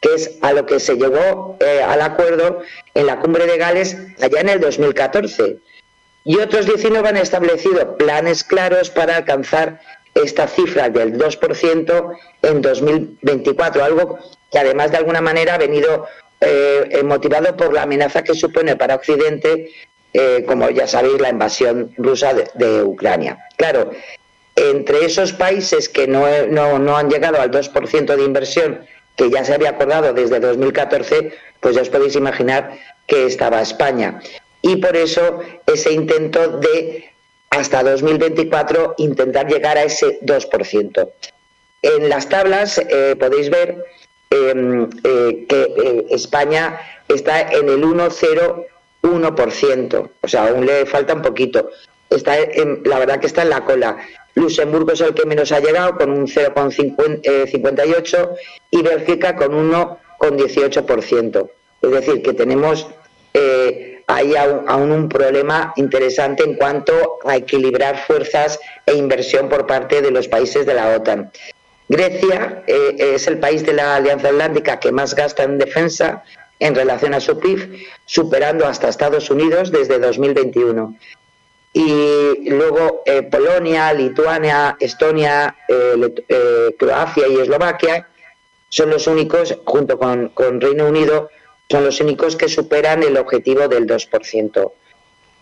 que 0.01 0.15
es 0.15 0.39
a 0.43 0.53
lo 0.53 0.67
que 0.67 0.81
se 0.81 0.95
llegó 0.97 1.57
eh, 1.61 1.83
al 1.83 2.01
acuerdo 2.03 2.61
en 2.95 3.07
la 3.07 3.19
cumbre 3.21 3.47
de 3.47 3.57
Gales 3.57 3.97
allá 4.21 4.41
en 4.41 4.49
el 4.49 4.61
2014. 4.61 5.59
Y 6.29 6.39
otros 6.41 6.67
19 6.67 7.09
han 7.09 7.17
establecido 7.19 7.97
planes 7.97 8.43
claros 8.43 8.91
para 8.91 9.19
alcanzar 9.19 9.81
esta 10.13 10.49
cifra 10.49 10.89
del 10.89 11.17
2% 11.17 12.19
en 12.43 12.63
2024, 12.63 13.85
algo 13.85 14.19
que 14.51 14.59
además 14.59 14.91
de 14.91 14.97
alguna 14.97 15.21
manera 15.21 15.55
ha 15.55 15.59
venido 15.59 16.05
eh, 16.41 17.01
motivado 17.05 17.57
por 17.57 17.73
la 17.73 17.83
amenaza 17.83 18.25
que 18.25 18.35
supone 18.35 18.75
para 18.75 18.97
Occidente, 18.97 19.71
eh, 20.13 20.45
como 20.49 20.69
ya 20.71 20.89
sabéis, 20.89 21.21
la 21.21 21.29
invasión 21.29 21.93
rusa 21.97 22.35
de, 22.35 22.83
Ucrania. 22.83 23.47
Claro, 23.57 23.93
entre 24.57 25.05
esos 25.05 25.33
países 25.33 25.89
que 25.89 26.09
no, 26.09 26.27
no 26.49 26.97
han 26.97 27.09
llegado 27.09 27.41
al 27.41 27.53
2% 27.53 28.17
de 28.17 28.25
inversión 28.25 28.81
que 29.15 29.31
ya 29.31 29.45
se 29.45 29.55
había 29.55 29.71
acordado 29.71 30.13
desde 30.13 30.41
2014, 30.41 31.33
pues 31.61 31.77
ya 31.77 31.83
os 31.83 31.89
podéis 31.89 32.17
imaginar 32.17 32.73
que 33.07 33.27
estaba 33.27 33.63
España. 33.63 34.21
Y 34.67 34.77
por 34.77 34.97
eso 34.97 35.41
ese 35.65 35.93
intento 35.93 36.59
de 36.59 37.09
hasta 37.51 37.85
2024 37.85 38.97
intentar 38.99 39.47
llegar 39.47 39.79
a 39.79 39.85
ese 39.85 40.19
2%. 40.21 41.09
En 41.83 42.09
las 42.09 42.29
tablas 42.29 42.79
eh, 42.79 43.15
podéis 43.17 43.49
ver 43.49 43.85
em, 44.29 44.91
eh, 45.05 45.47
que 45.49 45.63
eh, 45.63 46.07
España 46.11 46.81
está 47.07 47.43
en 47.43 47.69
el 47.69 47.85
1,01%, 47.85 50.11
o 50.21 50.29
sea, 50.29 50.49
aún 50.49 50.67
le 50.67 50.85
falta 50.85 51.15
un 51.15 51.23
poquito. 51.23 51.71
Está 52.11 52.37
en, 52.37 52.83
la 52.85 52.99
verdad 52.99 53.21
que 53.21 53.29
está 53.29 53.43
en 53.43 53.51
la 53.51 53.65
cola. 53.65 53.99
Luxemburgo 54.35 54.91
es 54.93 55.01
el 55.01 55.15
que 55.15 55.27
menos 55.27 55.53
ha 55.53 55.61
llegado 55.61 55.97
con 55.97 56.11
un 56.11 56.27
0,58 56.27 58.31
y 58.73 58.83
Bélgica 58.83 59.37
con 59.37 59.71
1,18%. 59.71 61.51
Es 61.83 61.91
decir, 61.91 62.23
que 62.23 62.33
tenemos 62.33 62.89
ahí 64.07 64.35
aún, 64.37 64.93
un 64.93 65.09
problema 65.09 65.73
interesante 65.77 66.45
en 66.45 66.55
cuanto 66.55 67.19
a 67.25 67.37
equilibrar 67.37 68.07
fuerzas 68.07 68.59
e 68.87 68.95
inversión 68.95 69.49
por 69.49 69.67
parte 69.67 70.03
de 70.03 70.11
los 70.11 70.29
países 70.29 70.67
de 70.67 70.75
la 70.75 70.97
OTAN. 70.97 71.31
Grecia 71.89 72.65
eh, 72.67 72.97
es 72.99 73.27
el 73.27 73.39
país 73.39 73.65
de 73.65 73.73
la 73.73 73.97
Alianza 73.97 74.29
Atlántica 74.29 74.81
que 74.81 74.93
más 74.93 75.15
gasta 75.15 75.45
en 75.45 75.59
defensa 75.59 76.23
en 76.59 76.75
relación 76.75 77.15
a 77.15 77.21
su 77.21 77.39
PIB, 77.39 77.87
superando 78.07 78.67
hasta 78.67 78.89
Estados 78.89 79.31
Unidos 79.31 79.71
desde 79.71 79.99
2021 79.99 80.97
y 81.79 82.49
luego 82.49 83.03
eh, 83.05 83.23
Polonia, 83.25 83.93
Lituania, 83.93 84.79
Estonia, 84.81 85.55
eh, 85.69 86.75
Croacia 86.79 87.29
y 87.29 87.37
Eslovaquia 87.37 88.09
son 88.71 88.89
los 88.89 89.07
únicos, 89.07 89.59
junto 89.67 89.99
con, 89.99 90.33
Reino 90.59 90.87
Unido, 90.87 91.29
son 91.71 91.85
los 91.85 92.01
únicos 92.01 92.37
que 92.37 92.49
superan 92.49 93.03
el 93.03 93.17
objetivo 93.17 93.69
del 93.69 93.87
2%. 93.87 94.73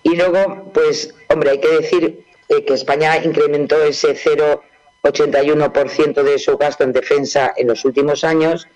Y 0.03 0.17
luego, 0.17 0.71
pues, 0.73 1.15
hombre, 1.29 1.51
hay 1.51 1.61
que 1.61 1.69
decir 1.69 2.25
que 2.49 2.75
España 2.75 3.23
incrementó 3.23 3.83
ese 3.83 4.15
0,81% 4.15 6.23
de 6.23 6.39
su 6.39 6.57
gasto 6.57 6.85
en 6.85 6.93
defensa 6.93 7.53
en 7.57 7.69
los 7.69 7.85
últimos 7.85 8.25
años. 8.25 8.67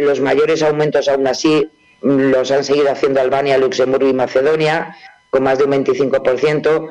los 0.00 0.20
mayores 0.20 0.62
aumentos, 0.62 1.08
aún 1.08 1.26
así, 1.26 1.70
los 2.00 2.50
han 2.50 2.64
seguido 2.64 2.90
haciendo 2.90 3.20
Albania, 3.20 3.58
Luxemburgo 3.58 4.08
y 4.08 4.14
Macedonia 4.14 4.96
con 5.30 5.42
más 5.42 5.58
de 5.58 5.64
un 5.64 5.72
25%, 5.72 6.90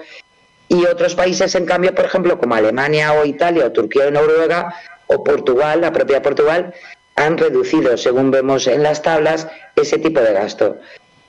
y 0.68 0.86
otros 0.86 1.16
países, 1.16 1.54
en 1.56 1.66
cambio, 1.66 1.94
por 1.94 2.06
ejemplo, 2.06 2.40
como 2.40 2.56
Alemania 2.56 3.14
o 3.14 3.26
Italia 3.26 3.66
o 3.66 3.72
Turquía 3.72 4.08
o 4.08 4.12
Noruega 4.12 4.76
o 5.08 5.24
Portugal, 5.24 5.82
la 5.82 5.92
propia 5.92 6.22
Portugal, 6.22 6.74
han 7.16 7.38
reducido, 7.38 7.98
según 7.98 8.32
vemos 8.32 8.68
en 8.68 8.84
las 8.84 9.02
tablas, 9.02 9.48
ese 9.76 9.98
tipo 9.98 10.20
de 10.22 10.34
gasto. 10.34 10.78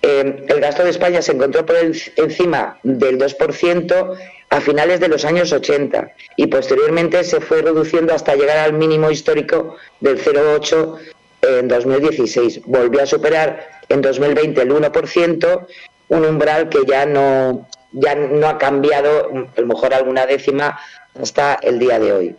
Eh, 0.02 0.44
el 0.48 0.60
gasto 0.60 0.84
de 0.84 0.90
España 0.90 1.22
se 1.22 1.32
encontró 1.32 1.64
por 1.64 1.76
encima 1.76 2.78
del 2.82 3.18
2% 3.18 4.16
a 4.50 4.60
finales 4.60 5.00
de 5.00 5.08
los 5.08 5.24
años 5.24 5.52
80 5.52 6.12
y 6.36 6.46
posteriormente 6.46 7.24
se 7.24 7.40
fue 7.40 7.62
reduciendo 7.62 8.14
hasta 8.14 8.36
llegar 8.36 8.58
al 8.58 8.74
mínimo 8.74 9.10
histórico 9.10 9.76
del 10.00 10.22
0,8 10.22 10.98
en 11.42 11.68
2016. 11.68 12.62
Volvió 12.66 13.02
a 13.02 13.06
superar 13.06 13.66
en 13.88 14.02
2020 14.02 14.62
el 14.62 14.70
1% 14.70 15.66
un 16.08 16.24
umbral 16.24 16.68
que 16.68 16.84
ya 16.86 17.06
no, 17.06 17.68
ya 17.92 18.14
no 18.14 18.46
ha 18.46 18.58
cambiado, 18.58 19.30
a 19.56 19.60
lo 19.60 19.66
mejor 19.66 19.94
alguna 19.94 20.26
décima, 20.26 20.78
hasta 21.20 21.54
el 21.62 21.78
día 21.78 21.98
de 21.98 22.12
hoy. 22.12 22.36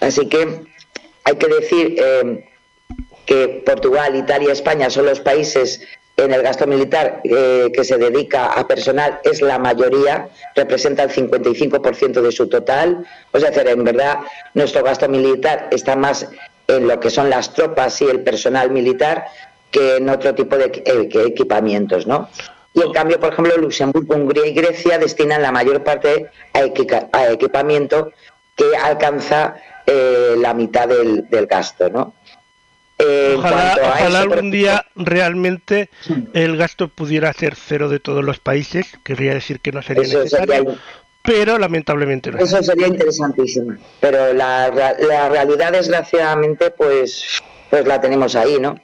Así 0.00 0.28
que 0.28 0.62
hay 1.24 1.36
que 1.36 1.46
decir 1.46 1.96
eh, 1.98 2.47
que 3.28 3.62
Portugal, 3.66 4.16
Italia, 4.16 4.54
España 4.54 4.88
son 4.88 5.04
los 5.04 5.20
países 5.20 5.82
en 6.16 6.32
el 6.32 6.42
gasto 6.42 6.66
militar 6.66 7.20
eh, 7.24 7.70
que 7.74 7.84
se 7.84 7.98
dedica 7.98 8.46
a 8.46 8.66
personal 8.66 9.20
es 9.22 9.42
la 9.42 9.58
mayoría, 9.58 10.30
representa 10.56 11.02
el 11.02 11.10
55% 11.10 12.22
de 12.22 12.32
su 12.32 12.48
total. 12.48 13.06
O 13.32 13.38
sea, 13.38 13.50
en 13.50 13.84
verdad, 13.84 14.20
nuestro 14.54 14.82
gasto 14.82 15.08
militar 15.10 15.68
está 15.70 15.94
más 15.94 16.26
en 16.66 16.88
lo 16.88 16.98
que 16.98 17.10
son 17.10 17.28
las 17.28 17.52
tropas 17.52 18.00
y 18.00 18.06
el 18.06 18.22
personal 18.22 18.70
militar 18.70 19.26
que 19.70 19.96
en 19.96 20.08
otro 20.08 20.34
tipo 20.34 20.56
de 20.56 20.64
eh, 20.64 21.08
equipamientos, 21.26 22.06
¿no? 22.06 22.30
Y 22.72 22.80
en 22.80 22.92
cambio, 22.92 23.20
por 23.20 23.34
ejemplo, 23.34 23.58
Luxemburgo, 23.58 24.14
Hungría 24.14 24.46
y 24.46 24.54
Grecia 24.54 24.98
destinan 24.98 25.42
la 25.42 25.52
mayor 25.52 25.84
parte 25.84 26.30
a, 26.54 27.26
equipamiento 27.28 28.12
que 28.56 28.64
alcanza 28.82 29.56
eh, 29.86 30.34
la 30.38 30.54
mitad 30.54 30.88
del, 30.88 31.26
gasto, 31.46 31.90
¿no? 31.90 32.14
Eh, 32.98 33.34
ojalá, 33.38 34.20
algún 34.20 34.50
día 34.50 34.84
realmente 34.96 35.88
el 36.34 36.56
gasto 36.56 36.88
pudiera 36.88 37.32
ser 37.32 37.54
cero 37.54 37.88
de 37.88 38.00
todos 38.00 38.24
los 38.24 38.40
países, 38.40 38.86
querría 39.04 39.34
decir 39.34 39.60
que 39.60 39.70
no 39.70 39.82
sería 39.82 40.02
necesario, 40.02 40.76
pero 41.22 41.58
lamentablemente 41.58 42.32
no. 42.32 42.38
Eso 42.38 42.60
sería 42.62 42.88
interesantísimo, 42.88 43.76
pero 44.00 44.32
la, 44.32 44.94
la 44.98 45.28
realidad 45.28 45.72
desgraciadamente 45.72 46.72
pues, 46.72 47.40
pues 47.70 47.86
la 47.86 48.00
tenemos 48.00 48.34
ahí, 48.34 48.58
¿no? 48.58 48.80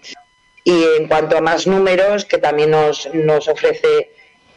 Y 0.62 0.84
en 0.98 1.08
cuanto 1.08 1.36
a 1.36 1.40
más 1.40 1.66
números, 1.66 2.24
que 2.24 2.38
también 2.38 2.70
nos, 2.70 3.12
nos 3.12 3.48
ofrece 3.48 4.10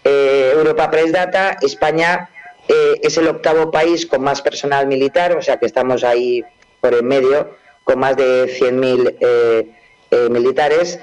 eh, 0.04 0.52
Europa 0.54 0.90
Press 0.90 1.12
Data, 1.12 1.58
España 1.62 2.30
eh, 2.68 3.00
es 3.02 3.18
el 3.18 3.28
octavo 3.28 3.72
país 3.72 4.06
con 4.06 4.22
más 4.22 4.42
personal 4.42 4.88
militar, 4.88 5.36
o 5.36 5.42
sea 5.42 5.58
que 5.58 5.66
estamos 5.66 6.04
ahí 6.04 6.44
por 6.80 6.94
en 6.94 7.06
medio, 7.06 7.58
con 7.88 8.00
más 8.00 8.18
de 8.18 8.48
100.000 8.60 9.16
eh, 9.22 10.30
militares. 10.30 11.00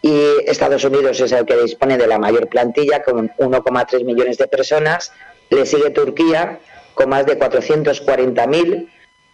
Y 0.00 0.16
Estados 0.46 0.84
Unidos 0.84 1.18
es 1.18 1.32
el 1.32 1.44
que 1.44 1.56
dispone 1.56 1.98
de 1.98 2.06
la 2.06 2.16
mayor 2.16 2.46
plantilla, 2.46 3.02
con 3.02 3.28
1,3 3.30 4.04
millones 4.04 4.38
de 4.38 4.46
personas. 4.46 5.12
Le 5.50 5.66
sigue 5.66 5.90
Turquía, 5.90 6.60
con 6.94 7.08
más 7.08 7.26
de 7.26 7.36
440.000, 7.36 8.88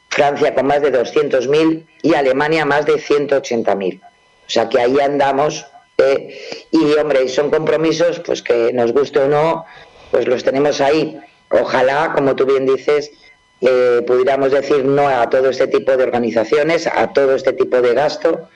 Francia 0.08 0.54
con 0.54 0.66
más 0.66 0.80
de 0.80 0.92
200.000 0.92 1.86
y 2.00 2.14
Alemania 2.14 2.64
más 2.64 2.86
de 2.86 2.94
180.000. 2.94 4.00
O 4.00 4.50
sea 4.50 4.70
que 4.70 4.80
ahí 4.80 4.98
andamos 4.98 5.66
eh, 5.98 6.40
y 6.70 6.94
hombre, 6.94 7.28
son 7.28 7.50
compromisos 7.50 8.20
pues 8.20 8.40
que 8.40 8.72
nos 8.72 8.92
guste 8.92 9.18
o 9.18 9.28
no, 9.28 9.66
pues 10.10 10.26
los 10.26 10.42
tenemos 10.42 10.80
ahí. 10.80 11.20
Ojalá, 11.50 12.12
como 12.14 12.34
tú 12.34 12.46
bien 12.46 12.64
dices, 12.64 13.10
eh, 13.66 14.02
pudiéramos 14.06 14.52
decir 14.52 14.84
no 14.84 15.08
a 15.08 15.28
todo 15.30 15.48
este 15.50 15.66
tipo 15.66 15.96
de 15.96 16.04
organizaciones, 16.04 16.86
a 16.86 17.12
todo 17.12 17.34
este 17.34 17.52
tipo 17.52 17.80
de 17.80 17.94
gasto, 17.94 18.48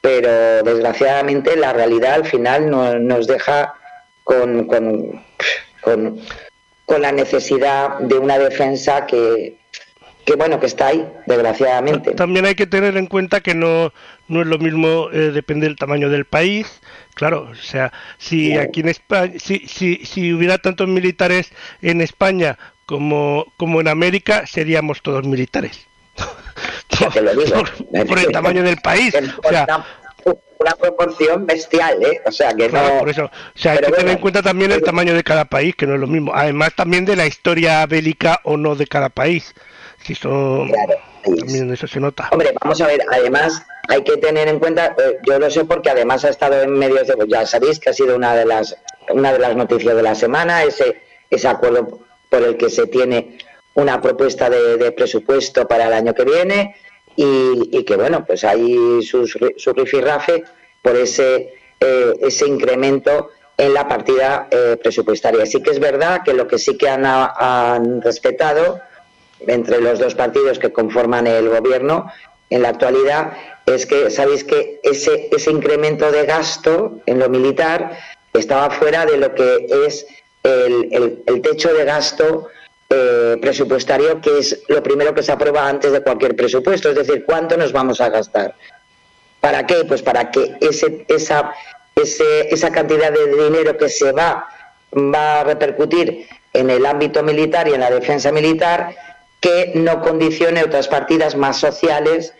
pero 0.00 0.62
desgraciadamente 0.62 1.56
la 1.56 1.72
realidad 1.72 2.14
al 2.14 2.26
final 2.26 2.68
no, 2.70 2.98
nos 2.98 3.26
deja 3.26 3.74
con, 4.24 4.66
con, 4.66 5.24
con, 5.80 6.20
con 6.84 7.02
la 7.02 7.12
necesidad 7.12 7.98
de 8.00 8.18
una 8.18 8.38
defensa 8.38 9.06
que, 9.06 9.56
que 10.24 10.34
bueno, 10.34 10.60
que 10.60 10.66
está 10.66 10.88
ahí, 10.88 11.08
desgraciadamente. 11.26 12.12
También 12.12 12.44
hay 12.46 12.54
que 12.54 12.66
tener 12.66 12.96
en 12.96 13.06
cuenta 13.06 13.40
que 13.40 13.54
no, 13.54 13.92
no 14.28 14.42
es 14.42 14.46
lo 14.46 14.58
mismo, 14.58 15.08
eh, 15.12 15.30
depende 15.32 15.66
del 15.66 15.76
tamaño 15.76 16.10
del 16.10 16.24
país. 16.24 16.80
Claro, 17.14 17.48
o 17.50 17.54
sea, 17.54 17.92
si 18.18 18.56
aquí 18.56 18.80
en 18.80 18.88
España, 18.88 19.34
si, 19.38 19.66
si, 19.66 20.04
si 20.04 20.32
hubiera 20.32 20.58
tantos 20.58 20.88
militares 20.88 21.52
en 21.82 22.00
España 22.00 22.58
como, 22.86 23.46
como 23.56 23.80
en 23.80 23.88
América, 23.88 24.46
seríamos 24.46 25.02
todos 25.02 25.24
militares. 25.26 25.86
por, 28.06 28.18
el 28.18 28.32
tamaño 28.32 28.62
del 28.62 28.76
país. 28.78 29.14
O 29.42 29.48
sea, 29.48 29.84
una 30.58 30.74
proporción 30.76 31.46
bestial, 31.46 32.02
¿eh? 32.02 32.20
O 32.24 32.32
sea, 32.32 32.54
que 32.54 32.68
no... 32.68 32.98
Por 33.00 33.08
eso, 33.08 33.24
o 33.24 33.58
sea, 33.58 33.72
hay 33.72 33.78
que 33.78 33.92
tener 33.92 34.12
en 34.12 34.18
cuenta 34.18 34.42
también 34.42 34.70
el 34.72 34.82
tamaño 34.82 35.14
de 35.14 35.24
cada 35.24 35.44
país, 35.44 35.74
que 35.74 35.86
no 35.86 35.94
es 35.94 36.00
lo 36.00 36.06
mismo. 36.06 36.32
Además, 36.34 36.72
también 36.76 37.04
de 37.04 37.16
la 37.16 37.26
historia 37.26 37.84
bélica 37.86 38.40
o 38.44 38.56
no 38.56 38.76
de 38.76 38.86
cada 38.86 39.08
país. 39.08 39.54
Eso, 40.08 40.66
también 41.22 41.72
eso 41.72 41.86
se 41.86 42.00
nota. 42.00 42.28
Hombre, 42.32 42.52
vamos 42.60 42.80
a 42.80 42.86
ver, 42.86 43.00
además 43.10 43.64
hay 43.88 44.02
que 44.02 44.16
tener 44.16 44.48
en 44.48 44.58
cuenta, 44.58 44.96
eh, 44.98 45.18
yo 45.26 45.38
lo 45.38 45.50
sé 45.50 45.64
porque 45.64 45.90
además 45.90 46.24
ha 46.24 46.28
estado 46.28 46.60
en 46.62 46.72
medios 46.72 47.06
de, 47.06 47.14
ya 47.28 47.46
sabéis 47.46 47.78
que 47.78 47.90
ha 47.90 47.92
sido 47.92 48.16
una 48.16 48.34
de 48.34 48.44
las 48.44 48.76
una 49.10 49.32
de 49.32 49.38
las 49.38 49.56
noticias 49.56 49.94
de 49.94 50.02
la 50.02 50.14
semana, 50.14 50.62
ese, 50.62 51.02
ese 51.30 51.48
acuerdo 51.48 52.00
por 52.32 52.42
el 52.42 52.56
que 52.56 52.70
se 52.70 52.86
tiene 52.86 53.36
una 53.74 54.00
propuesta 54.00 54.48
de, 54.48 54.90
presupuesto 54.92 55.68
para 55.68 55.86
el 55.88 55.92
año 55.92 56.14
que 56.14 56.24
viene, 56.24 56.74
y, 57.14 57.84
que 57.84 57.94
bueno, 57.94 58.24
pues 58.24 58.42
hay 58.42 59.02
su, 59.02 59.26
su 59.26 59.72
rifirrafe 59.74 60.42
por 60.80 60.96
ese, 60.96 61.52
eh, 61.78 62.14
ese 62.22 62.46
incremento 62.48 63.28
en 63.58 63.74
la 63.74 63.86
partida 63.86 64.48
eh, 64.50 64.78
presupuestaria. 64.82 65.44
Sí 65.44 65.62
que 65.62 65.72
es 65.72 65.78
verdad 65.78 66.22
que 66.24 66.32
lo 66.32 66.48
que 66.48 66.56
sí 66.56 66.78
que 66.78 66.88
han, 66.88 67.04
han, 67.04 68.00
respetado 68.00 68.80
entre 69.40 69.82
los 69.82 69.98
dos 69.98 70.14
partidos 70.14 70.58
que 70.58 70.72
conforman 70.72 71.26
el 71.26 71.50
gobierno 71.50 72.10
en 72.48 72.62
la 72.62 72.70
actualidad 72.70 73.34
es 73.66 73.84
que 73.84 74.10
sabéis 74.10 74.44
que 74.44 74.80
ese, 74.82 75.28
ese 75.30 75.50
incremento 75.50 76.10
de 76.10 76.24
gasto 76.24 76.98
en 77.04 77.18
lo 77.18 77.28
militar 77.28 77.98
estaba 78.32 78.70
fuera 78.70 79.04
de 79.04 79.18
lo 79.18 79.34
que 79.34 79.66
es 79.86 80.06
el, 80.42 81.22
el, 81.26 81.42
techo 81.42 81.72
de 81.72 81.84
gasto 81.84 82.48
eh, 82.90 83.36
presupuestario, 83.40 84.20
que 84.20 84.38
es 84.38 84.62
lo 84.68 84.82
primero 84.82 85.14
que 85.14 85.22
se 85.22 85.32
aprueba 85.32 85.68
antes 85.68 85.92
de 85.92 86.02
cualquier 86.02 86.36
presupuesto, 86.36 86.90
es 86.90 86.96
decir, 86.96 87.24
cuánto 87.24 87.56
nos 87.56 87.72
vamos 87.72 88.00
a 88.00 88.08
gastar. 88.08 88.54
¿Para 89.40 89.66
qué? 89.66 89.84
Pues 89.84 90.02
para 90.02 90.30
que 90.30 90.56
ese, 90.60 91.04
esa, 91.08 91.52
ese, 91.94 92.48
esa 92.50 92.70
cantidad 92.70 93.12
de 93.12 93.44
dinero 93.44 93.76
que 93.76 93.88
se 93.88 94.12
va, 94.12 94.46
va 94.92 95.40
a 95.40 95.44
repercutir 95.44 96.28
en 96.52 96.70
el 96.70 96.84
ámbito 96.86 97.22
militar 97.22 97.68
y 97.68 97.74
en 97.74 97.80
la 97.80 97.90
defensa 97.90 98.30
militar, 98.30 98.94
que 99.40 99.72
no 99.74 100.00
condicione 100.02 100.62
otras 100.62 100.86
partidas 100.86 101.34
más 101.34 101.58
sociales 101.58 102.34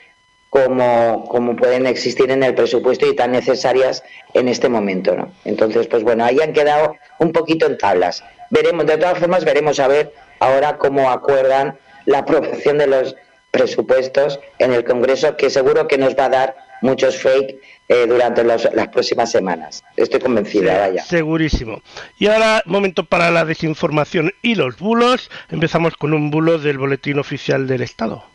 como, 0.52 1.24
como 1.28 1.56
pueden 1.56 1.86
existir 1.86 2.30
en 2.30 2.42
el 2.42 2.54
presupuesto 2.54 3.06
y 3.06 3.16
tan 3.16 3.32
necesarias 3.32 4.04
en 4.34 4.48
este 4.48 4.68
momento. 4.68 5.16
¿no? 5.16 5.32
Entonces, 5.46 5.86
pues 5.86 6.02
bueno, 6.02 6.26
ahí 6.26 6.40
han 6.42 6.52
quedado 6.52 6.94
un 7.20 7.32
poquito 7.32 7.64
en 7.64 7.78
tablas. 7.78 8.22
Veremos, 8.50 8.84
de 8.84 8.98
todas 8.98 9.18
formas, 9.18 9.46
veremos 9.46 9.80
a 9.80 9.88
ver 9.88 10.12
ahora 10.40 10.76
cómo 10.76 11.10
acuerdan 11.10 11.78
la 12.04 12.18
aprobación 12.24 12.76
de 12.76 12.86
los 12.86 13.16
presupuestos 13.50 14.40
en 14.58 14.74
el 14.74 14.84
Congreso, 14.84 15.38
que 15.38 15.48
seguro 15.48 15.88
que 15.88 15.96
nos 15.96 16.14
va 16.14 16.26
a 16.26 16.28
dar 16.28 16.56
muchos 16.82 17.16
fake 17.16 17.58
eh, 17.88 18.06
durante 18.06 18.44
las 18.44 18.88
próximas 18.92 19.30
semanas. 19.30 19.82
Estoy 19.96 20.20
convencida, 20.20 20.80
vaya. 20.80 21.02
Segurísimo. 21.02 21.80
Y 22.18 22.26
ahora, 22.26 22.62
momento 22.66 23.04
para 23.04 23.30
la 23.30 23.46
desinformación 23.46 24.32
y 24.42 24.56
los 24.56 24.76
bulos. 24.78 25.30
Empezamos 25.50 25.96
con 25.96 26.12
un 26.12 26.30
bulo 26.30 26.58
del 26.58 26.76
Boletín 26.76 27.18
Oficial 27.18 27.66
del 27.66 27.80
Estado. 27.80 28.31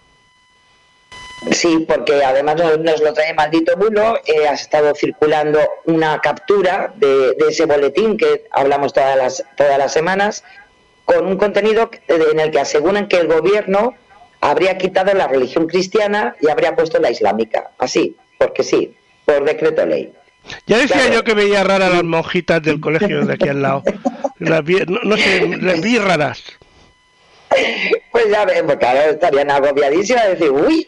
Sí, 1.51 1.85
porque 1.87 2.23
además 2.23 2.55
nos, 2.79 3.01
lo 3.01 3.13
trae 3.13 3.33
maldito 3.33 3.75
bulo. 3.77 4.17
Eh, 4.25 4.47
ha 4.47 4.53
estado 4.53 4.93
circulando 4.95 5.59
una 5.85 6.19
captura 6.19 6.93
de, 6.95 7.35
ese 7.47 7.65
boletín 7.65 8.17
que 8.17 8.45
hablamos 8.51 8.93
todas 8.93 9.15
las, 9.15 9.45
todas 9.55 9.77
las 9.77 9.93
semanas, 9.93 10.43
con 11.05 11.25
un 11.25 11.37
contenido 11.37 11.89
en 12.07 12.39
el 12.39 12.51
que 12.51 12.59
aseguran 12.59 13.07
que 13.07 13.17
el 13.17 13.27
gobierno 13.27 13.95
habría 14.41 14.77
quitado 14.77 15.13
la 15.13 15.27
religión 15.27 15.67
cristiana 15.67 16.35
y 16.41 16.49
habría 16.49 16.75
puesto 16.75 16.99
la 16.99 17.11
islámica. 17.11 17.71
Así, 17.77 18.15
porque 18.37 18.63
sí, 18.63 18.95
por 19.25 19.45
decreto 19.45 19.85
ley. 19.85 20.11
Ya 20.65 20.77
decía 20.77 21.09
yo 21.09 21.23
que 21.23 21.33
veía 21.33 21.63
raras 21.63 21.93
las 21.93 22.03
monjitas 22.03 22.61
del 22.63 22.79
colegio 22.79 23.25
de 23.25 23.33
aquí 23.33 23.49
al 23.49 23.61
lado. 23.61 23.83
Las 24.39 24.63
no, 24.87 25.17
sé, 25.17 25.57
las 25.61 25.81
vi 25.81 25.97
raras. 25.97 26.43
Pues 28.11 28.29
ya 28.29 28.45
vemos, 28.45 28.75
claro, 28.75 29.11
estarían 29.11 29.51
agobiadísimas 29.51 30.23
de 30.23 30.29
decir, 30.31 30.51
uy. 30.51 30.87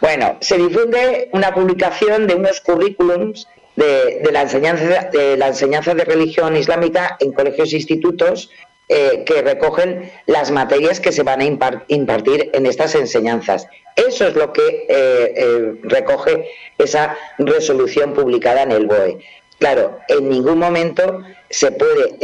Bueno, 0.00 0.36
se 0.40 0.56
difunde 0.56 1.28
una 1.32 1.52
publicación 1.52 2.26
de 2.26 2.34
unos 2.34 2.60
currículums 2.60 3.48
de, 3.76 4.20
de, 4.24 4.32
la 4.32 4.42
enseñanza, 4.42 5.10
de 5.12 5.36
la 5.36 5.48
enseñanza 5.48 5.94
de 5.94 6.04
religión 6.04 6.56
islámica 6.56 7.16
en 7.20 7.32
colegios 7.32 7.72
e 7.72 7.76
institutos 7.76 8.50
eh, 8.90 9.24
que 9.26 9.42
recogen 9.42 10.10
las 10.24 10.50
materias 10.50 10.98
que 10.98 11.12
se 11.12 11.22
van 11.22 11.42
a 11.42 11.44
impartir 11.44 12.48
en 12.54 12.64
estas 12.64 12.94
enseñanzas. 12.94 13.66
Eso 13.94 14.26
es 14.26 14.34
lo 14.34 14.50
que 14.54 14.66
eh, 14.66 15.34
eh, 15.36 15.74
recoge 15.82 16.48
esa 16.78 17.14
resolución 17.36 18.14
publicada 18.14 18.62
en 18.62 18.72
el 18.72 18.86
BOE. 18.86 19.18
Claro, 19.58 19.98
en 20.08 20.30
ningún 20.30 20.58
momento 20.58 21.22
se 21.50 21.70
puede 21.72 22.16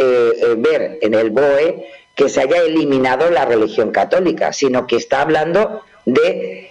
ver 0.56 0.98
en 1.02 1.12
el 1.12 1.30
BOE 1.30 1.86
que 2.14 2.30
se 2.30 2.40
haya 2.40 2.62
eliminado 2.62 3.28
la 3.30 3.44
religión 3.44 3.90
católica, 3.90 4.54
sino 4.54 4.86
que 4.86 4.96
está 4.96 5.20
hablando 5.20 5.82
de 6.06 6.63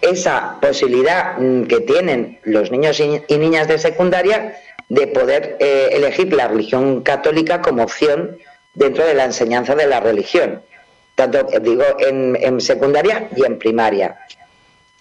esa 0.00 0.58
posibilidad 0.60 1.38
mm, 1.38 1.64
que 1.64 1.80
tienen 1.80 2.38
los 2.44 2.70
niños 2.70 3.00
y 3.00 3.38
niñas 3.38 3.68
de 3.68 3.78
secundaria 3.78 4.56
de 4.88 5.06
poder 5.06 5.56
elegir 5.60 6.32
la 6.32 6.48
religión 6.48 7.02
católica 7.02 7.62
como 7.62 7.84
opción 7.84 8.38
dentro 8.74 9.06
de 9.06 9.14
la 9.14 9.24
enseñanza 9.24 9.74
de 9.74 9.86
la 9.86 10.00
religión, 10.00 10.62
tanto 11.14 11.46
digo 11.60 11.84
en, 11.98 12.60
secundaria 12.60 13.28
y 13.36 13.44
en 13.44 13.58
primaria. 13.58 14.18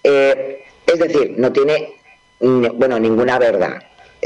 Eh, 0.04 0.64
es 0.86 1.00
decir, 1.00 1.36
no 1.38 1.52
tiene 1.52 1.94
bueno 2.40 3.00
ninguna 3.00 3.38
verdad. 3.38 3.84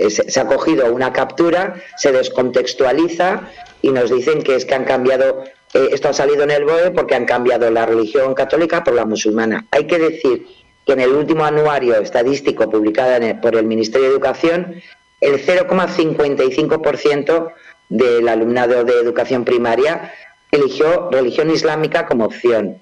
se 0.10 0.40
ha 0.40 0.48
cogido 0.48 0.94
una 0.94 1.12
captura, 1.12 1.76
se 1.98 2.12
descontextualiza 2.12 3.50
y 3.82 3.90
nos 3.90 4.12
dicen 4.12 4.44
que 4.44 4.56
es 4.56 4.66
que 4.66 4.76
han 4.76 4.86
cambiado, 4.86 5.44
eh, 5.74 5.90
esto 5.92 6.10
ha 6.10 6.14
salido 6.14 6.44
en 6.44 6.52
el 6.52 6.64
BOE 6.64 6.92
porque 6.92 7.16
han 7.16 7.26
cambiado 7.26 7.70
la 7.70 7.86
religión 7.86 8.34
católica 8.34 8.84
por 8.84 8.94
la 8.94 9.06
musulmana. 9.06 9.66
Hay 9.72 9.88
que 9.88 10.00
decir 10.00 10.48
que 10.86 10.94
en 10.94 11.00
el 11.00 11.12
último 11.12 11.46
anuario 11.46 11.98
estadístico 11.98 12.70
publicado 12.70 13.20
por 13.42 13.56
el 13.56 13.66
Ministerio 13.66 14.08
de 14.08 14.14
Educación, 14.14 14.82
el 15.22 15.46
0,55% 15.46 17.54
del 17.90 18.28
alumnado 18.28 18.84
de 18.84 18.94
educación 18.94 19.46
primaria 19.46 20.14
eligió 20.52 21.10
religión 21.12 21.50
islámica 21.50 22.06
como 22.06 22.26
opción. 22.26 22.82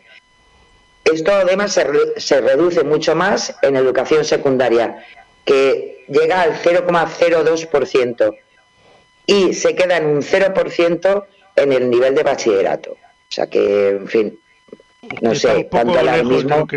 Esto 1.03 1.31
además 1.31 1.73
se, 1.73 2.41
reduce 2.41 2.83
mucho 2.83 3.15
más 3.15 3.55
en 3.61 3.75
educación 3.75 4.23
secundaria, 4.23 5.03
que 5.45 6.05
llega 6.07 6.41
al 6.41 6.61
0,02% 6.61 8.37
y 9.25 9.53
se 9.53 9.75
queda 9.75 9.97
en 9.97 10.05
un 10.07 10.21
0% 10.21 11.25
en 11.55 11.73
el 11.73 11.89
nivel 11.89 12.15
de 12.15 12.23
bachillerato. 12.23 12.91
O 12.91 13.33
sea 13.33 13.47
que, 13.47 13.89
en 13.89 14.07
fin, 14.07 14.39
no 15.21 15.35
sé, 15.35 15.65
tanto 15.65 15.99
el 15.99 16.25
mismo. 16.25 16.67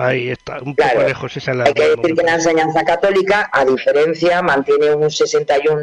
Ahí 0.00 0.30
está, 0.30 0.60
un 0.62 0.74
poco 0.74 1.02
lejos 1.06 1.36
esa 1.36 1.52
la 1.52 1.64
Hay 1.64 1.74
que 1.74 1.96
decir 1.96 2.14
que 2.14 2.22
la 2.22 2.34
enseñanza 2.34 2.84
católica, 2.84 3.50
a 3.52 3.64
diferencia, 3.66 4.40
mantiene 4.40 4.94
un 4.94 5.10
61 5.10 5.78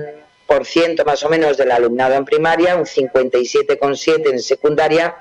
ciento 0.64 1.06
más 1.06 1.24
o 1.24 1.30
menos 1.30 1.58
del 1.58 1.72
alumnado 1.72 2.16
en 2.16 2.26
primaria, 2.26 2.76
un 2.76 2.86
57,7 2.86 4.32
en 4.32 4.40
secundaria 4.40 5.16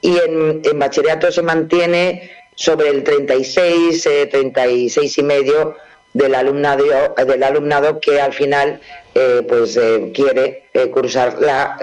y 0.00 0.16
en, 0.18 0.62
bachillerato 0.78 1.30
se 1.30 1.42
mantiene 1.42 2.30
sobre 2.54 2.88
el 2.88 3.02
36, 3.02 4.08
36 4.30 5.18
eh, 5.18 5.20
y 5.20 5.24
medio 5.24 5.76
del 6.12 6.34
alumnado, 6.34 6.84
del 7.16 7.42
alumnado 7.42 8.00
que 8.00 8.20
al 8.20 8.32
final 8.32 8.80
eh, 9.14 9.44
pues 9.46 9.76
eh, 9.76 10.10
quiere 10.14 10.64
cursar 10.90 11.38
la 11.40 11.78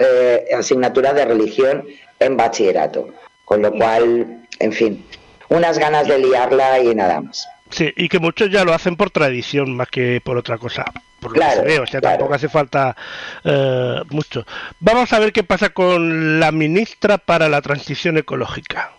asignatura 0.56 1.12
de 1.12 1.24
religión 1.24 1.86
en 2.18 2.36
bachillerato. 2.36 3.08
Con 3.44 3.62
lo 3.62 3.72
cual, 3.72 4.46
en 4.60 4.72
fin, 4.72 5.04
unas 5.50 5.78
ganas 5.78 6.08
de 6.08 6.18
liarla 6.18 6.80
y 6.80 6.94
nada 6.94 7.20
más. 7.20 7.46
Sí, 7.70 7.92
y 7.96 8.08
que 8.08 8.18
muchos 8.18 8.50
ya 8.50 8.64
lo 8.64 8.72
hacen 8.72 8.96
por 8.96 9.10
tradición 9.10 9.76
más 9.76 9.88
que 9.88 10.20
por 10.24 10.36
otra 10.36 10.58
cosa. 10.58 10.84
Por 11.20 11.36
lo 11.36 11.40
que 11.40 11.50
se 11.50 11.62
ve, 11.62 11.78
o 11.78 11.86
sea, 11.86 12.00
tampoco 12.00 12.34
hace 12.34 12.48
falta 12.48 12.96
eh, 13.44 14.00
mucho. 14.08 14.46
Vamos 14.80 15.12
a 15.12 15.18
ver 15.18 15.32
qué 15.32 15.42
pasa 15.42 15.68
con 15.68 16.40
la 16.40 16.50
ministra 16.50 17.18
para 17.18 17.48
la 17.48 17.60
transición 17.60 18.16
ecológica. 18.16 18.92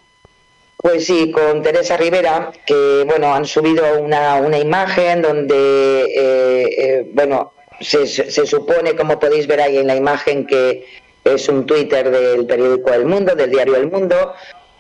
Pues 0.78 1.06
sí, 1.06 1.32
con 1.32 1.62
Teresa 1.62 1.98
Rivera, 1.98 2.52
que 2.66 3.04
bueno, 3.06 3.34
han 3.34 3.46
subido 3.46 4.00
una, 4.00 4.36
una 4.36 4.58
imagen 4.58 5.22
donde, 5.22 6.04
eh, 6.04 6.70
eh, 6.78 7.12
bueno, 7.14 7.54
se, 7.80 8.08
se 8.08 8.46
supone, 8.46 8.96
como 8.96 9.20
podéis 9.20 9.48
ver 9.48 9.62
ahí 9.62 9.78
en 9.78 9.88
la 9.88 9.96
imagen, 9.96 10.46
que 10.46 10.86
es 11.24 11.48
un 11.50 11.66
Twitter 11.66 12.10
del 12.10 12.46
periódico 12.46 12.94
El 12.94 13.06
Mundo, 13.06 13.36
del 13.36 13.52
diario 13.52 13.76
El 13.76 13.92
Mundo, 13.92 14.34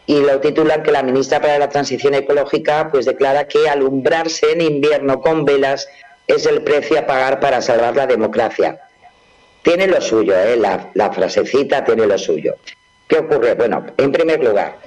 y 0.05 0.19
lo 0.19 0.39
titulan 0.39 0.83
que 0.83 0.91
la 0.91 1.03
ministra 1.03 1.39
para 1.39 1.57
la 1.57 1.69
Transición 1.69 2.13
Ecológica 2.13 2.89
pues 2.91 3.05
declara 3.05 3.47
que 3.47 3.69
alumbrarse 3.69 4.51
en 4.51 4.61
invierno 4.61 5.21
con 5.21 5.45
velas 5.45 5.87
es 6.27 6.45
el 6.45 6.63
precio 6.63 6.99
a 6.99 7.05
pagar 7.05 7.39
para 7.39 7.61
salvar 7.61 7.95
la 7.95 8.07
democracia. 8.07 8.79
Tiene 9.61 9.87
lo 9.87 10.01
suyo, 10.01 10.35
¿eh? 10.35 10.57
la, 10.57 11.11
frasecita 11.11 11.83
tiene 11.83 12.07
lo 12.07 12.17
suyo. 12.17 12.55
¿Qué 13.07 13.17
ocurre? 13.17 13.53
Bueno, 13.53 13.85
en 13.97 14.11
primer 14.11 14.43
lugar, 14.43 14.77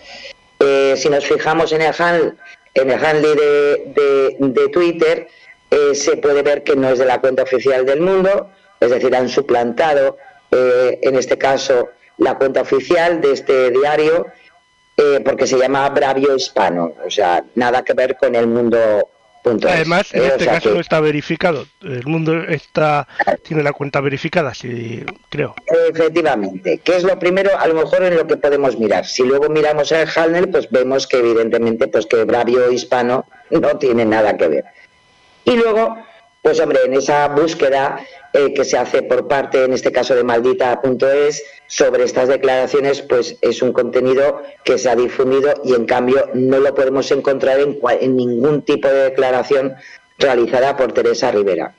eh, 0.59 0.95
si 0.97 1.09
nos 1.09 1.25
fijamos 1.25 1.73
en 1.73 1.83
el, 1.83 1.95
handle, 1.97 2.33
en 2.75 2.91
el 2.91 3.05
handle 3.05 3.35
de, 3.35 4.69
Twitter, 4.73 5.29
eh, 5.71 5.95
se 5.95 6.17
puede 6.17 6.43
ver 6.43 6.65
que 6.65 6.75
no 6.75 6.89
es 6.91 6.99
de 6.99 7.05
la 7.05 7.21
cuenta 7.21 7.43
oficial 7.43 7.87
del 7.87 8.01
mundo, 8.01 8.51
es 8.81 8.91
decir, 8.91 9.15
han 9.15 9.29
suplantado, 9.29 10.17
eh, 10.51 10.99
en 11.03 11.17
este 11.17 11.39
caso, 11.39 11.91
la 12.19 12.37
cuenta 12.37 12.63
oficial 12.63 13.21
de 13.21 13.33
este 13.33 13.71
diario 13.71 14.27
eh, 14.97 15.21
porque 15.25 15.47
se 15.47 15.59
llama 15.59 15.89
Bravio 15.89 16.37
Hispano, 16.37 16.95
o 17.05 17.11
sea, 17.11 17.45
nada 17.55 17.83
que 17.83 17.95
ver 17.95 18.17
con 18.17 18.35
el 18.35 18.47
mundo. 18.47 19.09
Además, 19.45 20.15
en 20.15 20.23
eh, 20.23 20.27
este 20.29 20.47
caso 20.47 20.71
no 20.71 20.81
está 20.81 21.01
verificado. 21.01 21.67
El 21.83 22.07
mundo 22.07 22.45
está 22.45 23.07
tiene 23.43 23.63
la 23.63 23.75
cuenta 23.75 24.01
verificada, 24.01 24.55
sí, 24.55 25.05
creo. 25.29 25.55
Efectivamente, 25.91 26.79
que 26.79 26.97
es 26.97 27.03
lo 27.03 27.19
primero, 27.19 27.51
a 27.59 27.67
lo 27.67 27.75
mejor 27.75 28.05
en 28.05 28.17
lo 28.17 28.27
que 28.27 28.39
podemos 28.39 28.79
mirar. 28.79 29.05
Si 29.05 29.23
luego 29.23 29.51
miramos 29.51 29.93
el 29.93 30.09
Halner, 30.09 30.51
pues 30.51 30.71
vemos 30.71 31.07
que 31.07 31.19
evidentemente, 31.19 31.89
pues 31.89 32.07
que 32.07 32.25
Bravio 32.25 32.71
Hispano 32.71 33.27
no 33.51 33.77
tiene 33.77 34.07
nada 34.07 34.35
que 34.39 34.49
ver. 34.49 34.65
Y 35.45 35.57
luego, 35.57 35.95
pues 36.41 36.59
hombre, 36.61 36.79
en 36.87 36.95
esa 36.95 37.29
búsqueda 37.29 37.99
eh, 38.35 38.53
que 38.53 38.65
se 38.65 38.77
hace 38.77 39.03
por 39.03 39.29
parte, 39.29 39.63
en 39.63 39.73
este 39.73 39.93
caso 39.93 40.15
de 40.17 40.25
maldita.es, 40.25 41.45
sobre 41.69 42.03
estas 42.03 42.27
declaraciones, 42.27 43.01
pues 43.01 43.37
es 43.41 43.63
un 43.63 43.73
contenido 43.73 44.43
que 44.65 44.77
se 44.77 44.91
ha 44.91 44.97
difundido 44.97 45.55
y 45.63 45.75
en 45.75 45.87
cambio 45.87 46.29
no 46.35 46.59
lo 46.59 46.75
podemos 46.75 47.11
encontrar 47.13 47.61
en, 47.61 47.79
en 48.01 48.17
ningún 48.17 48.63
tipo 48.63 48.89
de 48.89 49.05
declaración 49.05 49.75
realizada 50.19 50.77
por 50.77 50.93
Teresa 50.93 51.31
Rivera. 51.31 51.77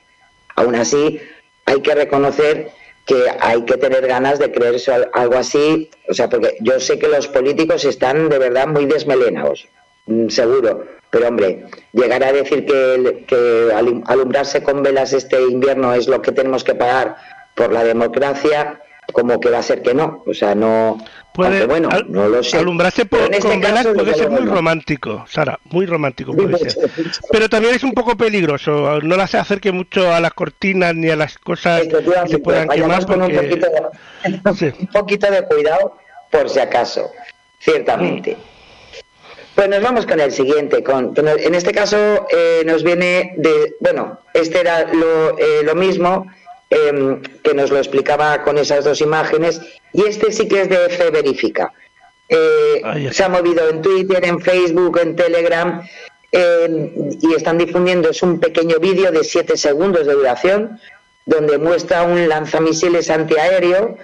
Aún 0.54 0.74
así, 0.76 1.20
hay 1.66 1.82
que 1.82 1.94
reconocer 1.94 2.70
que 3.04 3.26
hay 3.38 3.62
que 3.66 3.76
tener 3.76 4.06
ganas 4.06 4.38
de 4.38 4.50
creerse 4.50 4.92
algo 5.12 5.36
así, 5.36 5.90
o 6.08 6.14
sea, 6.14 6.30
porque 6.30 6.56
yo 6.60 6.80
sé 6.80 6.98
que 6.98 7.08
los 7.08 7.28
políticos 7.28 7.84
están 7.84 8.30
de 8.30 8.38
verdad 8.38 8.66
muy 8.66 8.86
desmelenados, 8.86 9.68
seguro, 10.28 10.84
pero 11.10 11.28
hombre, 11.28 11.64
llegar 11.92 12.22
a 12.24 12.32
decir 12.32 12.66
que, 12.66 13.24
que 13.26 13.70
alumbrarse 13.72 14.62
con 14.62 14.82
velas 14.82 15.12
este 15.12 15.40
invierno 15.42 15.94
es 15.94 16.08
lo 16.08 16.22
que 16.22 16.32
tenemos 16.32 16.64
que 16.64 16.74
pagar 16.74 17.16
por 17.54 17.72
la 17.72 17.84
democracia, 17.84 18.80
como 19.12 19.40
que 19.40 19.50
va 19.50 19.58
a 19.58 19.62
ser 19.62 19.82
que 19.82 19.94
no, 19.94 20.22
o 20.26 20.34
sea, 20.34 20.54
no, 20.54 20.98
puede, 21.32 21.64
bueno, 21.66 21.88
no 22.08 22.28
lo 22.28 22.42
sé. 22.42 22.58
Alumbrarse 22.58 23.06
por, 23.06 23.20
este 23.20 23.48
con 23.48 23.60
velas 23.60 23.86
puede 23.86 24.14
ser 24.14 24.30
muy 24.30 24.44
romántico, 24.44 25.24
Sara, 25.28 25.58
muy 25.64 25.86
romántico 25.86 26.34
puede 26.34 26.58
ser. 26.70 26.90
Pero 27.30 27.48
también 27.48 27.74
es 27.74 27.82
un 27.82 27.92
poco 27.92 28.16
peligroso, 28.16 29.00
no 29.00 29.16
las 29.16 29.34
acerque 29.34 29.72
mucho 29.72 30.12
a 30.12 30.20
las 30.20 30.32
cortinas 30.34 30.94
ni 30.94 31.08
a 31.08 31.16
las 31.16 31.38
cosas 31.38 31.82
que 31.82 32.28
se 32.28 32.38
puedan 32.38 32.68
quemar. 32.68 33.06
Con 33.06 33.22
un, 33.22 33.32
poquito 33.32 33.66
de, 33.70 34.74
un 34.80 34.86
poquito 34.88 35.30
de 35.30 35.42
cuidado, 35.44 35.96
por 36.30 36.50
si 36.50 36.58
acaso, 36.58 37.10
ciertamente. 37.60 38.36
Pues 39.56 39.68
nos 39.68 39.82
vamos 39.82 40.06
con 40.06 40.20
el 40.20 40.30
siguiente. 40.30 40.84
Con, 40.84 41.14
en 41.16 41.54
este 41.54 41.72
caso 41.72 42.28
eh, 42.30 42.62
nos 42.64 42.84
viene 42.84 43.34
de, 43.38 43.74
bueno, 43.80 44.20
este 44.32 44.60
era 44.60 44.84
lo, 44.92 45.36
eh, 45.36 45.64
lo 45.64 45.74
mismo, 45.74 46.26
Em, 46.68 47.22
que 47.44 47.54
nos 47.54 47.70
lo 47.70 47.78
explicaba 47.78 48.42
con 48.42 48.58
esas 48.58 48.84
dos 48.84 49.00
imágenes, 49.00 49.60
y 49.92 50.02
este 50.02 50.32
sí 50.32 50.48
que 50.48 50.62
es 50.62 50.68
de 50.68 50.88
Fe 50.88 51.10
Verifica. 51.10 51.72
Eh, 52.28 53.08
se 53.12 53.22
ha 53.22 53.28
movido 53.28 53.68
en 53.68 53.82
Twitter, 53.82 54.24
en 54.24 54.40
Facebook, 54.40 54.98
en 55.00 55.14
Telegram, 55.14 55.80
em, 56.32 56.90
y 57.22 57.34
están 57.36 57.58
difundiendo, 57.58 58.10
es 58.10 58.20
un 58.20 58.40
pequeño 58.40 58.80
vídeo 58.80 59.12
de 59.12 59.22
7 59.22 59.56
segundos 59.56 60.08
de 60.08 60.14
duración, 60.14 60.80
donde 61.24 61.56
muestra 61.58 62.02
un 62.02 62.28
lanzamisiles 62.28 63.10
antiaéreo 63.10 63.96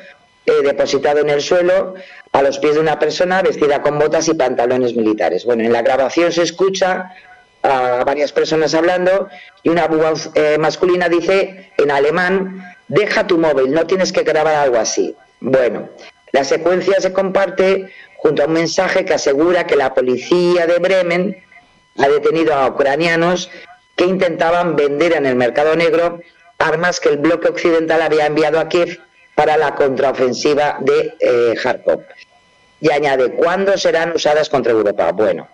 eh, 0.47 0.53
depositado 0.63 1.21
en 1.21 1.31
el 1.31 1.41
suelo 1.41 1.95
a 2.33 2.43
los 2.43 2.59
pies 2.59 2.75
de 2.75 2.81
una 2.81 2.99
persona 2.99 3.43
vestida 3.43 3.83
con 3.83 3.99
botas 3.99 4.29
y 4.29 4.35
pantalones 4.35 4.97
militares. 4.97 5.45
Bueno, 5.45 5.63
en 5.65 5.73
la 5.73 5.83
grabación 5.83 6.33
se 6.33 6.43
escucha 6.43 7.13
a 7.63 8.03
varias 8.05 8.33
personas 8.33 8.75
hablando 8.75 9.29
y 9.63 9.69
una 9.69 9.87
voz 9.87 10.31
eh, 10.35 10.57
masculina 10.59 11.09
dice 11.09 11.71
en 11.79 11.91
alemán, 11.91 12.75
deja 12.89 13.27
tu 13.27 13.39
móvil, 13.39 13.73
no 13.73 13.87
tienes 13.87 14.13
que 14.13 14.23
grabar 14.23 14.55
algo 14.57 14.79
así. 14.79 15.15
Bueno, 15.41 15.89
la 16.33 16.45
secuencia 16.45 17.01
se 17.01 17.13
comparte 17.13 17.91
junto 18.17 18.43
a 18.43 18.47
un 18.47 18.53
mensaje 18.53 19.05
que 19.05 19.15
asegura 19.15 19.67
que 19.67 19.77
la 19.77 19.95
policía 19.95 20.67
de 20.67 20.79
Bremen 20.79 21.37
ha 21.99 22.09
detenido 22.09 22.55
a 22.55 22.69
ucranianos 22.69 23.51
que 23.97 24.07
intentaban 24.07 24.75
vender 24.75 25.13
en 25.13 25.27
el 25.27 25.37
mercado 25.37 25.77
negro 25.77 26.21
armas 26.59 27.01
que 27.01 27.11
el 27.11 27.19
bloque 27.19 27.49
occidental 27.49 28.03
había 28.03 28.27
enviado 28.27 28.59
a 28.59 28.69
Kiev 28.69 29.01
para 29.35 29.57
la 29.57 29.75
contraofensiva 29.75 30.79
de 30.81 31.15
eh. 31.21 31.55
Y 32.81 32.91
añade, 32.91 33.33
¿cuándo 33.35 33.79
serán 33.79 34.13
usadas 34.13 34.49
contra 34.49 34.73
Europa? 34.73 35.13
Bueno, 35.13 35.49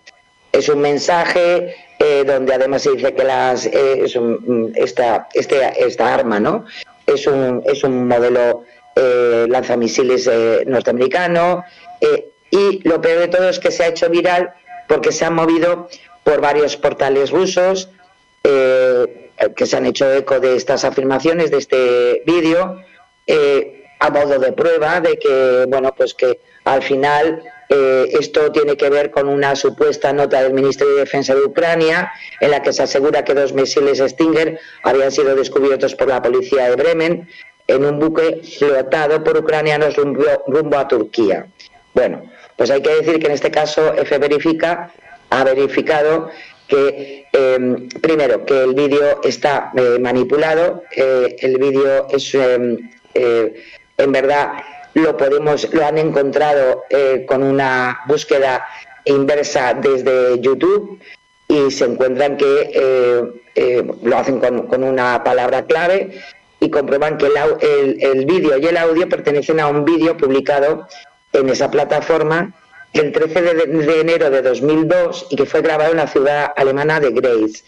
es 0.53 0.69
un 0.69 0.81
mensaje 0.81 1.75
eh, 1.99 2.25
donde 2.27 2.55
además 2.55 2.83
se 2.83 2.93
dice 2.93 3.15
que 3.15 3.25
las, 3.25 3.67
eh, 3.67 4.05
mm, 4.19 4.69
esta, 4.75 5.29
este, 5.35 5.85
esta 5.85 6.15
arma 6.15 6.41
¿no? 6.41 6.65
es, 7.07 7.27
un, 7.27 7.63
es 7.67 7.85
un 7.85 8.09
modelo 8.09 8.65
eh, 8.97 9.47
lanzamisiles 9.49 10.31
norteamericano 10.67 11.65
y 12.51 12.89
lo 12.89 13.01
peor 13.01 13.21
de 13.21 13.29
todo 13.29 13.49
es 13.49 13.59
que 13.59 13.71
se 13.71 13.85
ha 13.85 13.89
hecho 13.89 14.09
viral 14.09 14.55
porque 14.87 15.13
se 15.13 15.25
ha 15.25 15.31
movido 15.31 15.89
por 16.25 16.41
varios 16.41 16.77
portales 16.77 17.31
rusos 17.31 17.91
que 18.43 19.67
se 19.67 19.77
han 19.77 19.87
hecho 19.87 20.11
eco 20.11 20.41
de 20.41 20.57
estas 20.57 20.85
afirmaciones, 20.85 21.51
de 21.51 21.59
este 21.59 22.23
vídeo, 22.25 22.81
a 24.01 24.11
modo 24.11 24.39
de 24.39 24.53
prueba 24.53 25.01
de 25.01 25.19
que, 25.19 25.67
bueno, 25.69 25.95
pues 25.97 26.15
que 26.15 26.41
al 26.65 26.83
final 26.83 27.43
eh, 27.69 28.09
esto 28.19 28.51
tiene 28.51 28.77
que 28.77 28.89
ver 28.89 29.11
con 29.11 29.29
una 29.29 29.55
supuesta 29.55 30.13
nota 30.13 30.43
del 30.43 30.55
Ministerio 30.55 30.95
de 30.95 31.01
Defensa 31.01 31.35
de 31.35 31.43
Ucrania 31.43 32.11
en 32.41 32.51
la 32.51 32.63
que 32.63 32.73
se 32.73 32.83
asegura 32.83 33.25
que 33.25 33.35
dos 33.35 33.53
misiles 33.53 33.99
Stinger 33.99 34.59
habían 34.85 35.13
sido 35.13 35.35
descubiertos 35.35 35.95
por 35.95 36.09
la 36.09 36.23
policía 36.23 36.71
de 36.71 36.77
Bremen 36.77 37.29
en 37.67 37.85
un 37.85 37.99
buque 37.99 38.41
flotado 38.59 39.23
por 39.23 39.37
ucranianos 39.37 39.97
rumbo, 39.97 40.79
a 40.79 40.89
Turquía. 40.89 41.47
Bueno, 41.93 42.23
pues 42.57 42.71
hay 42.71 42.81
que 42.81 42.95
decir 42.95 43.19
que 43.19 43.27
en 43.27 43.33
este 43.33 43.51
caso 43.51 43.95
F 43.95 44.17
verifica 44.19 44.91
ha 45.29 45.45
verificado 45.45 46.31
que 46.67 47.27
em, 47.33 47.89
primero 48.01 48.47
que 48.47 48.63
el 48.63 48.75
vídeo 48.75 49.21
está 49.23 49.73
eh, 49.77 49.99
manipulado, 50.01 50.85
eh, 50.97 51.37
el 51.41 51.59
vídeo 51.59 52.07
es 52.09 52.35
em, 53.19 53.53
en 53.99 54.13
verdad 54.13 54.53
lo 54.95 55.17
podemos, 55.17 55.73
lo 55.73 55.85
han 55.85 55.99
encontrado 55.99 56.85
eh, 56.91 57.25
con 57.27 57.43
una 57.43 58.01
búsqueda 58.07 58.67
inversa 59.05 59.75
desde 59.75 60.41
YouTube 60.41 60.99
y 61.49 61.71
se 61.71 61.85
encuentran 61.85 62.37
que 62.37 62.71
eh, 62.75 63.23
eh, 63.55 63.91
lo 64.03 64.19
hacen 64.19 64.39
con, 64.39 64.85
una 64.85 65.23
palabra 65.25 65.65
clave 65.67 66.21
y 66.61 66.71
comprueban 66.71 67.17
que 67.17 67.27
el, 67.27 68.03
el, 68.03 68.27
vídeo 68.27 68.59
y 68.59 68.67
el 68.67 68.77
audio 68.77 69.09
pertenecen 69.09 69.61
a 69.61 69.69
un 69.69 69.85
vídeo 69.85 70.17
publicado 70.17 70.87
en 71.33 71.49
esa 71.49 71.71
plataforma 71.71 72.53
el 72.93 73.13
13 73.13 73.43
de, 73.43 73.55
de, 73.67 74.01
enero 74.01 74.31
de 74.31 74.43
2002 74.43 75.29
y 75.31 75.37
que 75.37 75.47
fue 75.47 75.63
grabado 75.63 75.93
en 75.93 75.99
la 75.99 76.07
ciudad 76.07 76.53
alemana 76.57 77.01
de 77.01 77.11
Grace 77.11 77.63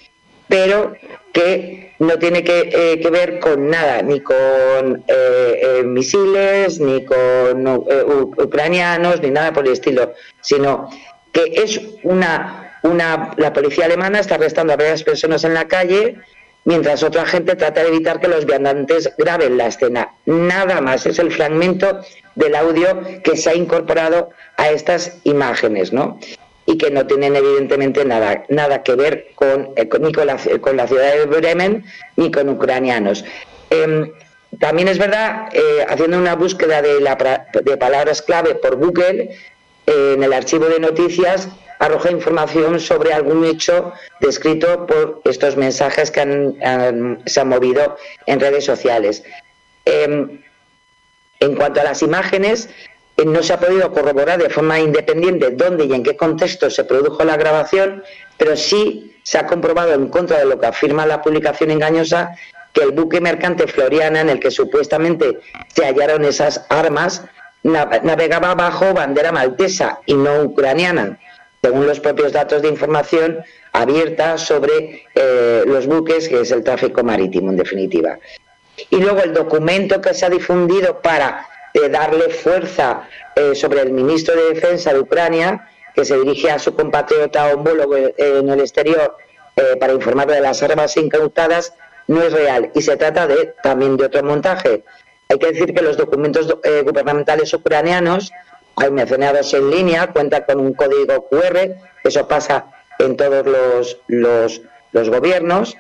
pero 0.51 0.95
que 1.33 1.95
no 2.01 2.19
tiene 2.19 2.43
que, 2.43 2.71
eh, 2.73 3.11
ver 3.11 3.39
con 3.39 3.69
nada, 3.69 4.03
ni 4.03 4.21
con 4.21 5.05
eh, 5.07 5.61
eh, 5.63 5.83
misiles, 5.85 6.81
ni 6.81 7.05
con 7.05 7.67
ucranianos, 8.37 9.23
ni 9.23 9.31
nada 9.31 9.53
por 9.53 9.65
el 9.67 9.73
estilo, 9.73 10.13
sino 10.41 10.91
que 11.33 11.53
es 11.55 11.81
una, 12.03 12.79
una, 12.83 13.33
la 13.37 13.53
policía 13.53 13.85
alemana 13.85 14.19
está 14.19 14.35
arrestando 14.35 14.73
a 14.73 14.77
varias 14.77 15.05
personas 15.05 15.45
en 15.45 15.55
la 15.55 15.69
calle 15.69 16.17
mientras 16.65 17.03
otra 17.03 17.25
gente 17.27 17.55
trata 17.55 17.83
de 17.83 17.89
evitar 17.89 18.21
que 18.21 18.29
los 18.29 18.45
viandantes 18.45 19.13
graben 19.17 19.57
la 19.57 19.69
escena. 19.69 20.13
Nada 20.27 20.81
más, 20.81 21.07
es 21.07 21.19
el 21.19 21.31
fragmento 21.33 22.01
del 22.35 22.55
audio 22.55 23.01
que 23.23 23.37
se 23.37 23.51
ha 23.51 23.55
incorporado 23.55 24.31
a 24.57 24.71
estas 24.71 25.19
imágenes, 25.25 25.93
¿no? 25.93 26.19
Y 26.71 26.79
que 26.79 26.91
no 26.91 27.05
tienen 27.05 27.35
evidentemente 27.35 28.05
nada, 28.05 28.45
nada 28.49 28.83
que 28.85 28.95
ver 28.95 29.33
con, 29.35 29.71
eh, 29.75 29.89
ni 30.01 30.13
con 30.13 30.27
la, 30.27 30.37
con 30.61 30.89
ciudad 30.89 31.15
de 31.15 31.27
Bremen 31.27 31.85
ni 32.17 32.31
con 32.31 32.49
ucranianos. 32.49 33.25
Em, 33.71 34.13
también 34.61 34.87
es 34.87 34.99
verdad, 34.99 35.49
eh, 35.53 35.85
haciendo 35.89 36.19
una 36.19 36.37
búsqueda 36.37 36.81
de, 36.81 37.01
la, 37.01 37.47
de 37.53 37.77
palabras 37.77 38.23
clave 38.23 38.55
por 38.55 38.77
Google, 38.77 39.37
eh, 39.87 40.15
en 40.15 40.23
el 40.23 40.33
archivo 40.33 40.67
de 40.67 40.79
noticias 40.79 41.49
arroja 41.81 42.11
información 42.11 42.79
sobre 42.79 43.13
algún 43.15 43.43
hecho 43.45 43.93
descrito 44.21 44.87
por 44.87 45.23
estos 45.25 45.57
mensajes 45.57 46.11
que 46.11 46.21
se 47.25 47.41
han 47.41 47.49
movido 47.49 47.97
en 48.27 48.39
redes 48.39 48.67
sociales. 48.67 49.25
Em, 49.87 50.43
en 51.41 51.55
cuanto 51.57 51.81
a 51.81 51.85
las 51.85 52.03
imágenes, 52.03 52.69
no 53.25 53.43
se 53.43 53.53
ha 53.53 53.61
podido 53.61 53.93
corroborar 53.93 54.43
de 54.43 54.51
forma 54.51 54.79
independiente 54.79 55.51
dónde 55.51 55.85
y 55.85 55.93
en 55.93 56.03
qué 56.03 56.17
contexto 56.17 56.71
se 56.71 56.85
produjo 56.85 57.25
la 57.25 57.37
grabación, 57.37 58.03
pero 58.37 58.57
sí 58.57 59.17
se 59.23 59.39
ha 59.39 59.47
comprobado 59.47 59.95
en 59.95 60.09
contra 60.09 60.39
de 60.39 60.47
lo 60.47 60.59
que 60.59 60.67
afirma 60.67 61.07
la 61.07 61.23
publicación 61.23 61.71
engañosa 61.71 62.37
que 62.73 62.83
el 62.83 62.93
buque 62.93 63.21
mercante 63.21 63.67
Floriana 63.67 64.21
en 64.21 64.29
el 64.29 64.41
que 64.41 64.51
supuestamente 64.51 65.41
se 65.69 65.85
hallaron 65.85 66.25
esas 66.25 66.65
armas 66.69 67.25
navegaba 67.63 68.55
bajo 68.55 68.95
bandera 68.95 69.33
maltesa 69.33 70.01
y 70.07 70.15
no 70.15 70.43
ucraniana, 70.45 71.19
según 71.63 71.87
los 71.87 72.01
propios 72.01 72.33
datos 72.33 72.63
de 72.63 72.69
información 72.69 73.45
abierta 73.73 74.39
sobre 74.39 75.05
eh, 75.15 75.63
los 75.67 75.87
buques, 75.87 76.29
que 76.29 76.41
es 76.41 76.51
el 76.53 76.65
tráfico 76.65 77.03
marítimo 77.03 77.51
en 77.51 77.57
definitiva. 77.57 78.19
Y 78.89 78.97
luego 78.97 79.23
el 79.23 79.35
documento 79.35 80.01
que 80.01 80.15
se 80.15 80.25
ha 80.25 80.31
difundido 80.31 81.03
para 81.03 81.47
de 81.75 81.89
darle 81.89 82.29
fuerza 82.31 83.09
eh, 83.37 83.55
sobre 83.55 83.81
el 83.83 83.93
ministro 83.93 84.35
de 84.35 84.55
Defensa 84.55 84.93
de 84.93 85.01
Ucrania, 85.01 85.69
que 85.95 86.05
se 86.05 86.19
dirige 86.19 86.51
a 86.51 86.59
su 86.59 86.75
compatriota 86.75 87.53
homólogo 87.55 87.97
en 87.97 88.49
el 88.49 88.61
exterior 88.61 89.17
eh, 89.57 89.77
para 89.79 89.93
informarle 89.93 90.35
de 90.35 90.41
las 90.41 90.63
armas 90.63 90.97
incautadas, 90.97 91.75
no 92.07 92.23
es 92.23 92.33
real 92.33 92.71
y 92.75 92.83
se 92.83 92.97
trata 92.97 93.27
de 93.27 93.55
también 93.63 93.97
de 93.97 94.07
otro 94.07 94.23
montaje. 94.23 94.85
Hay 95.29 95.39
que 95.39 95.53
decir 95.53 95.75
que 95.75 95.83
los 95.83 95.97
documentos 95.97 96.57
eh, 96.65 96.83
gubernamentales 96.83 97.53
ucranianos, 97.55 98.33
hay 98.77 98.91
mencionados 98.91 99.53
en 99.55 99.71
línea, 99.71 100.09
cuentan 100.13 100.45
con 100.47 100.61
un 100.61 100.75
código 100.75 101.29
QR, 101.29 101.77
eso 102.03 102.27
pasa 102.27 102.67
en 102.99 103.17
todos 103.17 103.47
los, 103.47 103.99
los, 104.09 104.63
los 104.93 105.09
gobiernos, 105.09 105.77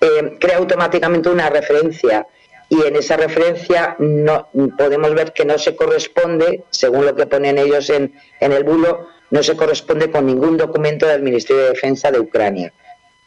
eh, 0.00 0.36
crea 0.38 0.58
automáticamente 0.58 1.28
una 1.28 1.50
referencia 1.50 2.26
y 2.74 2.86
en 2.86 2.96
esa 2.96 3.16
referencia 3.16 3.96
no 3.98 4.48
podemos 4.76 5.14
ver 5.14 5.32
que 5.32 5.44
no 5.44 5.58
se 5.58 5.76
corresponde, 5.76 6.64
según 6.70 7.06
lo 7.06 7.14
que 7.14 7.26
ponen 7.26 7.58
ellos 7.58 7.88
en, 7.90 8.14
en 8.40 8.52
el 8.52 8.64
bulo, 8.64 9.08
no 9.30 9.42
se 9.42 9.56
corresponde 9.56 10.10
con 10.10 10.26
ningún 10.26 10.56
documento 10.56 11.06
del 11.06 11.22
Ministerio 11.22 11.62
de 11.62 11.68
Defensa 11.70 12.10
de 12.10 12.20
Ucrania. 12.20 12.72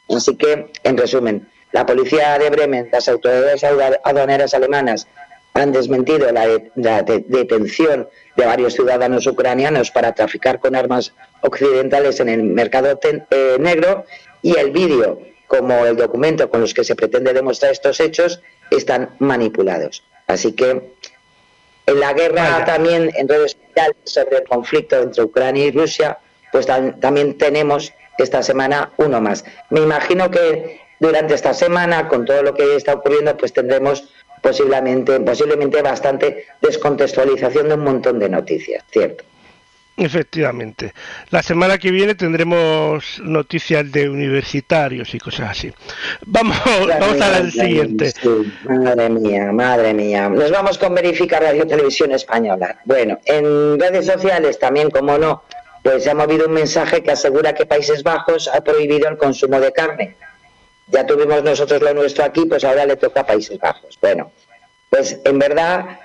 Así 0.10 0.36
que, 0.36 0.72
en 0.84 0.98
resumen, 0.98 1.48
la 1.72 1.86
policía 1.86 2.38
de 2.40 2.50
Bremen, 2.50 2.90
las 2.92 3.08
autoridades 3.08 3.64
aduaneras 3.64 4.54
alemanas 4.54 5.08
han 5.54 5.72
desmentido 5.72 6.32
la, 6.32 6.48
detención 7.28 8.08
de 8.36 8.46
varios 8.46 8.74
ciudadanos 8.74 9.26
ucranianos 9.28 9.92
para 9.92 10.14
traficar 10.14 10.60
con 10.60 10.76
armas 10.76 11.14
occidentales 11.42 12.20
en 12.20 12.30
el 12.30 12.44
mercado 12.44 13.00
eh, 13.02 13.58
negro 13.60 14.06
y 14.42 14.56
el 14.58 14.72
vídeo 14.72 15.20
como 15.48 15.86
el 15.86 15.96
documento 15.96 16.50
con 16.50 16.62
los 16.62 16.74
que 16.74 16.84
se 16.84 16.96
pretende 16.96 17.34
demostrar 17.34 17.72
estos 17.72 18.00
hechos 18.00 18.42
están 18.72 19.10
manipulados. 19.20 20.04
Así 20.28 20.54
que 20.54 20.92
en 21.86 22.00
la 22.00 22.14
guerra 22.14 22.66
también 22.66 23.12
en 23.16 23.28
redes 23.28 23.58
sociales 23.68 23.98
sobre 24.04 24.38
el 24.38 24.44
conflicto 24.44 25.02
entre 25.02 25.24
Ucrania 25.24 25.66
y 25.66 25.72
Rusia, 25.72 26.18
pues 26.52 26.66
también 26.66 27.38
tenemos 27.38 27.94
esta 28.18 28.44
semana 28.44 28.92
uno 28.98 29.22
más. 29.22 29.46
Me 29.70 29.82
imagino 29.82 30.30
que 30.30 30.82
durante 31.00 31.34
esta 31.36 31.54
semana, 31.54 32.08
con 32.08 32.26
todo 32.26 32.42
lo 32.44 32.54
que 32.54 32.76
está 32.76 32.94
ocurriendo, 32.96 33.38
pues 33.38 33.54
tendremos 33.54 34.10
posiblemente, 34.42 35.20
posiblemente 35.20 35.82
bastante 35.82 36.46
descontextualización 36.62 37.70
de 37.70 37.76
un 37.76 37.84
montón 37.84 38.20
de 38.20 38.30
noticias, 38.30 38.84
¿cierto? 38.92 39.24
Efectivamente. 39.98 40.94
La 41.32 41.42
semana 41.42 41.80
que 41.80 41.90
viene 41.90 42.14
tendremos 42.14 43.20
noticias 43.24 43.92
de 43.92 44.08
universitarios 44.08 45.14
y 45.16 45.18
cosas 45.20 45.50
así. 45.50 45.74
Vamos, 46.24 46.56
vamos 47.00 47.20
a 47.20 47.40
la 47.40 47.50
siguiente. 47.50 48.14
madre 48.64 49.10
mía, 49.10 49.52
madre 49.52 49.96
mía. 49.96 50.30
Nos 50.30 50.52
vamos 50.52 50.78
con 50.78 50.94
Verifica 50.94 51.40
Radio 51.40 51.66
Televisión 51.66 52.12
Española. 52.12 52.80
Bueno, 52.86 53.18
en 53.26 53.80
redes 53.80 54.06
sociales 54.06 54.60
también, 54.60 54.92
como 54.92 55.18
no, 55.18 55.44
pues 55.82 56.04
se 56.04 56.12
ha 56.12 56.16
movido 56.16 56.46
un 56.46 56.54
mensaje 56.54 57.02
que 57.02 57.12
asegura 57.12 57.56
que 57.56 57.66
Países 57.66 58.04
Bajos 58.04 58.48
ha 58.50 58.62
prohibido 58.62 59.10
el 59.10 59.18
consumo 59.18 59.60
de 59.60 59.74
carne. 59.74 60.16
Ya 60.90 61.08
tuvimos 61.08 61.44
nosotros 61.44 61.82
lo 61.82 61.96
nuestro 61.96 62.24
aquí, 62.24 62.46
pues 62.46 62.64
ahora 62.64 62.86
le 62.86 62.98
toca 62.98 63.22
a 63.22 63.26
Países 63.26 63.58
Bajos. 63.58 63.98
Bueno, 64.00 64.32
pues 64.92 65.18
en 65.26 65.40
verdad 65.40 66.00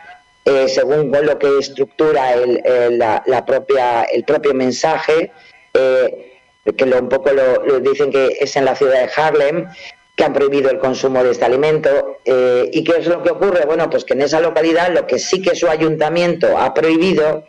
eh, 0.44 0.68
según 0.68 1.12
lo 1.12 1.38
que 1.38 1.58
estructura 1.58 2.34
el, 2.34 2.98
la, 2.98 3.44
propia, 3.46 4.02
el 4.02 4.24
propio 4.24 4.54
mensaje, 4.54 5.30
eh, 5.72 6.38
que 6.76 6.86
lo, 6.86 6.98
un 6.98 7.08
poco 7.08 7.30
lo, 7.32 7.80
dicen 7.80 8.10
que 8.10 8.38
es 8.40 8.56
en 8.56 8.64
la 8.64 8.74
ciudad 8.74 9.06
de 9.06 9.10
Harlem, 9.14 9.68
que 10.16 10.24
han 10.24 10.32
prohibido 10.32 10.68
el 10.70 10.78
consumo 10.78 11.22
de 11.22 11.30
este 11.30 11.44
alimento. 11.44 12.18
Eh, 12.24 12.68
¿Y 12.72 12.82
qué 12.82 12.98
es 12.98 13.06
lo 13.06 13.22
que 13.22 13.30
ocurre? 13.30 13.64
Bueno, 13.66 13.88
pues 13.88 14.04
que 14.04 14.14
en 14.14 14.22
esa 14.22 14.40
localidad 14.40 14.92
lo 14.92 15.06
que 15.06 15.18
sí 15.18 15.40
que 15.40 15.54
su 15.54 15.68
ayuntamiento 15.68 16.58
ha 16.58 16.74
prohibido 16.74 17.44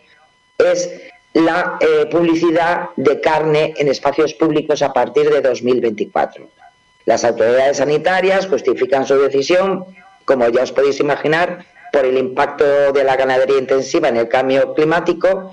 es 0.59 0.89
la 1.33 1.79
publicidad 2.11 2.89
de 2.95 3.19
carne 3.19 3.73
en 3.77 3.87
espacios 3.87 4.35
públicos 4.35 4.83
a 4.83 4.93
partir 4.93 5.31
de 5.31 5.41
2024. 5.41 6.47
Las 7.05 7.25
autoridades 7.25 7.77
sanitarias 7.77 8.45
justifican 8.47 9.07
su 9.07 9.17
decisión, 9.19 9.83
como 10.25 10.47
ya 10.49 10.61
os 10.61 10.71
podéis 10.71 10.99
imaginar, 10.99 11.65
por 11.93 12.05
el 12.05 12.17
impacto 12.17 12.91
de 12.91 13.03
la 13.03 13.15
ganadería 13.15 13.59
intensiva 13.59 14.09
en 14.09 14.17
el 14.17 14.27
cambio 14.27 14.73
climático 14.73 15.51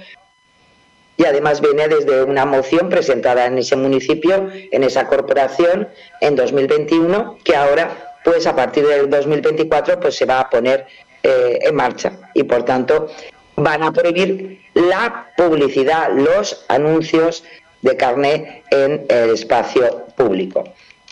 y 1.18 1.26
además 1.26 1.61
viene 1.61 1.86
desde 1.86 2.24
una 2.24 2.47
moción 2.47 2.88
presentada 2.88 3.45
en 3.45 3.59
ese 3.59 3.76
municipio, 3.76 4.49
en 4.72 4.82
esa 4.82 5.07
corporación, 5.07 5.86
en 6.22 6.36
2021, 6.36 7.36
que 7.45 7.55
ahora, 7.55 8.16
pues 8.24 8.47
a 8.47 8.57
partir 8.57 8.86
del 8.86 9.11
2024, 9.11 10.01
pues 10.01 10.16
se 10.16 10.24
va 10.24 10.41
a 10.41 10.49
poner 10.49 10.86
eh, 11.22 11.59
en 11.61 11.74
marcha 11.74 12.12
y 12.32 12.45
por 12.45 12.64
tanto 12.64 13.09
van 13.57 13.82
a 13.82 13.93
prohibir 13.93 14.62
la 14.72 15.26
publicidad, 15.36 16.11
los 16.14 16.64
anuncios 16.68 17.45
de 17.82 17.99
carne 17.99 18.62
en 18.70 19.05
el 19.11 19.34
espacio 19.34 20.07
público. 20.16 20.64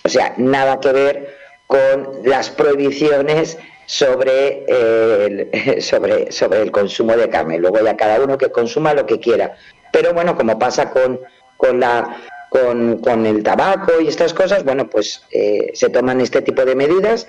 O 0.05 0.09
sea, 0.09 0.33
nada 0.39 0.81
que 0.81 0.93
ver 0.93 1.37
con 1.67 2.23
las 2.25 2.49
prohibiciones 2.49 3.59
sobre 3.89 4.65
el, 4.69 5.83
sobre, 5.83 6.31
sobre 6.31 6.61
el 6.61 6.71
consumo 6.71 7.17
de 7.17 7.29
carne. 7.29 7.59
Luego 7.59 7.83
ya 7.83 7.97
cada 7.97 8.21
uno 8.21 8.37
que 8.37 8.53
consuma 8.53 8.95
lo 8.95 9.07
que 9.07 9.19
quiera. 9.19 9.57
Pero 9.93 10.13
bueno, 10.13 10.37
como 10.37 10.59
pasa 10.59 10.91
con, 10.91 11.19
con, 11.57 11.81
la, 11.81 12.21
con, 12.51 12.99
con 12.99 13.25
el 13.25 13.43
tabaco 13.43 14.01
y 14.01 14.09
estas 14.09 14.35
cosas, 14.35 14.63
bueno, 14.63 14.89
pues 14.91 15.23
eh, 15.33 15.71
se 15.73 15.89
toman 15.89 16.21
este 16.21 16.43
tipo 16.43 16.65
de 16.67 16.75
medidas 16.77 17.27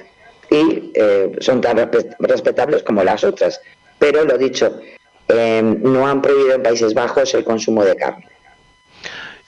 y 0.51 0.91
eh, 0.95 1.31
son 1.39 1.61
tan 1.61 1.89
respetables 2.19 2.83
como 2.83 3.03
las 3.05 3.23
otras. 3.23 3.61
Pero 3.97 4.25
lo 4.25 4.37
dicho, 4.37 4.81
eh, 5.29 5.61
no 5.63 6.07
han 6.07 6.21
prohibido 6.21 6.55
en 6.55 6.63
Países 6.63 6.93
Bajos 6.93 7.33
el 7.35 7.45
consumo 7.45 7.85
de 7.85 7.95
carne. 7.95 8.27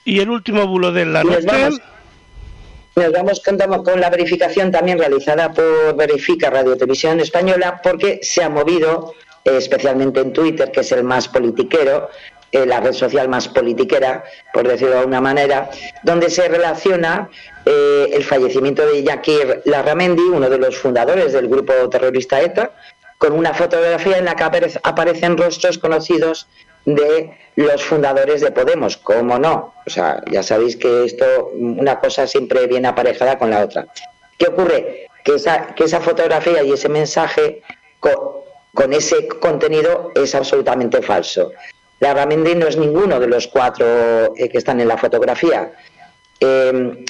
Y 0.05 0.21
el 0.21 0.29
último 0.29 0.65
bulo 0.65 0.93
de 0.93 1.05
la 1.05 1.23
noche. 1.23 1.45
Nos 2.93 3.09
vamos 3.13 3.39
contamos 3.39 3.83
con 3.83 4.01
la 4.01 4.09
verificación 4.09 4.69
también 4.69 4.99
realizada 4.99 5.53
por 5.53 5.95
Verifica 5.95 6.49
Radio 6.49 6.75
Televisión 6.75 7.21
Española 7.21 7.79
porque 7.81 8.19
se 8.21 8.43
ha 8.43 8.49
movido, 8.49 9.13
eh, 9.45 9.55
especialmente 9.55 10.19
en 10.19 10.33
Twitter, 10.33 10.71
que 10.73 10.81
es 10.81 10.91
el 10.91 11.05
más 11.05 11.29
politiquero, 11.29 12.09
eh, 12.51 12.65
la 12.65 12.81
red 12.81 12.91
social 12.91 13.29
más 13.29 13.47
politiquera, 13.47 14.25
por 14.53 14.67
decirlo 14.67 14.95
de 14.95 14.99
alguna 14.99 15.21
manera, 15.21 15.69
donde 16.03 16.29
se 16.29 16.49
relaciona 16.49 17.29
eh, 17.65 18.09
el 18.11 18.25
fallecimiento 18.25 18.85
de 18.85 19.03
Yakir 19.03 19.61
Larramendi, 19.63 20.23
uno 20.23 20.49
de 20.49 20.57
los 20.57 20.77
fundadores 20.77 21.31
del 21.31 21.47
grupo 21.47 21.71
terrorista 21.89 22.41
ETA, 22.41 22.71
con 23.17 23.31
una 23.31 23.53
fotografía 23.53 24.17
en 24.17 24.25
la 24.25 24.35
que 24.35 24.43
aparecen 24.83 25.37
rostros 25.37 25.77
conocidos 25.77 26.47
de 26.85 27.37
los 27.55 27.83
fundadores 27.83 28.41
de 28.41 28.51
Podemos, 28.51 28.97
¿cómo 28.97 29.37
no? 29.37 29.73
O 29.85 29.89
sea, 29.89 30.21
ya 30.31 30.43
sabéis 30.43 30.77
que 30.77 31.05
esto, 31.05 31.51
una 31.53 31.99
cosa 31.99 32.27
siempre 32.27 32.67
viene 32.67 32.87
aparejada 32.87 33.37
con 33.37 33.49
la 33.49 33.63
otra. 33.63 33.87
¿Qué 34.37 34.47
ocurre? 34.47 35.07
Que 35.23 35.35
esa, 35.35 35.67
que 35.75 35.83
esa 35.83 36.01
fotografía 36.01 36.63
y 36.63 36.71
ese 36.71 36.89
mensaje 36.89 37.61
con, 37.99 38.93
ese 38.93 39.27
contenido 39.27 40.11
es 40.15 40.33
absolutamente 40.33 41.01
falso. 41.01 41.51
La 41.99 42.13
Ramendi 42.13 42.55
no 42.55 42.67
es 42.67 42.77
ninguno 42.77 43.19
de 43.19 43.27
los 43.27 43.47
cuatro 43.47 44.35
eh, 44.35 44.49
que 44.49 44.57
están 44.57 44.81
en 44.81 44.87
la 44.87 44.97
fotografía. 44.97 45.71
Em, 46.39 47.05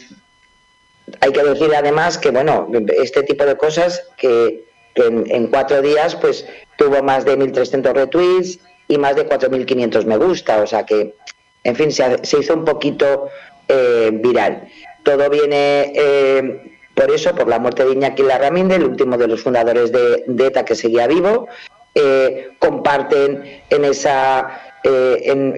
hay 1.21 1.31
que 1.31 1.43
decir 1.43 1.73
además 1.73 2.17
que, 2.17 2.31
bueno, 2.31 2.67
este 3.01 3.23
tipo 3.23 3.45
de 3.45 3.55
cosas 3.55 4.03
que, 4.17 4.65
en, 4.95 5.23
en, 5.31 5.47
cuatro 5.47 5.81
días 5.81 6.15
pues 6.15 6.45
tuvo 6.75 7.01
más 7.01 7.23
de 7.23 7.37
1.300 7.37 7.93
retweets, 7.93 8.59
y 8.91 8.97
más 8.97 9.15
de 9.15 9.25
4.500 9.25 10.03
me 10.03 10.17
gusta, 10.17 10.61
o 10.61 10.67
sea 10.67 10.85
que, 10.85 11.15
en 11.63 11.75
fin, 11.77 11.91
se, 11.93 12.19
hizo 12.37 12.53
un 12.53 12.65
poquito 12.65 13.29
eh, 13.69 14.09
viral. 14.11 14.67
Todo 15.03 15.29
viene 15.29 15.93
eh, 15.95 16.77
por 16.93 17.09
eso, 17.09 17.33
por 17.33 17.47
la 17.47 17.57
muerte 17.57 17.85
de 17.85 17.93
Iñaki 17.93 18.23
Larraminde, 18.23 18.75
el 18.75 18.83
último 18.83 19.17
de 19.17 19.29
los 19.29 19.41
fundadores 19.41 19.93
de, 19.93 20.25
ETA 20.27 20.65
que 20.65 20.75
seguía 20.75 21.07
vivo. 21.07 21.47
Eh, 21.95 22.49
comparten 22.59 23.61
en 23.69 23.85
esa, 23.85 24.61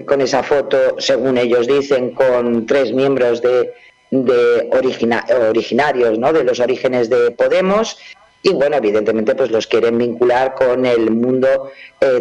con 0.06 0.20
esa 0.20 0.42
foto, 0.44 0.96
según 0.98 1.36
ellos 1.36 1.66
dicen, 1.66 2.14
con 2.14 2.66
tres 2.66 2.92
miembros 2.92 3.42
de, 3.42 3.72
de 4.10 4.70
originarios, 4.70 6.18
¿no? 6.20 6.32
de 6.32 6.44
los 6.44 6.60
orígenes 6.60 7.10
de 7.10 7.32
Podemos 7.32 7.98
y 8.42 8.52
bueno, 8.52 8.76
evidentemente 8.76 9.34
pues 9.34 9.50
los 9.50 9.66
quieren 9.66 9.96
vincular 9.96 10.54
con 10.54 10.84
el 10.84 11.10
mundo 11.10 11.70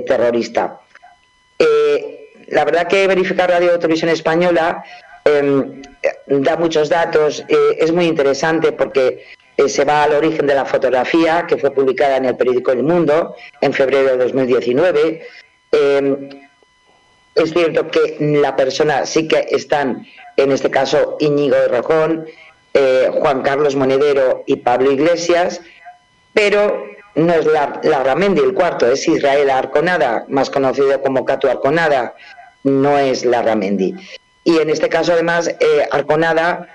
terrorista. 0.07 0.82
Eh, 1.63 2.29
la 2.47 2.65
verdad 2.65 2.87
que 2.87 3.07
verificar 3.07 3.49
Radio 3.49 3.79
Televisión 3.79 4.09
Española 4.09 4.83
em, 5.23 5.81
da 6.27 6.57
muchos 6.57 6.89
datos, 6.89 7.43
eh, 7.47 7.77
es 7.79 7.91
muy 7.91 8.05
interesante 8.05 8.73
porque 8.73 9.25
eh, 9.55 9.69
se 9.69 9.85
va 9.85 10.03
al 10.03 10.13
origen 10.13 10.45
de 10.45 10.55
la 10.55 10.65
fotografía 10.65 11.45
que 11.47 11.57
fue 11.57 11.71
publicada 11.71 12.17
en 12.17 12.25
el 12.25 12.35
periódico 12.35 12.71
El 12.71 12.83
Mundo 12.83 13.35
en 13.61 13.71
febrero 13.71 14.09
de 14.09 14.17
2019. 14.17 15.25
Em, 15.71 16.29
es 17.35 17.53
cierto 17.53 17.89
que 17.89 18.17
la 18.19 18.55
persona 18.55 19.05
sí 19.05 19.27
que 19.27 19.47
están, 19.49 20.05
en 20.37 20.51
este 20.51 20.69
caso 20.69 21.17
Íñigo 21.19 21.55
Rojón, 21.69 22.25
Juan 23.11 23.43
Carlos 23.43 23.75
Monedero 23.75 24.43
y 24.47 24.55
Pablo 24.57 24.91
Iglesias, 24.91 25.61
pero 26.33 26.92
no 27.15 27.33
es 27.33 27.45
la, 27.45 28.03
Ramendi 28.03 28.41
el 28.41 28.53
cuarto, 28.53 28.87
es 28.87 29.07
Israel 29.07 29.49
Arconada, 29.49 30.25
más 30.29 30.49
conocido 30.49 31.01
como 31.01 31.25
Cato 31.25 31.49
Arconada, 31.49 32.15
no 32.63 32.97
es 32.97 33.25
la 33.25 33.41
Ramendi. 33.41 33.95
Y 34.43 34.57
en 34.57 34.69
este 34.69 34.89
caso, 34.89 35.13
además, 35.13 35.47
eh, 35.47 35.87
Arconada, 35.91 36.67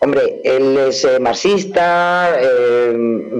hombre, 0.00 0.40
él 0.44 0.78
es 0.78 1.04
eh, 1.04 1.18
marxista, 1.20 2.34
eh, 2.40 3.30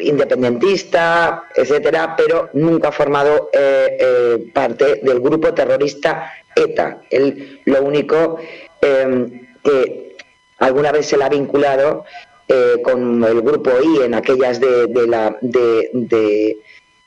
independentista, 0.00 1.42
etcétera, 1.56 2.14
pero 2.16 2.50
nunca 2.52 2.88
ha 2.88 2.92
formado 2.92 3.50
parte 4.54 5.00
del 5.02 5.18
grupo 5.18 5.52
terrorista 5.52 6.32
ETA. 6.54 6.98
Él 7.10 7.60
lo 7.64 7.82
único 7.82 8.38
que 8.80 10.16
alguna 10.58 10.92
vez 10.92 11.06
se 11.06 11.16
la 11.16 11.26
ha 11.26 11.30
vinculado 11.30 12.04
eh, 12.52 12.82
con 12.82 13.22
el 13.22 13.42
grupo 13.42 13.70
I 13.80 14.06
en 14.06 14.14
aquellas 14.14 14.58
de, 14.58 14.88
la, 15.06 15.38
de, 15.40 16.58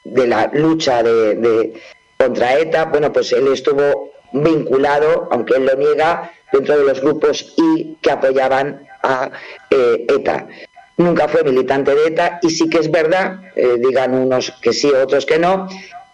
la 0.05 0.49
lucha 0.53 1.03
de, 1.03 1.73
contra 2.17 2.57
ETA, 2.59 2.85
bueno, 2.85 3.11
pues 3.11 3.33
él 3.33 3.49
estuvo 3.51 4.13
vinculado, 4.31 5.27
aunque 5.31 5.55
él 5.55 5.65
lo 5.65 5.75
niega, 5.75 6.31
dentro 6.53 6.77
de 6.77 6.85
los 6.85 7.01
grupos 7.01 7.55
I 7.57 7.97
que 8.01 8.11
apoyaban 8.11 8.87
a 9.01 9.31
eh, 9.69 10.05
ETA. 10.07 10.47
Nunca 10.95 11.27
fue 11.27 11.43
militante 11.43 11.93
de 11.93 12.07
ETA 12.07 12.39
y 12.41 12.49
sí 12.49 12.69
que 12.69 12.77
es 12.77 12.89
verdad, 12.89 13.41
eh, 13.57 13.75
digan 13.79 14.13
unos 14.13 14.51
que 14.61 14.71
sí, 14.71 14.91
otros 14.93 15.25
que 15.25 15.39
no, 15.39 15.67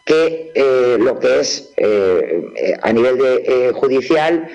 que 0.05 0.97
lo 0.99 1.19
que 1.19 1.39
es 1.39 1.71
a 2.81 2.91
nivel 2.91 3.19
de, 3.19 3.71
judicial, 3.75 4.47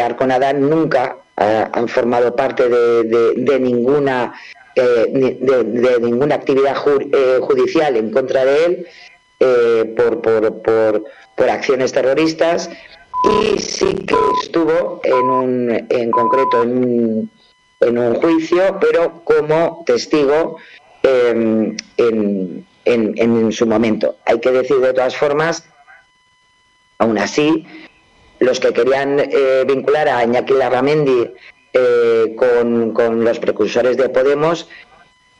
Arconada 0.00 0.52
nunca 0.52 1.16
han 1.36 1.88
formado 1.88 2.34
parte 2.34 2.68
de, 2.68 3.60
ninguna 3.60 4.34
eh, 4.74 5.36
de, 5.40 6.00
ninguna 6.00 6.34
actividad 6.34 6.76
eh, 7.12 7.38
judicial 7.42 7.96
en 7.96 8.10
contra 8.10 8.44
de 8.44 8.64
él 8.64 8.86
eh, 9.40 9.94
por, 9.96 10.20
por, 10.22 10.62
por, 10.62 11.04
por, 11.34 11.50
acciones 11.50 11.92
terroristas 11.92 12.70
y 13.24 13.58
sí 13.58 13.94
que 14.06 14.16
estuvo 14.42 15.00
en, 15.04 15.14
un, 15.14 15.86
en 15.90 16.10
concreto 16.10 16.62
en 16.62 16.78
un, 16.78 17.30
en 17.80 17.98
un 17.98 18.14
juicio, 18.16 18.78
pero 18.80 19.22
como 19.24 19.82
testigo 19.86 20.56
em, 21.02 21.76
en, 21.96 22.66
en, 22.84 23.18
en 23.18 23.52
su 23.52 23.66
momento. 23.66 24.16
Hay 24.24 24.40
que 24.40 24.50
decir 24.50 24.78
de 24.78 24.92
todas 24.92 25.16
formas, 25.16 25.64
aún 26.98 27.18
así, 27.18 27.66
los 28.38 28.60
que 28.60 28.72
querían 28.72 29.18
eh, 29.20 29.64
vincular 29.66 30.08
a 30.08 30.24
Iñaki 30.24 30.54
Larramendi 30.54 31.30
eh, 31.72 32.36
con, 32.36 33.24
los 33.24 33.38
precursores 33.38 33.96
de 33.96 34.08
Podemos, 34.08 34.68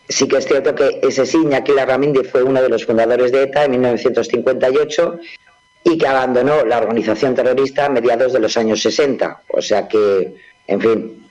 sí 0.09 0.29
que 0.29 0.39
es 0.39 0.47
cierto 0.47 0.75
que 0.75 1.01
ese 1.03 1.27
sí, 1.27 1.39
Iñaki 1.39 1.73
Larramendi 1.73 2.25
fue 2.25 2.43
uno 2.43 2.63
de 2.63 2.69
los 2.69 2.85
fundadores 2.85 3.33
de 3.33 3.45
ETA 3.45 3.65
en 3.65 3.73
1958 3.73 5.19
y 5.85 5.99
que 5.99 6.07
abandonó 6.07 6.65
la 6.65 6.79
organización 6.79 7.35
terrorista 7.35 7.87
a 7.87 7.89
mediados 7.89 8.33
de 8.33 8.41
los 8.41 8.57
años 8.57 8.83
60. 8.83 9.43
O 9.49 9.63
sea 9.63 9.87
que, 9.87 10.35
en 10.67 10.81
fin, 10.81 11.27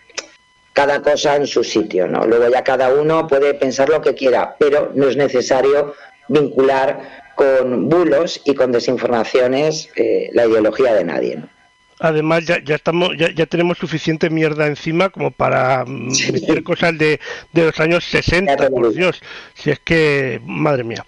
cada 0.73 1.01
cosa 1.01 1.35
en 1.35 1.45
su 1.45 1.63
sitio, 1.63 2.07
¿no? 2.07 2.25
Luego 2.25 2.49
ya 2.49 2.63
cada 2.63 2.89
uno 2.93 3.27
puede 3.27 3.53
pensar 3.53 3.89
lo 3.89 4.01
que 4.01 4.13
quiera, 4.13 4.55
pero 4.57 4.91
no 4.95 5.07
es 5.07 5.17
necesario 5.17 5.93
vincular 6.27 7.25
con 7.35 7.89
bulos 7.89 8.41
y 8.45 8.55
con 8.55 8.71
desinformaciones 8.71 9.89
eh, 9.95 10.29
la 10.33 10.45
ideología 10.45 10.93
de 10.93 11.03
nadie. 11.03 11.35
¿no? 11.37 11.54
Además, 11.99 12.45
ya, 12.45 12.61
ya 12.63 12.75
estamos, 12.75 13.11
ya, 13.17 13.31
ya, 13.33 13.45
tenemos 13.45 13.77
suficiente 13.77 14.29
mierda 14.29 14.67
encima 14.67 15.09
como 15.09 15.31
para 15.31 15.85
mm, 15.85 16.11
meter 16.33 16.63
cosas 16.63 16.97
de, 16.97 17.19
de, 17.53 17.65
los 17.65 17.79
años 17.79 18.03
60, 18.05 18.69
por 18.69 18.93
Dios. 18.93 19.21
Si 19.53 19.71
es 19.71 19.79
que, 19.79 20.41
madre 20.43 20.83
mía. 20.83 21.05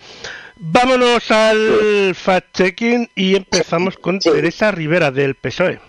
Vámonos 0.55 1.29
al 1.29 2.15
fact-checking 2.15 3.11
y 3.15 3.35
empezamos 3.35 3.95
con 3.97 4.19
Teresa 4.19 4.71
Rivera 4.71 5.11
del 5.11 5.35
PSOE. 5.35 5.79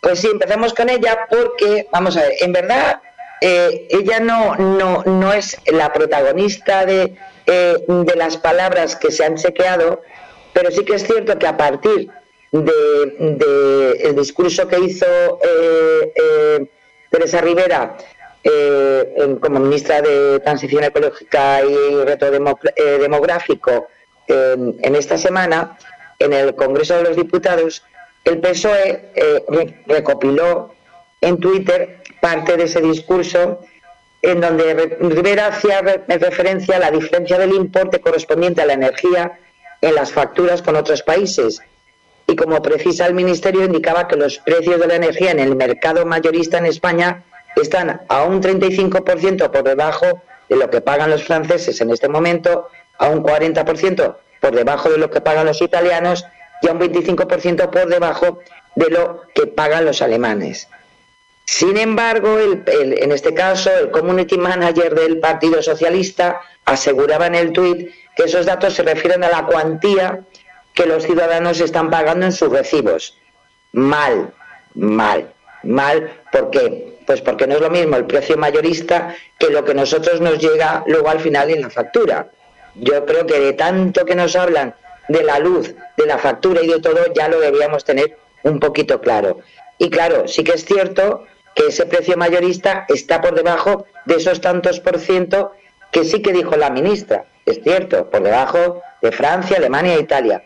Pues 0.00 0.20
sí, 0.20 0.28
empezamos 0.30 0.72
con 0.74 0.88
ella 0.88 1.26
porque, 1.28 1.88
vamos 1.90 2.16
a 2.16 2.20
ver, 2.20 2.32
en 2.42 2.52
verdad, 2.52 3.00
eh, 3.40 3.88
ella 3.90 4.20
no, 4.20 4.54
no, 4.56 5.02
no 5.04 5.32
es 5.32 5.58
la 5.66 5.92
protagonista 5.92 6.84
de, 6.84 7.16
eh, 7.46 7.76
de 7.86 8.16
las 8.16 8.36
palabras 8.36 8.94
que 8.94 9.10
se 9.10 9.24
han 9.24 9.36
chequeado, 9.36 10.02
pero 10.52 10.70
sí 10.70 10.84
que 10.84 10.94
es 10.94 11.06
cierto 11.06 11.38
que 11.38 11.46
a 11.46 11.56
partir 11.56 12.10
de, 12.62 13.98
el 14.00 14.14
discurso 14.16 14.68
que 14.68 14.78
hizo 14.78 15.06
eh, 15.06 16.12
eh, 16.14 16.66
Teresa 17.10 17.40
Rivera 17.40 17.96
eh, 18.44 19.36
como 19.40 19.60
ministra 19.60 20.00
de 20.00 20.40
Transición 20.40 20.84
Ecológica 20.84 21.62
y 21.64 22.04
Reto 22.04 22.30
Demográfico 22.30 23.88
en 24.26 24.94
esta 24.94 25.18
semana, 25.18 25.76
en 26.18 26.32
el 26.32 26.54
Congreso 26.54 26.96
de 26.96 27.02
los 27.02 27.16
Diputados, 27.16 27.82
el 28.24 28.40
PSOE 28.40 29.10
recopiló 29.86 30.74
en 31.20 31.38
Twitter 31.38 31.98
parte 32.22 32.56
de 32.56 32.64
ese 32.64 32.80
discurso 32.80 33.60
en 34.22 34.40
donde 34.40 34.96
Rivera 35.00 35.48
hacía 35.48 35.82
referencia 35.82 36.76
a 36.76 36.78
la 36.78 36.90
diferencia 36.90 37.38
del 37.38 37.52
importe 37.52 38.00
correspondiente 38.00 38.62
a 38.62 38.66
la 38.66 38.72
energía 38.72 39.38
en 39.82 39.94
las 39.94 40.10
facturas 40.12 40.62
con 40.62 40.76
otros 40.76 41.02
países 41.02 41.60
y 42.26 42.36
como 42.36 42.62
precisa 42.62 43.06
el 43.06 43.14
Ministerio 43.14 43.64
indicaba 43.64 44.08
que 44.08 44.16
los 44.16 44.38
precios 44.38 44.80
de 44.80 44.86
la 44.86 44.96
energía 44.96 45.30
en 45.30 45.40
el 45.40 45.56
mercado 45.56 46.06
mayorista 46.06 46.58
en 46.58 46.66
España 46.66 47.24
están 47.56 48.02
a 48.08 48.24
un 48.24 48.42
35% 48.42 49.50
por 49.50 49.62
debajo 49.62 50.22
de 50.48 50.56
lo 50.56 50.70
que 50.70 50.80
pagan 50.80 51.10
los 51.10 51.24
franceses 51.24 51.80
en 51.80 51.90
este 51.90 52.08
momento, 52.08 52.68
a 52.98 53.08
un 53.08 53.22
40% 53.22 54.16
por 54.40 54.54
debajo 54.54 54.90
de 54.90 54.98
lo 54.98 55.10
que 55.10 55.20
pagan 55.20 55.46
los 55.46 55.62
italianos 55.62 56.24
y 56.62 56.68
a 56.68 56.72
un 56.72 56.80
25% 56.80 57.70
por 57.70 57.88
debajo 57.88 58.40
de 58.74 58.90
lo 58.90 59.22
que 59.34 59.46
pagan 59.46 59.84
los 59.84 60.02
alemanes. 60.02 60.68
Sin 61.46 61.76
embargo, 61.76 62.38
en 62.40 63.12
este 63.12 63.34
caso, 63.34 63.70
el 63.70 63.90
community 63.90 64.38
manager 64.38 64.94
del 64.94 65.20
Partido 65.20 65.62
Socialista 65.62 66.40
aseguraba 66.64 67.26
en 67.26 67.34
el 67.34 67.52
tuit 67.52 67.90
que 68.16 68.24
esos 68.24 68.46
datos 68.46 68.74
se 68.74 68.82
refieren 68.82 69.22
a 69.24 69.28
la 69.28 69.44
cuantía 69.44 70.20
que 70.74 70.86
los 70.86 71.04
ciudadanos 71.04 71.60
están 71.60 71.88
pagando 71.88 72.26
en 72.26 72.32
sus 72.32 72.50
recibos. 72.50 73.16
Mal, 73.72 74.34
mal, 74.74 75.32
mal, 75.62 76.12
¿por 76.32 76.50
qué? 76.50 76.98
Pues 77.06 77.20
porque 77.20 77.46
no 77.46 77.54
es 77.54 77.60
lo 77.60 77.70
mismo 77.70 77.96
el 77.96 78.06
precio 78.06 78.36
mayorista 78.36 79.14
que 79.38 79.50
lo 79.50 79.64
que 79.64 79.74
nosotros 79.74 80.20
nos 80.20 80.38
llega 80.38 80.82
luego 80.86 81.08
al 81.08 81.20
final 81.20 81.50
en 81.50 81.62
la 81.62 81.70
factura. 81.70 82.28
Yo 82.74 83.06
creo 83.06 83.24
que 83.26 83.38
de 83.38 83.52
tanto 83.52 84.04
que 84.04 84.16
nos 84.16 84.34
hablan 84.36 84.74
de 85.08 85.22
la 85.22 85.38
luz, 85.38 85.74
de 85.96 86.06
la 86.06 86.18
factura 86.18 86.62
y 86.62 86.66
de 86.66 86.80
todo, 86.80 87.12
ya 87.14 87.28
lo 87.28 87.38
deberíamos 87.38 87.84
tener 87.84 88.18
un 88.42 88.58
poquito 88.58 89.00
claro. 89.00 89.40
Y 89.78 89.90
claro, 89.90 90.26
sí 90.26 90.42
que 90.42 90.52
es 90.52 90.64
cierto 90.64 91.24
que 91.54 91.68
ese 91.68 91.86
precio 91.86 92.16
mayorista 92.16 92.84
está 92.88 93.20
por 93.20 93.34
debajo 93.34 93.86
de 94.06 94.16
esos 94.16 94.40
tantos 94.40 94.80
por 94.80 94.98
ciento 94.98 95.52
que 95.92 96.04
sí 96.04 96.20
que 96.20 96.32
dijo 96.32 96.56
la 96.56 96.70
ministra. 96.70 97.26
Es 97.46 97.60
cierto, 97.62 98.10
por 98.10 98.22
debajo 98.22 98.82
de 99.02 99.12
Francia, 99.12 99.58
Alemania 99.58 99.94
e 99.94 100.00
Italia 100.00 100.42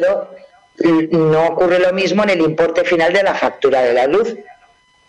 pero 0.00 0.28
no 1.10 1.46
ocurre 1.48 1.78
lo 1.78 1.92
mismo 1.92 2.22
en 2.22 2.30
el 2.30 2.40
importe 2.40 2.84
final 2.84 3.12
de 3.12 3.22
la 3.22 3.34
factura 3.34 3.82
de 3.82 3.92
la 3.92 4.06
luz, 4.06 4.36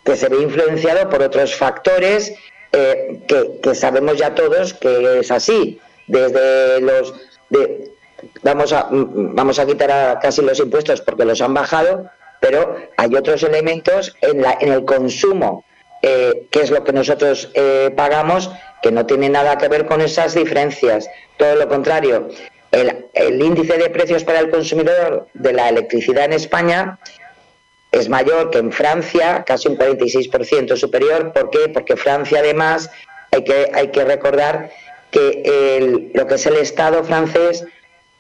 que 0.03 0.15
se 0.15 0.29
ve 0.29 0.41
influenciado 0.41 1.09
por 1.09 1.21
otros 1.21 1.55
factores 1.55 2.34
eh, 2.71 3.19
que, 3.61 3.75
sabemos 3.75 4.17
ya 4.17 4.34
todos 4.36 4.73
que 4.73 5.19
es 5.19 5.31
así, 5.31 5.79
desde 6.07 6.81
los... 6.81 7.13
vamos, 8.41 8.73
a, 8.73 8.88
vamos 8.91 9.59
a 9.59 9.65
quitar 9.65 10.19
casi 10.19 10.41
los 10.41 10.59
impuestos 10.59 11.01
porque 11.01 11.23
los 11.23 11.41
han 11.41 11.53
bajado, 11.53 12.09
pero 12.39 12.75
hay 12.97 13.15
otros 13.15 13.43
elementos 13.43 14.15
en, 14.21 14.43
el 14.69 14.86
consumo, 14.86 15.63
eh, 16.01 16.47
que 16.51 16.61
es 16.61 16.71
lo 16.71 16.84
que 16.84 16.91
nosotros 16.91 17.49
eh, 17.53 17.93
pagamos, 17.95 18.49
que 18.81 18.91
no 18.91 19.05
tiene 19.05 19.29
nada 19.29 19.57
que 19.57 19.69
ver 19.69 19.86
con 19.86 20.01
esas 20.01 20.34
diferencias. 20.34 21.07
Todo 21.38 21.55
lo 21.55 21.69
contrario, 21.69 22.27
el, 22.74 23.41
índice 23.41 23.78
de 23.78 23.89
precios 23.89 24.24
para 24.24 24.39
el 24.39 24.49
consumidor 24.49 25.28
de 25.34 25.53
la 25.53 25.69
electricidad 25.69 26.26
en 26.26 26.34
España 26.34 26.99
es 27.91 28.09
mayor 28.09 28.49
que 28.49 28.57
en 28.57 28.71
Francia, 28.71 29.43
casi 29.45 29.67
un 29.67 29.78
46% 29.78 30.76
superior. 30.76 31.32
¿Por 31.32 31.51
qué? 31.51 31.69
Porque 31.71 31.95
Francia 31.95 32.39
además 32.39 32.89
hay 33.32 33.43
que, 33.43 33.69
hay 33.74 33.89
que 33.89 34.03
recordar 34.03 34.71
que 35.11 36.09
lo 36.13 36.26
que 36.26 36.36
es 36.36 36.45
el 36.47 36.55
Estado 36.55 37.03
francés 37.03 37.63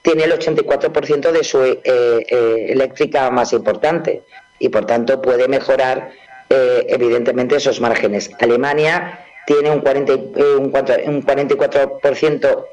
tiene 0.03 0.25
el 0.25 0.33
84% 0.33 1.31
de 1.31 1.43
su 1.43 1.63
eh, 1.63 1.79
eh, 1.83 2.65
eléctrica 2.69 3.31
más 3.31 3.53
importante 3.53 4.21
y 4.59 4.69
por 4.69 4.85
tanto 4.85 5.19
puede 5.21 5.47
mejorar 5.47 6.11
eh, 6.49 6.85
evidentemente 6.89 7.55
esos 7.55 7.81
márgenes. 7.81 8.29
Alemania 8.39 9.25
tiene 9.47 9.71
un, 9.71 9.79
40, 9.79 10.13
un, 10.13 10.71
44% 10.71 12.65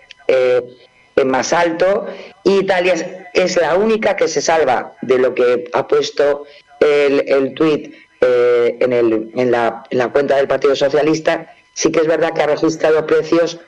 más 1.25 1.53
alto 1.53 2.07
y 2.45 2.61
Italia 2.61 3.29
es 3.35 3.57
la 3.57 3.77
única 3.77 4.17
que 4.17 4.29
se 4.29 4.41
salva 4.41 4.95
de 5.03 5.19
lo 5.19 5.35
que 5.35 5.69
ha 5.73 5.87
puesto 5.87 6.47
el, 6.81 7.25
el 7.29 7.55
tuit 7.55 7.95
eh, 8.21 8.77
en, 8.81 8.93
el, 8.93 9.31
en, 9.35 9.51
la, 9.51 9.85
en, 9.91 9.99
la, 9.99 10.09
cuenta 10.11 10.37
del 10.37 10.49
Partido 10.49 10.75
Socialista. 10.75 11.55
Sí 11.75 11.93
que 11.93 12.01
es 12.01 12.07
verdad 12.07 12.33
que 12.35 12.43
ha 12.43 12.47
registrado 12.47 13.07
precios 13.07 13.61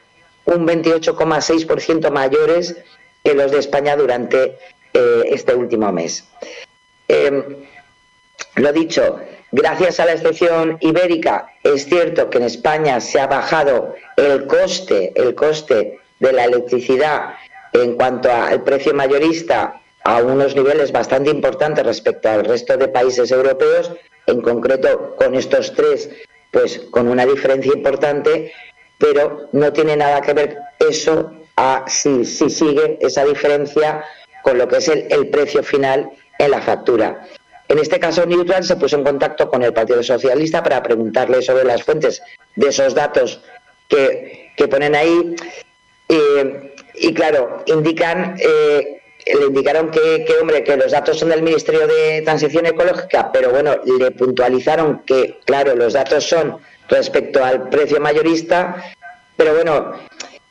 un 0.44 0.66
28,6% 0.66 2.10
mayores 2.10 2.76
que 3.22 3.34
los 3.34 3.52
de 3.52 3.58
España 3.58 3.96
durante 3.96 4.58
eh, 4.94 5.22
este 5.26 5.54
último 5.54 5.92
mes. 5.92 6.24
Em, 7.08 7.42
lo 8.56 8.72
dicho, 8.72 9.20
gracias 9.52 10.00
a 10.00 10.06
la 10.06 10.14
excepción 10.14 10.78
ibérica, 10.80 11.46
es 11.62 11.86
cierto 11.86 12.28
que 12.28 12.38
en 12.38 12.44
España 12.44 13.00
se 13.00 13.20
ha 13.20 13.26
bajado 13.26 13.94
el 14.16 14.46
coste, 14.46 15.12
el 15.14 15.34
coste 15.34 16.00
de 16.22 16.32
la 16.32 16.44
electricidad 16.44 17.34
en 17.72 17.96
cuanto 17.96 18.30
al 18.30 18.62
precio 18.62 18.94
mayorista 18.94 19.80
a 20.04 20.22
unos 20.22 20.54
niveles 20.54 20.92
bastante 20.92 21.30
importantes 21.30 21.84
respecto 21.84 22.28
al 22.28 22.44
resto 22.44 22.76
de 22.76 22.88
países 22.88 23.30
europeos, 23.30 23.90
en 24.26 24.40
concreto 24.40 25.14
con 25.16 25.34
estos 25.34 25.74
tres, 25.74 26.10
pues 26.50 26.80
con 26.90 27.08
una 27.08 27.26
diferencia 27.26 27.72
importante, 27.74 28.52
pero 28.98 29.48
no 29.52 29.72
tiene 29.72 29.96
nada 29.96 30.20
que 30.20 30.32
ver 30.32 30.58
eso 30.78 31.32
a 31.56 31.84
si, 31.86 32.24
si 32.24 32.50
sigue 32.50 32.98
esa 33.00 33.24
diferencia 33.24 34.04
con 34.42 34.58
lo 34.58 34.68
que 34.68 34.76
es 34.76 34.88
el, 34.88 35.28
precio 35.28 35.62
final 35.62 36.10
en 36.38 36.50
la 36.50 36.60
factura. 36.60 37.26
En 37.68 37.78
este 37.78 37.98
caso, 37.98 38.26
Neutral 38.26 38.64
se 38.64 38.76
puso 38.76 38.96
en 38.96 39.04
contacto 39.04 39.48
con 39.48 39.62
el 39.62 39.72
Partido 39.72 40.02
Socialista 40.02 40.62
para 40.62 40.82
preguntarle 40.82 41.42
sobre 41.42 41.64
las 41.64 41.82
fuentes 41.82 42.22
de 42.56 42.68
esos 42.68 42.94
datos 42.94 43.40
que, 43.88 44.50
que 44.56 44.68
ponen 44.68 44.94
ahí. 44.94 45.36
Eh, 46.12 46.74
y 46.94 47.14
claro, 47.14 47.62
indican, 47.66 48.36
eh, 48.38 49.00
le 49.26 49.46
indicaron 49.46 49.90
que, 49.90 50.26
hombre, 50.40 50.62
que 50.62 50.76
los 50.76 50.92
datos 50.92 51.18
son 51.18 51.30
del 51.30 51.42
Ministerio 51.42 51.86
de 51.86 52.20
Transición 52.20 52.66
Ecológica, 52.66 53.32
pero 53.32 53.50
bueno, 53.50 53.76
le 53.98 54.10
puntualizaron 54.10 55.02
que, 55.06 55.38
claro, 55.46 55.74
los 55.74 55.94
datos 55.94 56.24
son 56.24 56.58
respecto 56.88 57.42
al 57.42 57.70
precio 57.70 57.98
mayorista, 57.98 58.94
pero 59.36 59.54
bueno, 59.54 59.92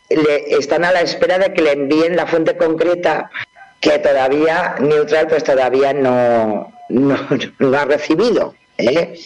le, 0.09 0.57
están 0.57 0.84
a 0.84 0.91
la 0.91 1.01
espera 1.01 1.38
de 1.38 1.53
que 1.53 1.62
le 1.62 1.74
envíen 1.74 2.16
la 2.16 2.26
fuente 2.26 2.57
concreta 2.57 3.30
que 3.80 3.99
todavía 3.99 4.76
Neutral 4.80 5.28
pues 5.28 5.43
todavía 5.43 5.93
no, 5.93 6.74
no, 6.89 7.18
no 7.59 7.78
ha 7.78 7.86
recibido. 7.86 8.55
¿eh? 8.78 9.20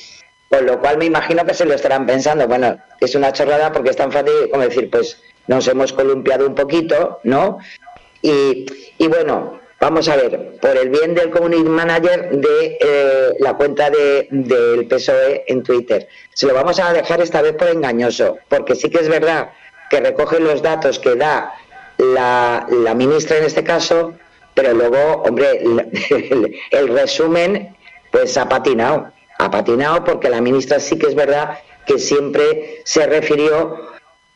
Con 0.49 0.65
lo 0.65 0.79
cual 0.79 0.97
me 0.97 1.05
imagino 1.05 1.45
que 1.45 1.53
se 1.53 1.65
lo 1.65 1.73
estarán 1.73 2.05
pensando. 2.05 2.47
Bueno, 2.47 2.77
es 2.99 3.15
una 3.15 3.31
chorrada 3.31 3.71
porque 3.71 3.89
es 3.91 3.95
tan 3.95 4.11
fácil 4.11 4.49
como 4.51 4.63
decir, 4.63 4.89
pues 4.89 5.17
nos 5.47 5.67
hemos 5.67 5.93
columpiado 5.93 6.47
un 6.47 6.55
poquito, 6.55 7.19
¿no? 7.23 7.59
Y, 8.21 8.65
bueno, 9.07 9.59
vamos 9.79 10.09
a 10.09 10.15
ver, 10.15 10.57
por 10.59 10.75
el 10.75 10.89
bien 10.89 11.13
del 11.13 11.29
community 11.29 11.69
manager 11.69 12.31
de 12.31 12.77
eh, 12.81 13.29
la 13.39 13.53
cuenta 13.53 13.89
de, 13.91 14.27
del 14.31 14.87
PSOE 14.87 15.43
en 15.47 15.61
Twitter, 15.61 16.07
se 16.33 16.47
lo 16.47 16.55
vamos 16.55 16.79
a 16.79 16.91
dejar 16.91 17.21
esta 17.21 17.43
vez 17.43 17.53
por 17.53 17.67
engañoso, 17.67 18.37
porque 18.49 18.75
sí 18.75 18.89
que 18.89 18.99
es 18.99 19.09
verdad 19.09 19.49
que 19.91 19.99
recoge 19.99 20.39
los 20.39 20.63
datos 20.63 20.97
que 20.97 21.15
da 21.15 21.53
la, 21.97 22.65
la 22.69 22.95
ministra 22.95 23.37
en 23.37 23.43
este 23.43 23.63
caso, 23.63 24.13
pero 24.55 24.73
luego, 24.73 25.23
hombre, 25.23 25.51
el, 25.61 26.55
el, 26.71 26.87
resumen 26.87 27.75
pues 28.11 28.37
ha 28.37 28.49
patinado, 28.49 29.11
ha 29.37 29.51
patinado 29.51 30.03
porque 30.03 30.29
la 30.29 30.41
ministra 30.41 30.79
sí 30.79 30.97
que 30.97 31.07
es 31.07 31.15
verdad 31.15 31.59
que 31.85 31.99
siempre 31.99 32.81
se 32.85 33.05
refirió 33.05 33.94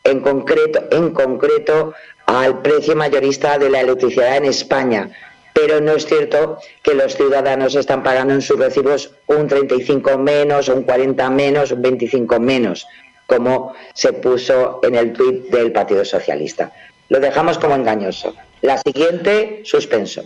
en 0.10 0.20
concreto, 0.22 0.84
en 0.91 1.12
concreto 1.12 1.93
al 2.26 2.62
precio 2.62 2.95
mayorista 2.95 3.57
de 3.57 3.70
la 3.70 3.82
electricidad 3.82 4.38
en 4.38 4.45
España, 4.45 5.10
pero 5.53 5.82
no 5.82 5.93
es 5.93 6.05
cierto 6.05 6.60
que 6.84 6.93
los 6.93 7.16
ciudadanos 7.16 7.76
están 7.76 8.03
pagando 8.03 8.34
en 8.34 8.41
sus 8.41 8.60
recibos 8.60 9.12
un 9.28 9.47
35 9.47 10.18
menos, 10.18 10.70
un 10.70 10.84
40 10.84 11.30
menos, 11.32 11.72
un 11.72 11.82
25 11.82 12.39
menos, 12.39 12.88
como 13.26 13.74
se 13.93 14.14
puso 14.14 14.80
en 14.84 14.95
el 14.95 15.14
tuit 15.14 15.49
del 15.49 15.72
Partido 15.72 16.05
Socialista. 16.05 16.72
Lo 17.10 17.20
dejamos 17.20 17.57
como 17.57 17.76
engañoso. 17.76 18.36
La 18.62 18.78
siguiente, 18.78 19.62
suspenso. 19.66 20.24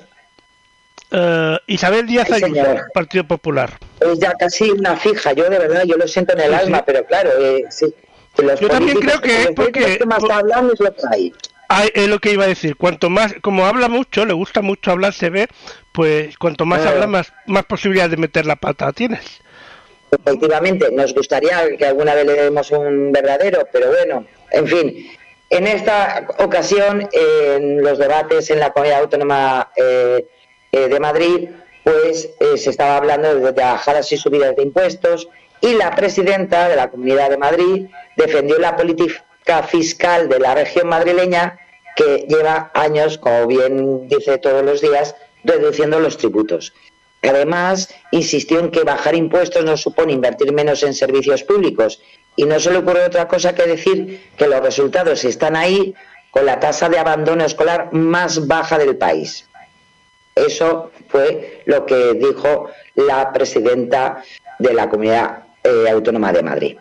Uh, 1.12 1.58
Isabel 1.68 2.08
Díaz 2.08 2.28
Ay, 2.32 2.44
Ayuso, 2.44 2.76
Partido 2.94 3.24
Popular. 3.26 3.78
Es 4.00 4.18
ya 4.20 4.34
casi 4.34 4.72
una 4.72 4.96
fija, 4.98 5.32
yo 5.34 5.48
de 5.48 5.60
verdad, 5.60 5.84
yo 5.86 5.96
lo 5.96 6.08
siento 6.08 6.34
en 6.34 6.40
el 6.42 6.50
Sí, 6.50 6.56
alma, 6.56 6.78
sí. 6.80 6.84
pero 6.88 7.06
claro, 7.06 7.30
eh, 7.40 7.66
sí, 7.70 7.94
los 8.38 8.60
Yo 8.60 8.68
también 8.70 8.98
creo 9.00 9.22
que 9.22 9.42
es 9.44 9.52
porque- 9.56 9.98
que 10.00 10.06
más 10.06 10.20
por- 10.20 10.32
hablan 10.32 10.70
es 10.74 10.80
lo 10.80 10.94
que 10.94 11.02
hay. 11.12 11.34
Ah, 11.70 11.86
es 11.94 12.08
lo 12.08 12.20
que 12.20 12.32
iba 12.32 12.44
a 12.44 12.48
decir. 12.48 12.76
Cuanto 12.76 13.10
más, 13.10 13.34
como 13.42 13.66
habla 13.66 13.88
mucho, 13.90 14.26
le 14.26 14.34
gusta 14.34 14.62
mucho 14.62 14.92
hablar, 14.92 15.14
se 15.14 15.30
ve, 15.30 15.48
pues 15.92 16.38
cuanto 16.38 16.66
más 16.66 16.86
Eh. 16.86 16.90
habla, 16.90 17.08
más, 17.08 17.34
más 17.48 17.66
posibilidades 17.66 18.12
de 18.12 18.18
meter 18.18 18.46
la 18.46 18.56
pata 18.56 18.92
tienes. 18.92 19.42
Efectivamente, 20.12 20.92
nos 20.92 21.14
gustaría 21.14 21.76
que 21.78 21.86
alguna 21.86 22.14
vez 22.14 22.26
le 22.28 22.34
demos 22.34 22.70
un 22.72 23.12
verdadero, 23.12 23.68
pero 23.72 23.88
bueno, 23.90 24.26
en 24.52 24.68
fin. 24.68 25.08
En 25.50 25.66
esta 25.68 26.28
ocasión, 26.40 27.08
en 27.12 27.82
los 27.82 27.98
debates 27.98 28.50
en 28.52 28.60
la 28.60 28.72
Comunidad 28.72 29.02
Autónoma 29.02 29.72
eh, 29.76 30.26
eh, 30.72 30.88
de 30.88 31.00
Madrid, 31.00 31.50
pues 31.84 32.30
eh, 32.40 32.58
se 32.58 32.70
estaba 32.70 32.98
hablando 32.98 33.34
de 33.36 33.52
bajadas 33.52 34.12
y 34.12 34.18
subidas 34.18 34.56
de 34.56 34.64
impuestos 34.64 35.28
y 35.64 35.74
la 35.76 35.96
presidenta 35.96 36.68
de 36.68 36.76
la 36.76 36.92
Comunidad 36.92 37.30
de 37.30 37.38
Madrid 37.38 37.88
defendió 38.18 38.60
la 38.60 38.76
política 38.76 39.64
fiscal 39.64 40.28
de 40.28 40.38
la 40.38 40.56
región 40.56 40.90
madrileña 40.90 41.58
que 41.96 42.26
lleva 42.28 42.70
años, 42.74 43.18
como 43.18 43.48
bien 43.48 44.10
dice 44.10 44.38
todos 44.40 44.62
los 44.62 44.82
días, 44.82 45.16
reduciendo 45.46 46.02
los 46.02 46.18
tributos. 46.18 46.74
Además, 47.22 47.96
insistió 48.12 48.60
en 48.60 48.72
que 48.72 48.84
bajar 48.84 49.16
impuestos 49.16 49.64
no 49.64 49.78
supone 49.78 50.12
invertir 50.12 50.52
menos 50.52 50.84
en 50.84 50.94
servicios 50.94 51.44
públicos 51.44 52.02
y 52.36 52.44
no 52.44 52.60
se 52.60 52.70
le 52.70 52.80
ocurre 52.80 53.06
otra 53.06 53.30
cosa 53.30 53.56
que 53.56 53.64
decir 53.64 54.22
que 54.36 54.48
los 54.48 54.60
resultados 54.60 55.24
están 55.24 55.56
ahí 55.56 55.96
con 56.32 56.46
la 56.46 56.60
tasa 56.60 56.90
de 56.90 57.00
abandono 57.00 57.46
escolar 57.46 57.94
más 57.94 58.48
baja 58.48 58.78
del 58.78 58.98
país. 58.98 59.48
Eso 60.36 60.92
fue 61.08 61.62
lo 61.66 61.86
que 61.86 62.16
dijo 62.16 62.70
la 62.96 63.32
presidenta 63.32 64.22
de 64.60 64.74
la 64.74 64.90
Comunidad 64.90 65.43
eh, 65.64 65.90
Autónoma 65.90 66.32
de 66.34 66.44
Madrid. 66.44 66.78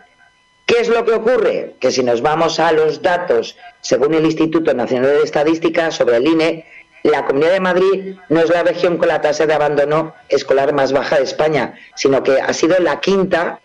¿Qué 0.65 0.79
es 0.79 0.87
lo 0.87 1.05
que 1.05 1.13
ocurre? 1.13 1.75
Que 1.79 1.91
si 1.91 2.03
nos 2.03 2.21
vamos 2.21 2.59
a 2.59 2.71
los 2.71 3.01
datos, 3.01 3.57
según 3.81 4.13
el 4.13 4.25
Instituto 4.25 4.73
Nacional 4.73 5.11
de 5.11 5.23
Estadística 5.23 5.91
sobre 5.91 6.17
el 6.17 6.27
INE, 6.27 6.65
la 7.03 7.25
Comunidad 7.25 7.51
de 7.51 7.59
Madrid 7.59 8.15
no 8.29 8.39
es 8.39 8.49
la 8.49 8.63
región 8.63 8.97
con 8.97 9.09
la 9.09 9.21
tasa 9.21 9.45
de 9.45 9.53
abandono 9.53 10.15
escolar 10.29 10.73
más 10.73 10.93
baja 10.93 11.17
de 11.17 11.23
España, 11.23 11.77
sino 11.95 12.23
que 12.23 12.39
ha 12.39 12.53
sido 12.53 12.79
la 12.79 13.01
quinta 13.01 13.59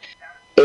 eh, 0.57 0.63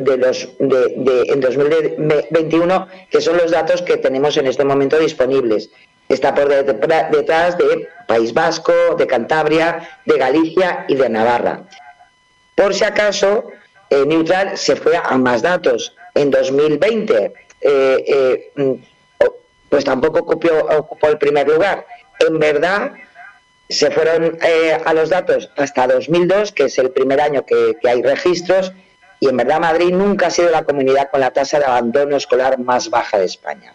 de, 0.00 0.16
los 0.16 0.48
de, 0.58 1.22
en 1.28 1.40
2021, 1.40 2.88
que 3.10 3.20
son 3.20 3.36
los 3.36 3.50
datos 3.50 3.82
que 3.82 3.98
tenemos 3.98 4.36
en 4.38 4.46
este 4.46 4.64
momento 4.64 4.98
disponibles. 4.98 5.68
Está 6.08 6.34
por 6.34 6.48
detrás 6.48 7.58
de 7.58 7.86
País 8.08 8.32
Vasco, 8.32 8.72
de 8.96 9.06
Cantabria, 9.06 9.86
de 10.06 10.16
Galicia 10.16 10.86
y 10.88 10.94
de 10.94 11.10
Navarra. 11.10 11.64
Por 12.54 12.72
si 12.72 12.84
acaso, 12.84 13.50
eh, 13.90 14.04
Neutral 14.06 14.56
se 14.56 14.76
fue 14.76 14.96
a 14.96 15.16
más 15.18 15.42
datos. 15.42 15.94
En 16.14 16.30
2020, 16.30 17.32
eh, 17.60 18.52
eh, 18.60 18.80
pues 19.68 19.84
tampoco 19.84 20.20
ocupó, 20.20 20.48
ocupó, 20.76 21.08
el 21.08 21.18
primer 21.18 21.48
lugar. 21.48 21.86
En 22.20 22.38
verdad, 22.38 22.92
se 23.68 23.90
fueron 23.90 24.38
a 24.84 24.94
los 24.94 25.10
datos 25.10 25.50
hasta 25.56 25.86
2002, 25.86 26.52
que 26.52 26.64
es 26.64 26.78
el 26.78 26.90
primer 26.90 27.20
año 27.20 27.44
que, 27.44 27.76
hay 27.84 28.02
registros, 28.02 28.72
y 29.20 29.28
en 29.28 29.36
verdad 29.36 29.60
Madrid 29.60 29.92
nunca 29.92 30.28
ha 30.28 30.30
sido 30.30 30.50
la 30.50 30.64
comunidad 30.64 31.10
con 31.10 31.20
la 31.20 31.32
tasa 31.32 31.58
de 31.58 31.64
abandono 31.64 32.16
escolar 32.16 32.58
más 32.58 32.88
baja 32.88 33.18
de 33.18 33.26
España. 33.26 33.74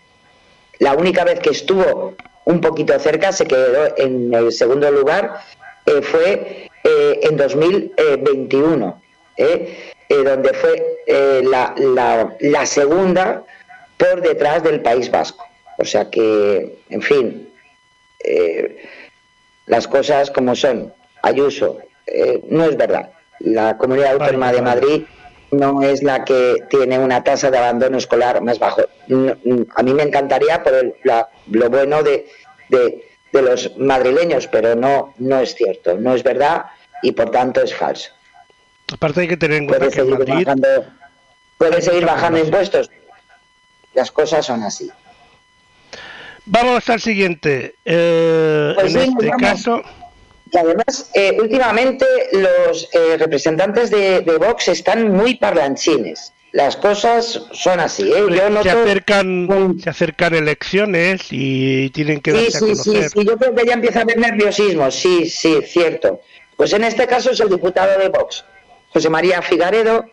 La 0.80 0.94
única 0.94 1.24
vez 1.24 1.40
que 1.40 1.50
estuvo 1.50 2.16
un 2.46 2.62
poquito 2.62 2.98
cerca, 3.00 3.32
se 3.32 3.46
quedó 3.46 3.96
en 3.98 4.34
el 4.34 4.52
segundo 4.52 4.90
lugar, 4.90 5.42
fue 6.02 6.70
eh, 6.84 7.20
en 7.24 7.38
2021, 7.38 9.02
eh, 9.38 9.91
donde 10.18 10.54
fue 10.54 11.00
eh, 11.08 11.42
la, 11.44 11.74
la, 11.78 12.36
la, 12.40 12.66
segunda 12.66 13.44
por 13.98 14.22
detrás 14.22 14.64
del 14.64 14.82
País 14.82 15.10
Vasco. 15.10 15.46
O 15.78 15.86
sea 15.86 16.10
que, 16.10 16.80
en 16.90 17.02
fin, 17.02 17.50
eh, 18.24 18.78
las 19.68 19.88
cosas 19.88 20.32
como 20.32 20.56
son. 20.56 20.94
Ayuso, 21.24 21.78
eh, 22.08 22.42
no 22.50 22.66
es 22.66 22.76
verdad. 22.76 23.12
La 23.40 23.78
Comunidad 23.78 24.14
Autónoma 24.14 24.48
vale, 24.48 24.58
de 24.58 24.62
Madrid 24.64 25.04
no 25.52 25.84
es 25.84 26.02
la 26.02 26.26
que 26.26 26.64
tiene 26.70 26.98
una 26.98 27.24
tasa 27.24 27.52
de 27.52 27.60
abandono 27.60 27.98
escolar 27.98 28.42
más 28.42 28.58
bajo. 28.58 28.82
A 28.82 29.84
mí 29.84 29.94
me 29.94 30.04
encantaría 30.04 30.64
por 30.64 30.74
el, 30.74 30.96
la, 31.04 31.30
lo 31.52 31.70
bueno 31.70 32.02
de, 32.02 32.26
de, 32.70 33.04
de, 33.32 33.42
los 33.42 33.78
madrileños, 33.78 34.48
pero 34.48 34.76
no, 34.76 35.14
no 35.20 35.40
es 35.42 35.54
cierto, 35.54 35.96
no 35.96 36.16
es 36.16 36.24
verdad 36.24 36.66
y 37.04 37.12
por 37.12 37.30
tanto 37.30 37.62
es 37.62 37.76
falso. 37.76 38.12
Aparte 38.94 39.22
hay 39.22 39.28
que 39.28 39.38
tener 39.38 39.58
en 39.58 39.68
cuenta 39.68 39.86
que 39.88 39.92
seguir 39.96 40.18
Madrid... 40.18 40.34
bajando, 40.46 40.68
puede 41.58 41.82
seguir 41.82 42.06
bajando 42.06 42.40
impuestos. 42.40 42.90
Las 43.94 44.12
cosas 44.12 44.46
son 44.46 44.64
así. 44.64 44.90
Vamos 46.46 46.90
al 46.90 47.00
siguiente. 47.02 47.76
Eh, 47.86 48.74
Pues 48.76 48.96
en 48.96 49.02
este 49.02 49.28
vamos. 49.28 49.42
caso, 49.42 49.82
Y 50.52 50.58
además, 50.58 51.10
eh, 51.14 51.38
últimamente 51.40 52.06
los 52.34 52.90
eh, 52.94 53.18
representantes 53.18 53.90
de, 53.92 54.22
de 54.22 54.38
Vox 54.38 54.68
están 54.68 55.12
muy 55.12 55.36
parlanchines. 55.36 56.34
Las 56.52 56.76
cosas 56.76 57.44
son 57.54 57.80
así, 57.80 58.12
¿eh? 58.12 58.26
Yo 58.30 58.50
noto... 58.50 58.64
se 58.64 58.70
acercan, 58.72 59.50
un- 59.50 59.80
se 59.82 59.90
acercan 59.90 60.36
elecciones 60.36 61.22
y 61.30 61.90
tienen 61.92 62.20
que 62.20 62.32
Sí, 62.32 62.38
darse 62.38 62.58
a 62.58 62.60
sí, 62.60 62.76
sí, 62.76 63.04
sí, 63.14 63.26
yo 63.26 63.38
creo 63.38 63.56
que 63.56 63.66
ya 63.66 63.74
empieza 63.74 64.00
a 64.00 64.02
haber 64.02 64.18
nerviosismo, 64.18 64.92
sí, 64.92 65.30
sí, 65.30 65.62
cierto. 65.66 66.20
Pues 66.58 66.74
en 66.74 66.84
este 66.84 67.08
caso 67.08 67.32
es 67.32 67.40
el 67.40 67.48
diputado 67.48 67.98
de 67.98 68.10
Vox, 68.10 68.44
José 68.94 69.10
María 69.10 69.42
Figaredo, 69.42 70.06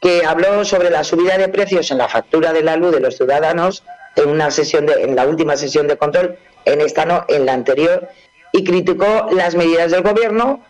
que 0.00 0.24
habló 0.24 0.64
sobre 0.64 0.90
la 0.90 1.04
subida 1.04 1.38
de 1.38 1.48
precios 1.48 1.90
en 1.90 1.98
la 1.98 2.08
factura 2.08 2.52
de 2.52 2.62
la 2.62 2.76
luz 2.76 2.92
de 2.92 3.00
los 3.00 3.16
ciudadanos 3.16 3.84
en 4.16 4.28
una 4.28 4.50
sesión 4.50 4.86
de, 4.86 5.02
en 5.02 5.16
la 5.16 5.26
última 5.26 5.56
sesión 5.56 5.88
de 5.88 5.96
control, 5.96 6.38
en 6.64 6.80
esta 6.80 7.04
no, 7.04 7.24
en 7.28 7.46
la 7.46 7.52
anterior, 7.52 8.08
y 8.52 8.64
criticó 8.64 9.28
las 9.32 9.54
medidas 9.54 9.90
del 9.90 10.02
gobierno, 10.02 10.64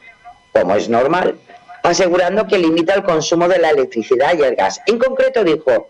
como 0.52 0.74
es 0.74 0.88
normal, 0.88 1.38
asegurando 1.82 2.46
que 2.46 2.58
limita 2.58 2.94
el 2.94 3.04
consumo 3.04 3.48
de 3.48 3.58
la 3.58 3.70
electricidad 3.70 4.34
y 4.36 4.42
el 4.42 4.56
gas. 4.56 4.80
En 4.86 4.98
concreto 4.98 5.44
dijo, 5.44 5.88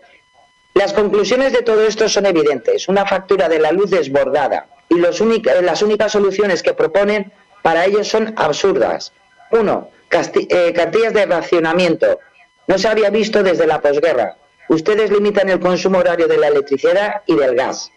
las 0.73 0.93
conclusiones 0.93 1.51
de 1.53 1.61
todo 1.61 1.85
esto 1.85 2.07
son 2.07 2.25
evidentes. 2.25 2.87
Una 2.87 3.05
factura 3.05 3.49
de 3.49 3.59
la 3.59 3.71
luz 3.71 3.89
desbordada 3.89 4.67
y 4.89 4.95
los 4.95 5.21
las 5.61 5.81
únicas 5.81 6.11
soluciones 6.11 6.63
que 6.63 6.73
proponen 6.73 7.31
para 7.61 7.85
ellos 7.85 8.07
son 8.07 8.33
absurdas. 8.37 9.11
Uno, 9.51 9.89
cartillas 10.09 11.13
de 11.13 11.25
racionamiento. 11.25 12.19
No 12.67 12.77
se 12.77 12.87
había 12.87 13.09
visto 13.09 13.41
desde 13.41 13.67
la 13.67 13.81
posguerra. 13.81 14.35
Ustedes 14.67 15.09
limitan 15.11 15.49
el 15.49 15.59
consumo 15.59 15.99
horario 15.99 16.27
de 16.27 16.37
la 16.37 16.47
electricidad 16.47 17.21
y 17.25 17.35
del 17.35 17.55
gas. 17.55 17.91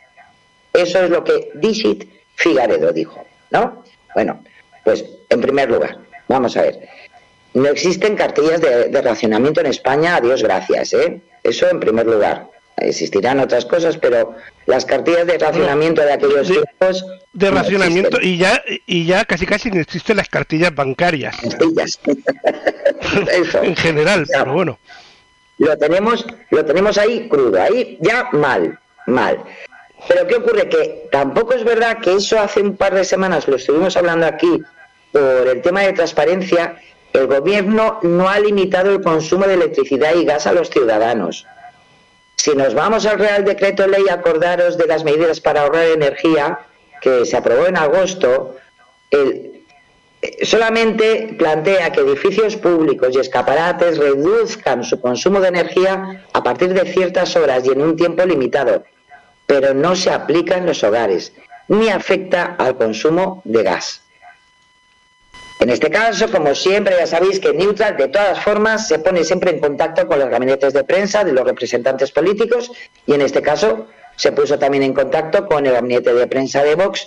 Eso 0.73 1.01
es 1.01 1.11
lo 1.11 1.23
que 1.25 1.51
Dixit 1.55 2.09
Figaredo 2.37 2.93
dijo, 2.93 3.25
¿no? 3.51 3.85
Bueno, 4.15 4.43
pues 4.85 5.05
en 5.29 5.41
primer 5.41 5.71
lugar, 5.71 5.99
vamos 6.29 6.57
a 6.57 6.63
ver. 6.63 6.89
No 7.55 7.69
existen 7.69 8.17
cartillas 8.17 8.61
de, 8.61 9.03
racionamiento 9.03 9.61
en 9.61 9.67
España, 9.67 10.17
a 10.17 10.21
Dios 10.21 10.43
gracias, 10.43 10.95
¿eh? 10.95 11.21
Eso 11.43 11.69
en 11.69 11.81
primer 11.81 12.07
lugar. 12.07 12.49
Existirán 12.85 13.41
otras 13.41 13.65
cosas, 13.65 13.97
pero 13.97 14.35
las 14.67 14.85
cartillas 14.85 15.27
de 15.27 15.39
racionamiento 15.39 16.03
de 16.03 16.13
aquellos 16.13 16.49
tiempos. 16.49 17.07
De 17.33 17.51
racionamiento 17.51 18.21
y 18.21 18.39
ya 18.39 18.63
y 18.87 19.07
ya 19.07 19.25
casi 19.25 19.47
casi 19.47 19.71
no 19.71 19.81
existen 19.81 20.17
las 20.17 20.29
cartillas 20.29 20.75
bancarias. 20.75 21.37
en 23.63 23.77
general, 23.77 24.27
pero 24.31 24.53
bueno. 24.53 24.79
Lo 25.59 25.77
tenemos, 25.77 26.27
lo 26.51 26.65
tenemos 26.65 26.99
ahí 26.99 27.29
crudo, 27.29 27.63
ahí 27.63 27.99
ya 28.01 28.29
mal, 28.33 28.79
mal. 29.07 29.39
Pero 30.09 30.27
¿qué 30.27 30.35
ocurre? 30.37 30.69
Que 30.69 31.09
tampoco 31.13 31.55
es 31.55 31.63
verdad 31.63 31.99
que 31.99 32.15
eso 32.15 32.41
hace 32.41 32.61
un 32.61 32.77
par 32.77 32.95
de 32.95 33.05
semanas, 33.05 33.47
lo 33.47 33.57
estuvimos 33.57 33.97
hablando 33.97 34.27
aquí, 34.27 34.61
por 35.13 35.47
el 35.47 35.63
tema 35.63 35.83
de 35.83 35.93
transparencia, 35.93 36.81
el 37.13 37.27
gobierno 37.27 38.01
no 38.03 38.29
ha 38.29 38.41
limitado 38.41 38.91
el 38.91 39.03
consumo 39.03 39.47
de 39.47 39.55
electricidad 39.55 40.15
y 40.15 40.25
gas 40.25 40.47
a 40.47 40.53
los 40.53 40.71
ciudadanos. 40.71 41.47
Si 42.43 42.57
nos 42.57 42.75
vamos 42.75 43.07
al 43.07 43.21
Real 43.21 43.45
Decreto 43.45 43.87
Ley, 43.87 44.09
acordaros 44.11 44.77
de 44.77 44.89
las 44.89 45.05
medidas 45.05 45.41
para 45.41 45.61
ahorrar 45.61 45.87
energía 45.87 46.59
que 47.01 47.25
se 47.25 47.37
aprobó 47.37 47.67
en 47.67 47.77
agosto, 47.77 48.57
eh, 49.13 49.63
solamente 50.43 51.37
plantea 51.39 51.93
que 51.93 52.01
edificios 52.01 52.57
públicos 52.57 53.11
y 53.15 53.21
escaparates 53.21 53.97
reduzcan 53.97 54.83
su 54.83 55.01
consumo 55.01 55.39
de 55.39 55.51
energía 55.51 56.25
a 56.33 56.43
partir 56.43 56.75
de 56.75 56.93
ciertas 56.93 57.37
horas 57.37 57.65
y 57.65 57.71
en 57.71 57.81
un 57.81 57.95
tiempo 57.95 58.25
limitado, 58.25 58.83
pero 59.47 59.73
no 59.73 59.95
se 59.95 60.11
aplica 60.11 60.57
en 60.57 60.67
los 60.67 60.83
hogares, 60.83 61.33
ni 61.69 61.91
afecta 61.91 62.57
al 62.59 62.77
consumo 62.77 63.43
de 63.45 63.63
gas. 63.63 64.02
En 65.63 65.71
este 65.71 65.91
caso, 65.91 66.29
como 66.29 66.57
siempre, 66.57 66.97
ya 66.99 67.07
sabéis 67.07 67.39
que 67.39 67.53
Neutral, 67.53 67.97
de 67.97 68.09
todas 68.09 68.43
formas, 68.43 68.89
se 68.89 68.99
pone 68.99 69.23
siempre 69.23 69.53
en 69.53 69.61
contacto 69.61 70.09
con 70.09 70.19
los 70.19 70.29
gabinetes 70.29 70.73
de 70.73 70.83
prensa 70.83 71.23
de 71.23 71.33
los 71.33 71.47
representantes 71.47 72.11
políticos 72.11 72.73
y 73.07 73.15
en 73.15 73.21
este 73.21 73.43
caso 73.43 73.87
se 74.17 74.33
puso 74.33 74.59
también 74.59 74.83
en 74.83 74.93
contacto 74.93 75.47
con 75.47 75.65
el 75.65 75.73
gabinete 75.73 76.13
de 76.15 76.27
prensa 76.27 76.65
de 76.65 76.75
Vox 76.75 77.07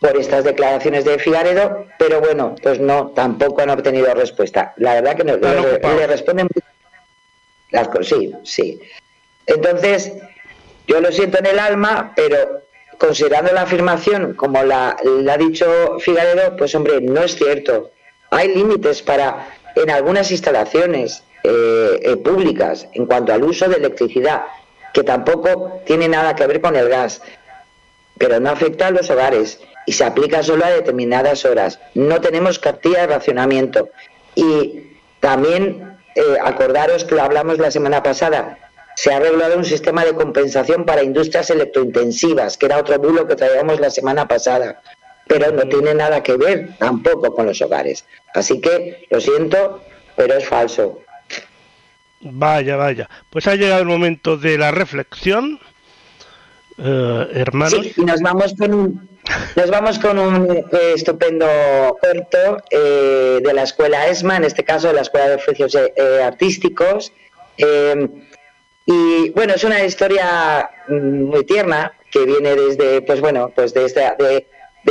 por 0.00 0.16
estas 0.16 0.42
declaraciones 0.42 1.04
de 1.04 1.20
Figaredo, 1.20 1.86
pero 1.96 2.20
bueno, 2.20 2.56
pues 2.60 2.80
no, 2.80 3.12
tampoco 3.14 3.62
han 3.62 3.70
obtenido 3.70 4.12
respuesta. 4.14 4.74
La 4.78 4.94
verdad 4.94 5.14
que 5.14 5.22
no, 5.22 5.36
le, 5.36 6.06
responden 6.08 6.48
las 7.70 7.86
cosas, 7.86 8.08
sí, 8.08 8.32
sí. 8.42 8.80
Entonces, 9.46 10.12
yo 10.88 11.00
lo 11.00 11.12
siento 11.12 11.38
en 11.38 11.46
el 11.46 11.60
alma, 11.60 12.14
pero 12.16 12.65
considerando 12.98 13.52
la 13.52 13.62
afirmación 13.62 14.34
como 14.34 14.62
la, 14.62 14.96
ha 14.96 15.36
dicho 15.38 15.98
Figaredo, 16.00 16.56
pues 16.56 16.74
hombre, 16.74 17.00
no 17.00 17.22
es 17.22 17.36
cierto. 17.36 17.90
Hay 18.30 18.54
límites 18.54 19.02
para, 19.02 19.48
en 19.74 19.90
algunas 19.90 20.30
instalaciones 20.30 21.22
eh, 21.44 22.00
eh, 22.02 22.16
públicas, 22.16 22.88
en 22.92 23.06
cuanto 23.06 23.32
al 23.32 23.44
uso 23.44 23.68
de 23.68 23.76
electricidad, 23.76 24.42
que 24.92 25.02
tampoco 25.02 25.80
tiene 25.84 26.08
nada 26.08 26.34
que 26.34 26.46
ver 26.46 26.60
con 26.60 26.74
el 26.76 26.88
gas, 26.88 27.22
pero 28.18 28.40
no 28.40 28.50
afecta 28.50 28.88
a 28.88 28.90
los 28.90 29.10
hogares 29.10 29.60
y 29.86 29.92
se 29.92 30.04
aplica 30.04 30.42
solo 30.42 30.64
a 30.64 30.70
determinadas 30.70 31.44
horas. 31.44 31.78
No 31.94 32.20
tenemos 32.20 32.58
cartilla 32.58 33.02
de 33.02 33.06
racionamiento. 33.06 33.90
Y 34.34 34.96
también 35.20 35.98
eh, 36.14 36.22
acordaros 36.44 37.04
que 37.04 37.14
lo 37.14 37.22
hablamos 37.22 37.58
la 37.58 37.70
semana 37.70 38.02
pasada, 38.02 38.58
se 38.96 39.12
ha 39.12 39.20
regulado 39.20 39.58
un 39.58 39.64
sistema 39.64 40.04
de 40.06 40.14
compensación 40.14 40.86
para 40.86 41.02
industrias 41.02 41.50
electrointensivas, 41.50 42.56
que 42.56 42.64
era 42.64 42.78
otro 42.78 42.98
bulo 42.98 43.28
que 43.28 43.36
traíamos 43.36 43.78
la 43.78 43.90
semana 43.90 44.26
pasada, 44.26 44.80
pero 45.26 45.52
no 45.52 45.68
tiene 45.68 45.94
nada 45.94 46.22
que 46.22 46.36
ver 46.36 46.76
tampoco 46.78 47.34
con 47.34 47.44
los 47.44 47.60
hogares. 47.60 48.06
Así 48.34 48.58
que 48.58 49.06
lo 49.10 49.20
siento, 49.20 49.82
pero 50.16 50.34
es 50.34 50.48
falso. 50.48 51.02
Vaya, 52.22 52.76
vaya. 52.76 53.10
Pues 53.28 53.46
ha 53.46 53.54
llegado 53.54 53.82
el 53.82 53.86
momento 53.86 54.38
de 54.38 54.56
la 54.56 54.70
reflexión, 54.70 55.60
eh, 56.78 57.28
hermanos. 57.34 57.78
Sí, 57.82 57.92
y 57.98 58.04
nos 58.04 58.22
vamos 58.22 58.54
con 58.58 58.72
un, 58.72 59.08
nos 59.56 59.70
vamos 59.70 59.98
con 59.98 60.18
un 60.18 60.50
eh, 60.56 60.64
estupendo 60.94 61.46
corto 62.00 62.64
eh, 62.70 63.40
de 63.44 63.52
la 63.52 63.64
escuela 63.64 64.06
ESMA, 64.06 64.38
en 64.38 64.44
este 64.44 64.64
caso 64.64 64.88
de 64.88 64.94
la 64.94 65.02
Escuela 65.02 65.28
de 65.28 65.34
Oficios 65.34 65.76
Artísticos. 66.24 67.12
Y 68.86 69.30
bueno, 69.30 69.54
es 69.54 69.64
una 69.64 69.84
historia 69.84 70.70
mm, 70.88 71.24
muy 71.24 71.44
tierna 71.44 71.92
que 72.10 72.24
viene 72.24 72.54
desde, 72.54 73.02
pues 73.02 73.20
bueno, 73.20 73.50
pues 73.54 73.74
desde 73.74 74.14
de, 74.18 74.46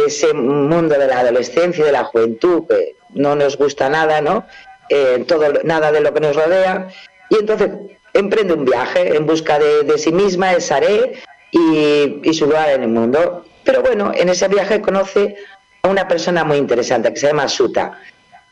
ese 0.06 0.34
mundo 0.34 0.98
de 0.98 1.08
la 1.08 1.20
adolescencia 1.20 1.84
y 1.84 1.86
de 1.86 1.94
la 1.94 2.04
juventud 2.04 2.64
que 2.68 2.98
no 3.14 3.36
nos 3.36 3.58
gusta 3.58 3.90
nada, 3.90 4.20
¿no? 4.20 4.46
Eh, 4.90 5.24
todo 5.26 5.54
nada 5.64 5.92
de 5.94 6.02
lo 6.02 6.14
que 6.14 6.20
nos 6.20 6.36
rodea 6.36 6.90
y 7.30 7.36
entonces 7.36 7.72
emprende 8.14 8.54
un 8.54 8.66
viaje 8.66 9.16
en 9.16 9.26
busca 9.26 9.58
de, 9.58 9.98
sí 9.98 10.12
misma, 10.12 10.52
de 10.54 10.62
Saré 10.62 11.14
y, 11.52 12.20
y, 12.22 12.34
su 12.34 12.46
lugar 12.46 12.70
en 12.70 12.84
el 12.84 12.90
mundo. 12.90 13.46
Pero 13.64 13.82
bueno, 13.82 14.12
en 14.14 14.28
ese 14.28 14.50
viaje 14.50 14.82
conoce 14.82 15.38
a 15.82 15.88
una 15.88 16.08
persona 16.08 16.44
muy 16.44 16.58
interesante 16.58 17.14
que 17.14 17.20
se 17.20 17.28
llama 17.28 17.48
Suta 17.48 18.00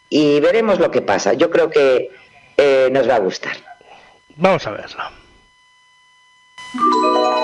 y 0.10 0.40
veremos 0.40 0.80
lo 0.80 0.90
que 0.92 1.02
pasa. 1.02 1.34
Yo 1.34 1.50
creo 1.50 1.70
que 1.70 2.10
eh, 2.58 2.90
nos 2.92 3.10
va 3.10 3.16
a 3.16 3.20
gustar. 3.20 3.58
Vamos 4.36 4.66
a 4.68 4.72
verlo. 4.72 5.23
Música 6.74 7.43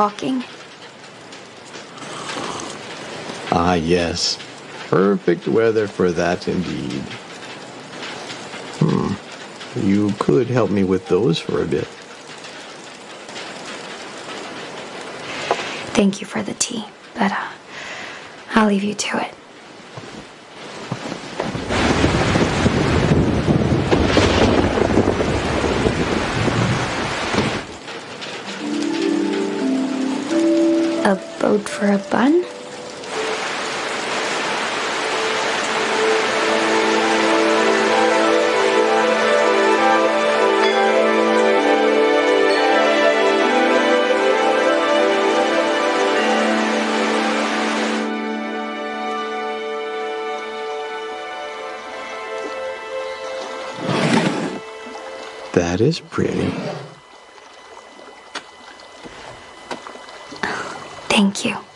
just 0.00 0.22
walking. 0.22 0.44
Ah, 3.52 3.74
yes. 3.74 4.38
Perfect 4.88 5.46
weather 5.46 5.86
for 5.86 6.10
that 6.12 6.48
indeed. 6.48 7.02
Hmm. 8.80 9.86
You 9.86 10.12
could 10.18 10.48
help 10.48 10.70
me 10.70 10.84
with 10.84 11.06
those 11.08 11.38
for 11.38 11.62
a 11.62 11.66
bit. 11.66 11.86
Thank 15.94 16.20
you 16.20 16.26
for 16.26 16.42
the 16.42 16.54
tea, 16.54 16.84
but 17.14 17.30
uh, 17.32 17.48
I'll 18.54 18.68
leave 18.68 18.84
you 18.84 18.94
to 18.94 19.20
it. 19.20 19.34
Boat 31.40 31.66
for 31.66 31.90
a 31.90 31.98
bun? 32.10 32.44
That 55.52 55.80
is 55.80 56.00
pretty. 56.00 56.79
Thank 61.32 61.44
you. 61.44 61.69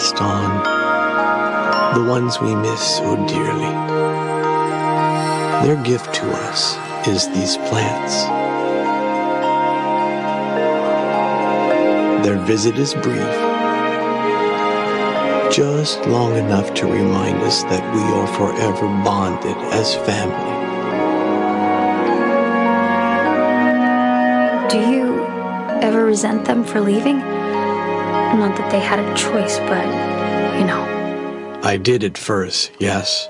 Passed 0.00 0.22
on. 0.22 1.94
The 1.94 2.08
ones 2.08 2.40
we 2.40 2.54
miss 2.54 2.96
so 2.96 3.16
dearly. 3.26 3.74
Their 5.66 5.82
gift 5.82 6.14
to 6.14 6.30
us 6.30 6.76
is 7.06 7.28
these 7.28 7.58
plants. 7.68 8.24
Their 12.24 12.38
visit 12.38 12.78
is 12.78 12.94
brief, 12.94 13.34
just 15.52 16.06
long 16.06 16.36
enough 16.36 16.72
to 16.74 16.86
remind 16.86 17.42
us 17.42 17.62
that 17.64 17.84
we 17.94 18.00
are 18.00 18.26
forever 18.26 18.86
bonded 19.04 19.56
as 19.74 19.94
family. 19.96 20.56
Do 24.70 24.78
you 24.78 25.20
ever 25.82 26.06
resent 26.06 26.46
them 26.46 26.64
for 26.64 26.80
leaving? 26.80 27.39
Not 28.40 28.56
that 28.56 28.70
they 28.70 28.80
had 28.80 28.98
a 28.98 29.14
choice, 29.14 29.58
but, 29.58 29.84
you 30.58 30.64
know. 30.64 31.60
I 31.62 31.76
did 31.76 32.02
at 32.02 32.16
first, 32.16 32.72
yes. 32.78 33.28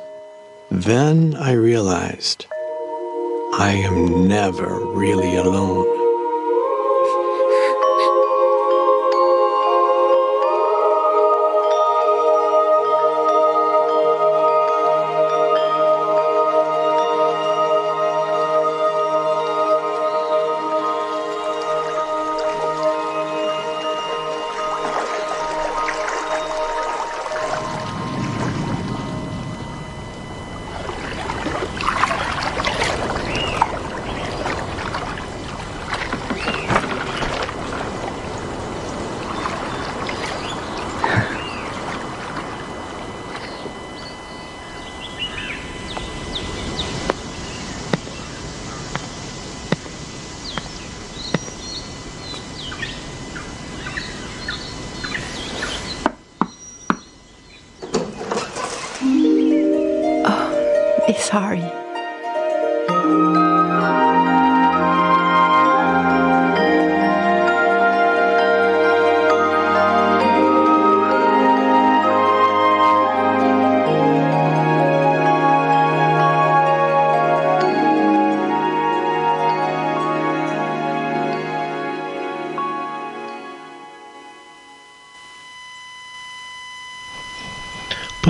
Then 0.71 1.35
I 1.35 1.51
realized 1.51 2.47
I 3.55 3.73
am 3.85 4.29
never 4.29 4.69
really 4.95 5.35
alone. 5.35 6.00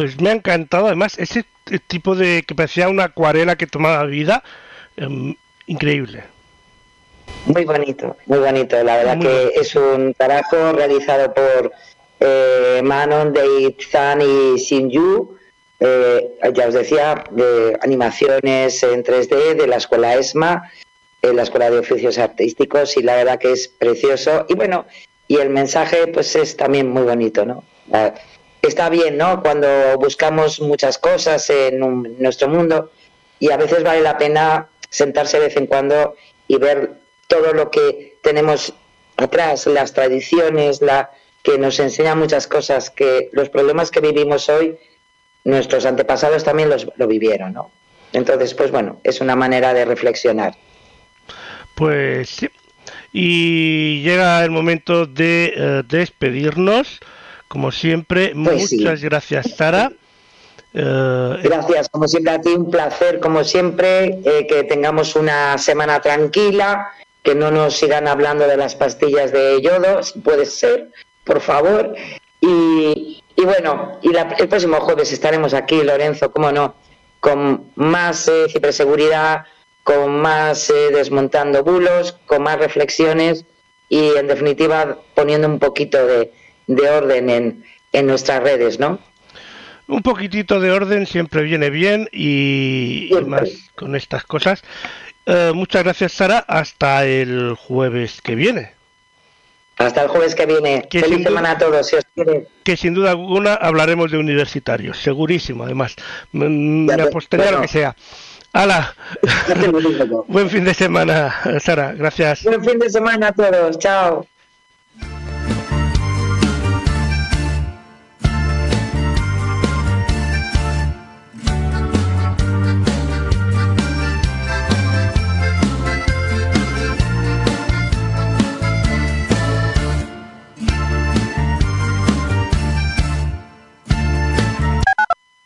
Pues 0.01 0.19
me 0.19 0.31
ha 0.31 0.33
encantado, 0.33 0.87
además, 0.87 1.19
ese 1.19 1.45
tipo 1.87 2.17
de 2.17 2.43
que 2.43 2.55
parecía 2.55 2.89
una 2.89 3.05
acuarela 3.05 3.57
que 3.57 3.67
tomaba 3.67 4.03
vida, 4.07 4.43
em, 4.97 5.35
increíble. 5.67 6.25
Muy 7.45 7.67
bonito, 7.67 8.17
muy 8.25 8.39
bonito. 8.39 8.83
La 8.83 8.97
verdad 8.97 9.19
que 9.19 9.53
es 9.61 9.77
un 9.77 10.15
trabajo 10.15 10.73
realizado 10.73 11.35
por 11.35 11.73
eh, 12.19 12.81
Manon, 12.83 13.35
Dave 13.35 13.77
Zan 13.91 14.23
y 14.23 14.59
Xin 14.59 14.89
Yu. 14.89 15.37
Eh, 15.81 16.31
ya 16.55 16.69
os 16.69 16.73
decía, 16.73 17.23
de 17.33 17.79
animaciones 17.83 18.83
en 18.83 19.05
3D 19.05 19.55
de 19.55 19.67
la 19.67 19.77
escuela 19.77 20.15
ESMA, 20.15 20.73
en 21.21 21.37
la 21.37 21.43
escuela 21.43 21.71
de 21.71 21.81
oficios 21.81 22.17
artísticos, 22.17 22.97
y 22.97 23.03
la 23.03 23.17
verdad 23.17 23.39
que 23.39 23.53
es 23.53 23.69
precioso. 23.69 24.47
Y 24.49 24.55
bueno, 24.55 24.87
y 25.29 25.37
el 25.37 25.51
mensaje 25.51 26.07
pues 26.07 26.35
es 26.37 26.57
también 26.57 26.89
muy 26.89 27.03
bonito, 27.03 27.45
¿no? 27.45 27.65
Está 28.63 28.89
bien, 28.91 29.17
¿no? 29.17 29.43
Cuando 29.43 29.97
buscamos 29.99 30.61
muchas 30.61 30.99
cosas 30.99 31.49
en 31.51 31.81
nuestro 32.19 32.49
mundo 32.49 32.91
y 33.39 33.51
a 33.51 33.57
veces 33.57 33.83
vale 33.83 34.03
la 34.03 34.19
pena 34.19 34.69
sentarse 34.91 35.39
de 35.39 35.47
vez 35.47 35.57
en 35.57 35.67
cuando 35.67 36.15
y 36.47 36.57
ver 36.57 36.93
todo 37.27 37.53
lo 37.53 37.71
que 37.71 38.19
tenemos 38.23 38.75
atrás, 39.17 39.67
las 39.67 39.93
tradiciones, 39.93 40.83
la 40.83 41.11
que 41.43 41.59
nos 41.59 41.79
enseña 41.79 42.15
muchas 42.15 42.47
cosas, 42.47 42.91
que 42.91 43.31
los 43.33 43.49
problemas 43.49 43.91
que 43.91 44.01
vivimos 44.01 44.49
hoy, 44.49 44.77
nuestros 45.45 45.87
antepasados 45.87 46.45
también 46.45 46.69
los, 46.69 46.87
lo 46.97 47.07
vivieron, 47.07 47.55
¿no? 47.55 47.71
Entonces, 48.13 48.55
pues 48.55 48.71
bueno, 48.71 49.01
es 49.05 49.21
una 49.21 49.37
manera 49.37 49.73
de 49.73 49.85
reflexionar. 49.85 50.55
Pues 51.77 52.29
sí. 52.29 52.49
Y 53.13 54.03
llega 54.03 54.45
el 54.45 54.51
momento 54.51 55.07
de 55.07 55.53
eh, 55.57 55.83
despedirnos. 55.87 57.01
Como 57.51 57.73
siempre, 57.73 58.33
pues 58.45 58.73
muchas 58.73 59.03
gracias, 59.03 59.57
Sara. 59.57 59.91
Eh, 60.73 61.37
gracias, 61.43 61.89
como 61.89 62.07
siempre 62.07 62.33
a 62.33 62.41
ti, 62.41 62.51
un 62.51 62.71
placer, 62.71 63.19
como 63.19 63.43
siempre, 63.43 64.21
eh, 64.25 64.47
que 64.49 64.63
tengamos 64.63 65.17
una 65.17 65.59
semana 65.59 66.01
tranquila, 66.01 66.93
que 67.25 67.35
no 67.35 67.51
nos 67.51 67.75
sigan 67.75 68.07
hablando 68.07 68.47
de 68.47 68.57
las 68.57 68.77
pastillas 68.77 69.33
de 69.33 69.61
yodo, 69.63 70.01
si 70.05 70.21
puede 70.21 70.47
ser, 70.47 70.93
por 71.25 71.41
favor. 71.41 71.97
Y, 72.41 73.21
bueno, 73.43 73.99
y 74.01 74.15
el 74.15 74.49
próximo 74.49 74.79
jueves 74.79 75.11
estaremos 75.11 75.53
aquí, 75.53 75.83
Lorenzo, 75.83 76.31
cómo 76.31 76.53
no, 76.53 76.77
con 77.19 77.73
más 77.75 78.29
eh, 78.29 78.47
ciberseguridad, 78.49 79.45
con 79.83 80.21
más 80.21 80.71
eh, 80.71 80.91
desmontando 80.93 81.65
bulos, 81.65 82.17
con 82.27 82.45
más 82.45 82.61
reflexiones 82.61 83.45
y, 83.89 84.11
en 84.15 84.29
definitiva, 84.29 84.99
poniendo 85.17 85.49
un 85.49 85.59
poquito 85.59 86.07
de, 86.07 86.33
orden 86.79 87.31
en, 87.31 87.65
en 87.93 88.07
nuestras 88.07 88.43
redes, 88.43 88.79
¿no? 88.79 88.99
Un 89.91 90.03
poquitito 90.03 90.61
de 90.61 90.71
orden 90.71 91.07
siempre 91.07 91.43
viene 91.43 91.69
bien 91.69 92.09
y 92.13 93.11
más 93.27 93.51
con 93.75 93.97
estas 93.97 94.23
cosas. 94.23 94.63
Eh, 95.27 95.51
muchas 95.53 95.83
gracias, 95.83 96.13
Sara. 96.13 96.39
Hasta 96.47 97.05
el 97.05 97.55
jueves 97.55 98.21
que 98.23 98.37
viene. 98.37 98.73
Hasta 99.79 100.03
el 100.03 100.09
jueves 100.09 100.37
que 100.37 100.47
viene. 100.47 100.87
Feliz 100.89 101.25
semana 101.25 101.53
a 101.53 101.59
todos, 101.59 101.89
si 101.89 101.97
os 101.97 102.05
quiere. 102.15 102.47
Que 102.63 102.77
sin 102.77 102.95
duda 102.95 103.11
alguna 103.11 103.55
hablaremos 103.55 104.13
de 104.13 104.19
universitarios, 104.19 104.99
segurísimo, 104.99 105.65
además. 105.65 105.97
Me, 106.31 106.93
apostaría 106.93 107.51
lo 107.51 107.63
que 107.63 107.69
sea. 107.69 107.97
¡Hala! 108.53 108.95
Buen 110.29 110.51
fin 110.51 110.65
de 110.65 110.75
semana, 110.75 111.35
Sara. 111.61 111.95
Gracias. 111.95 112.45
Buen 112.45 112.65
fin 112.65 112.79
de 112.79 112.91
semana 112.91 113.29
a 113.29 113.33
todos. 113.33 113.79
Chao. 113.79 114.27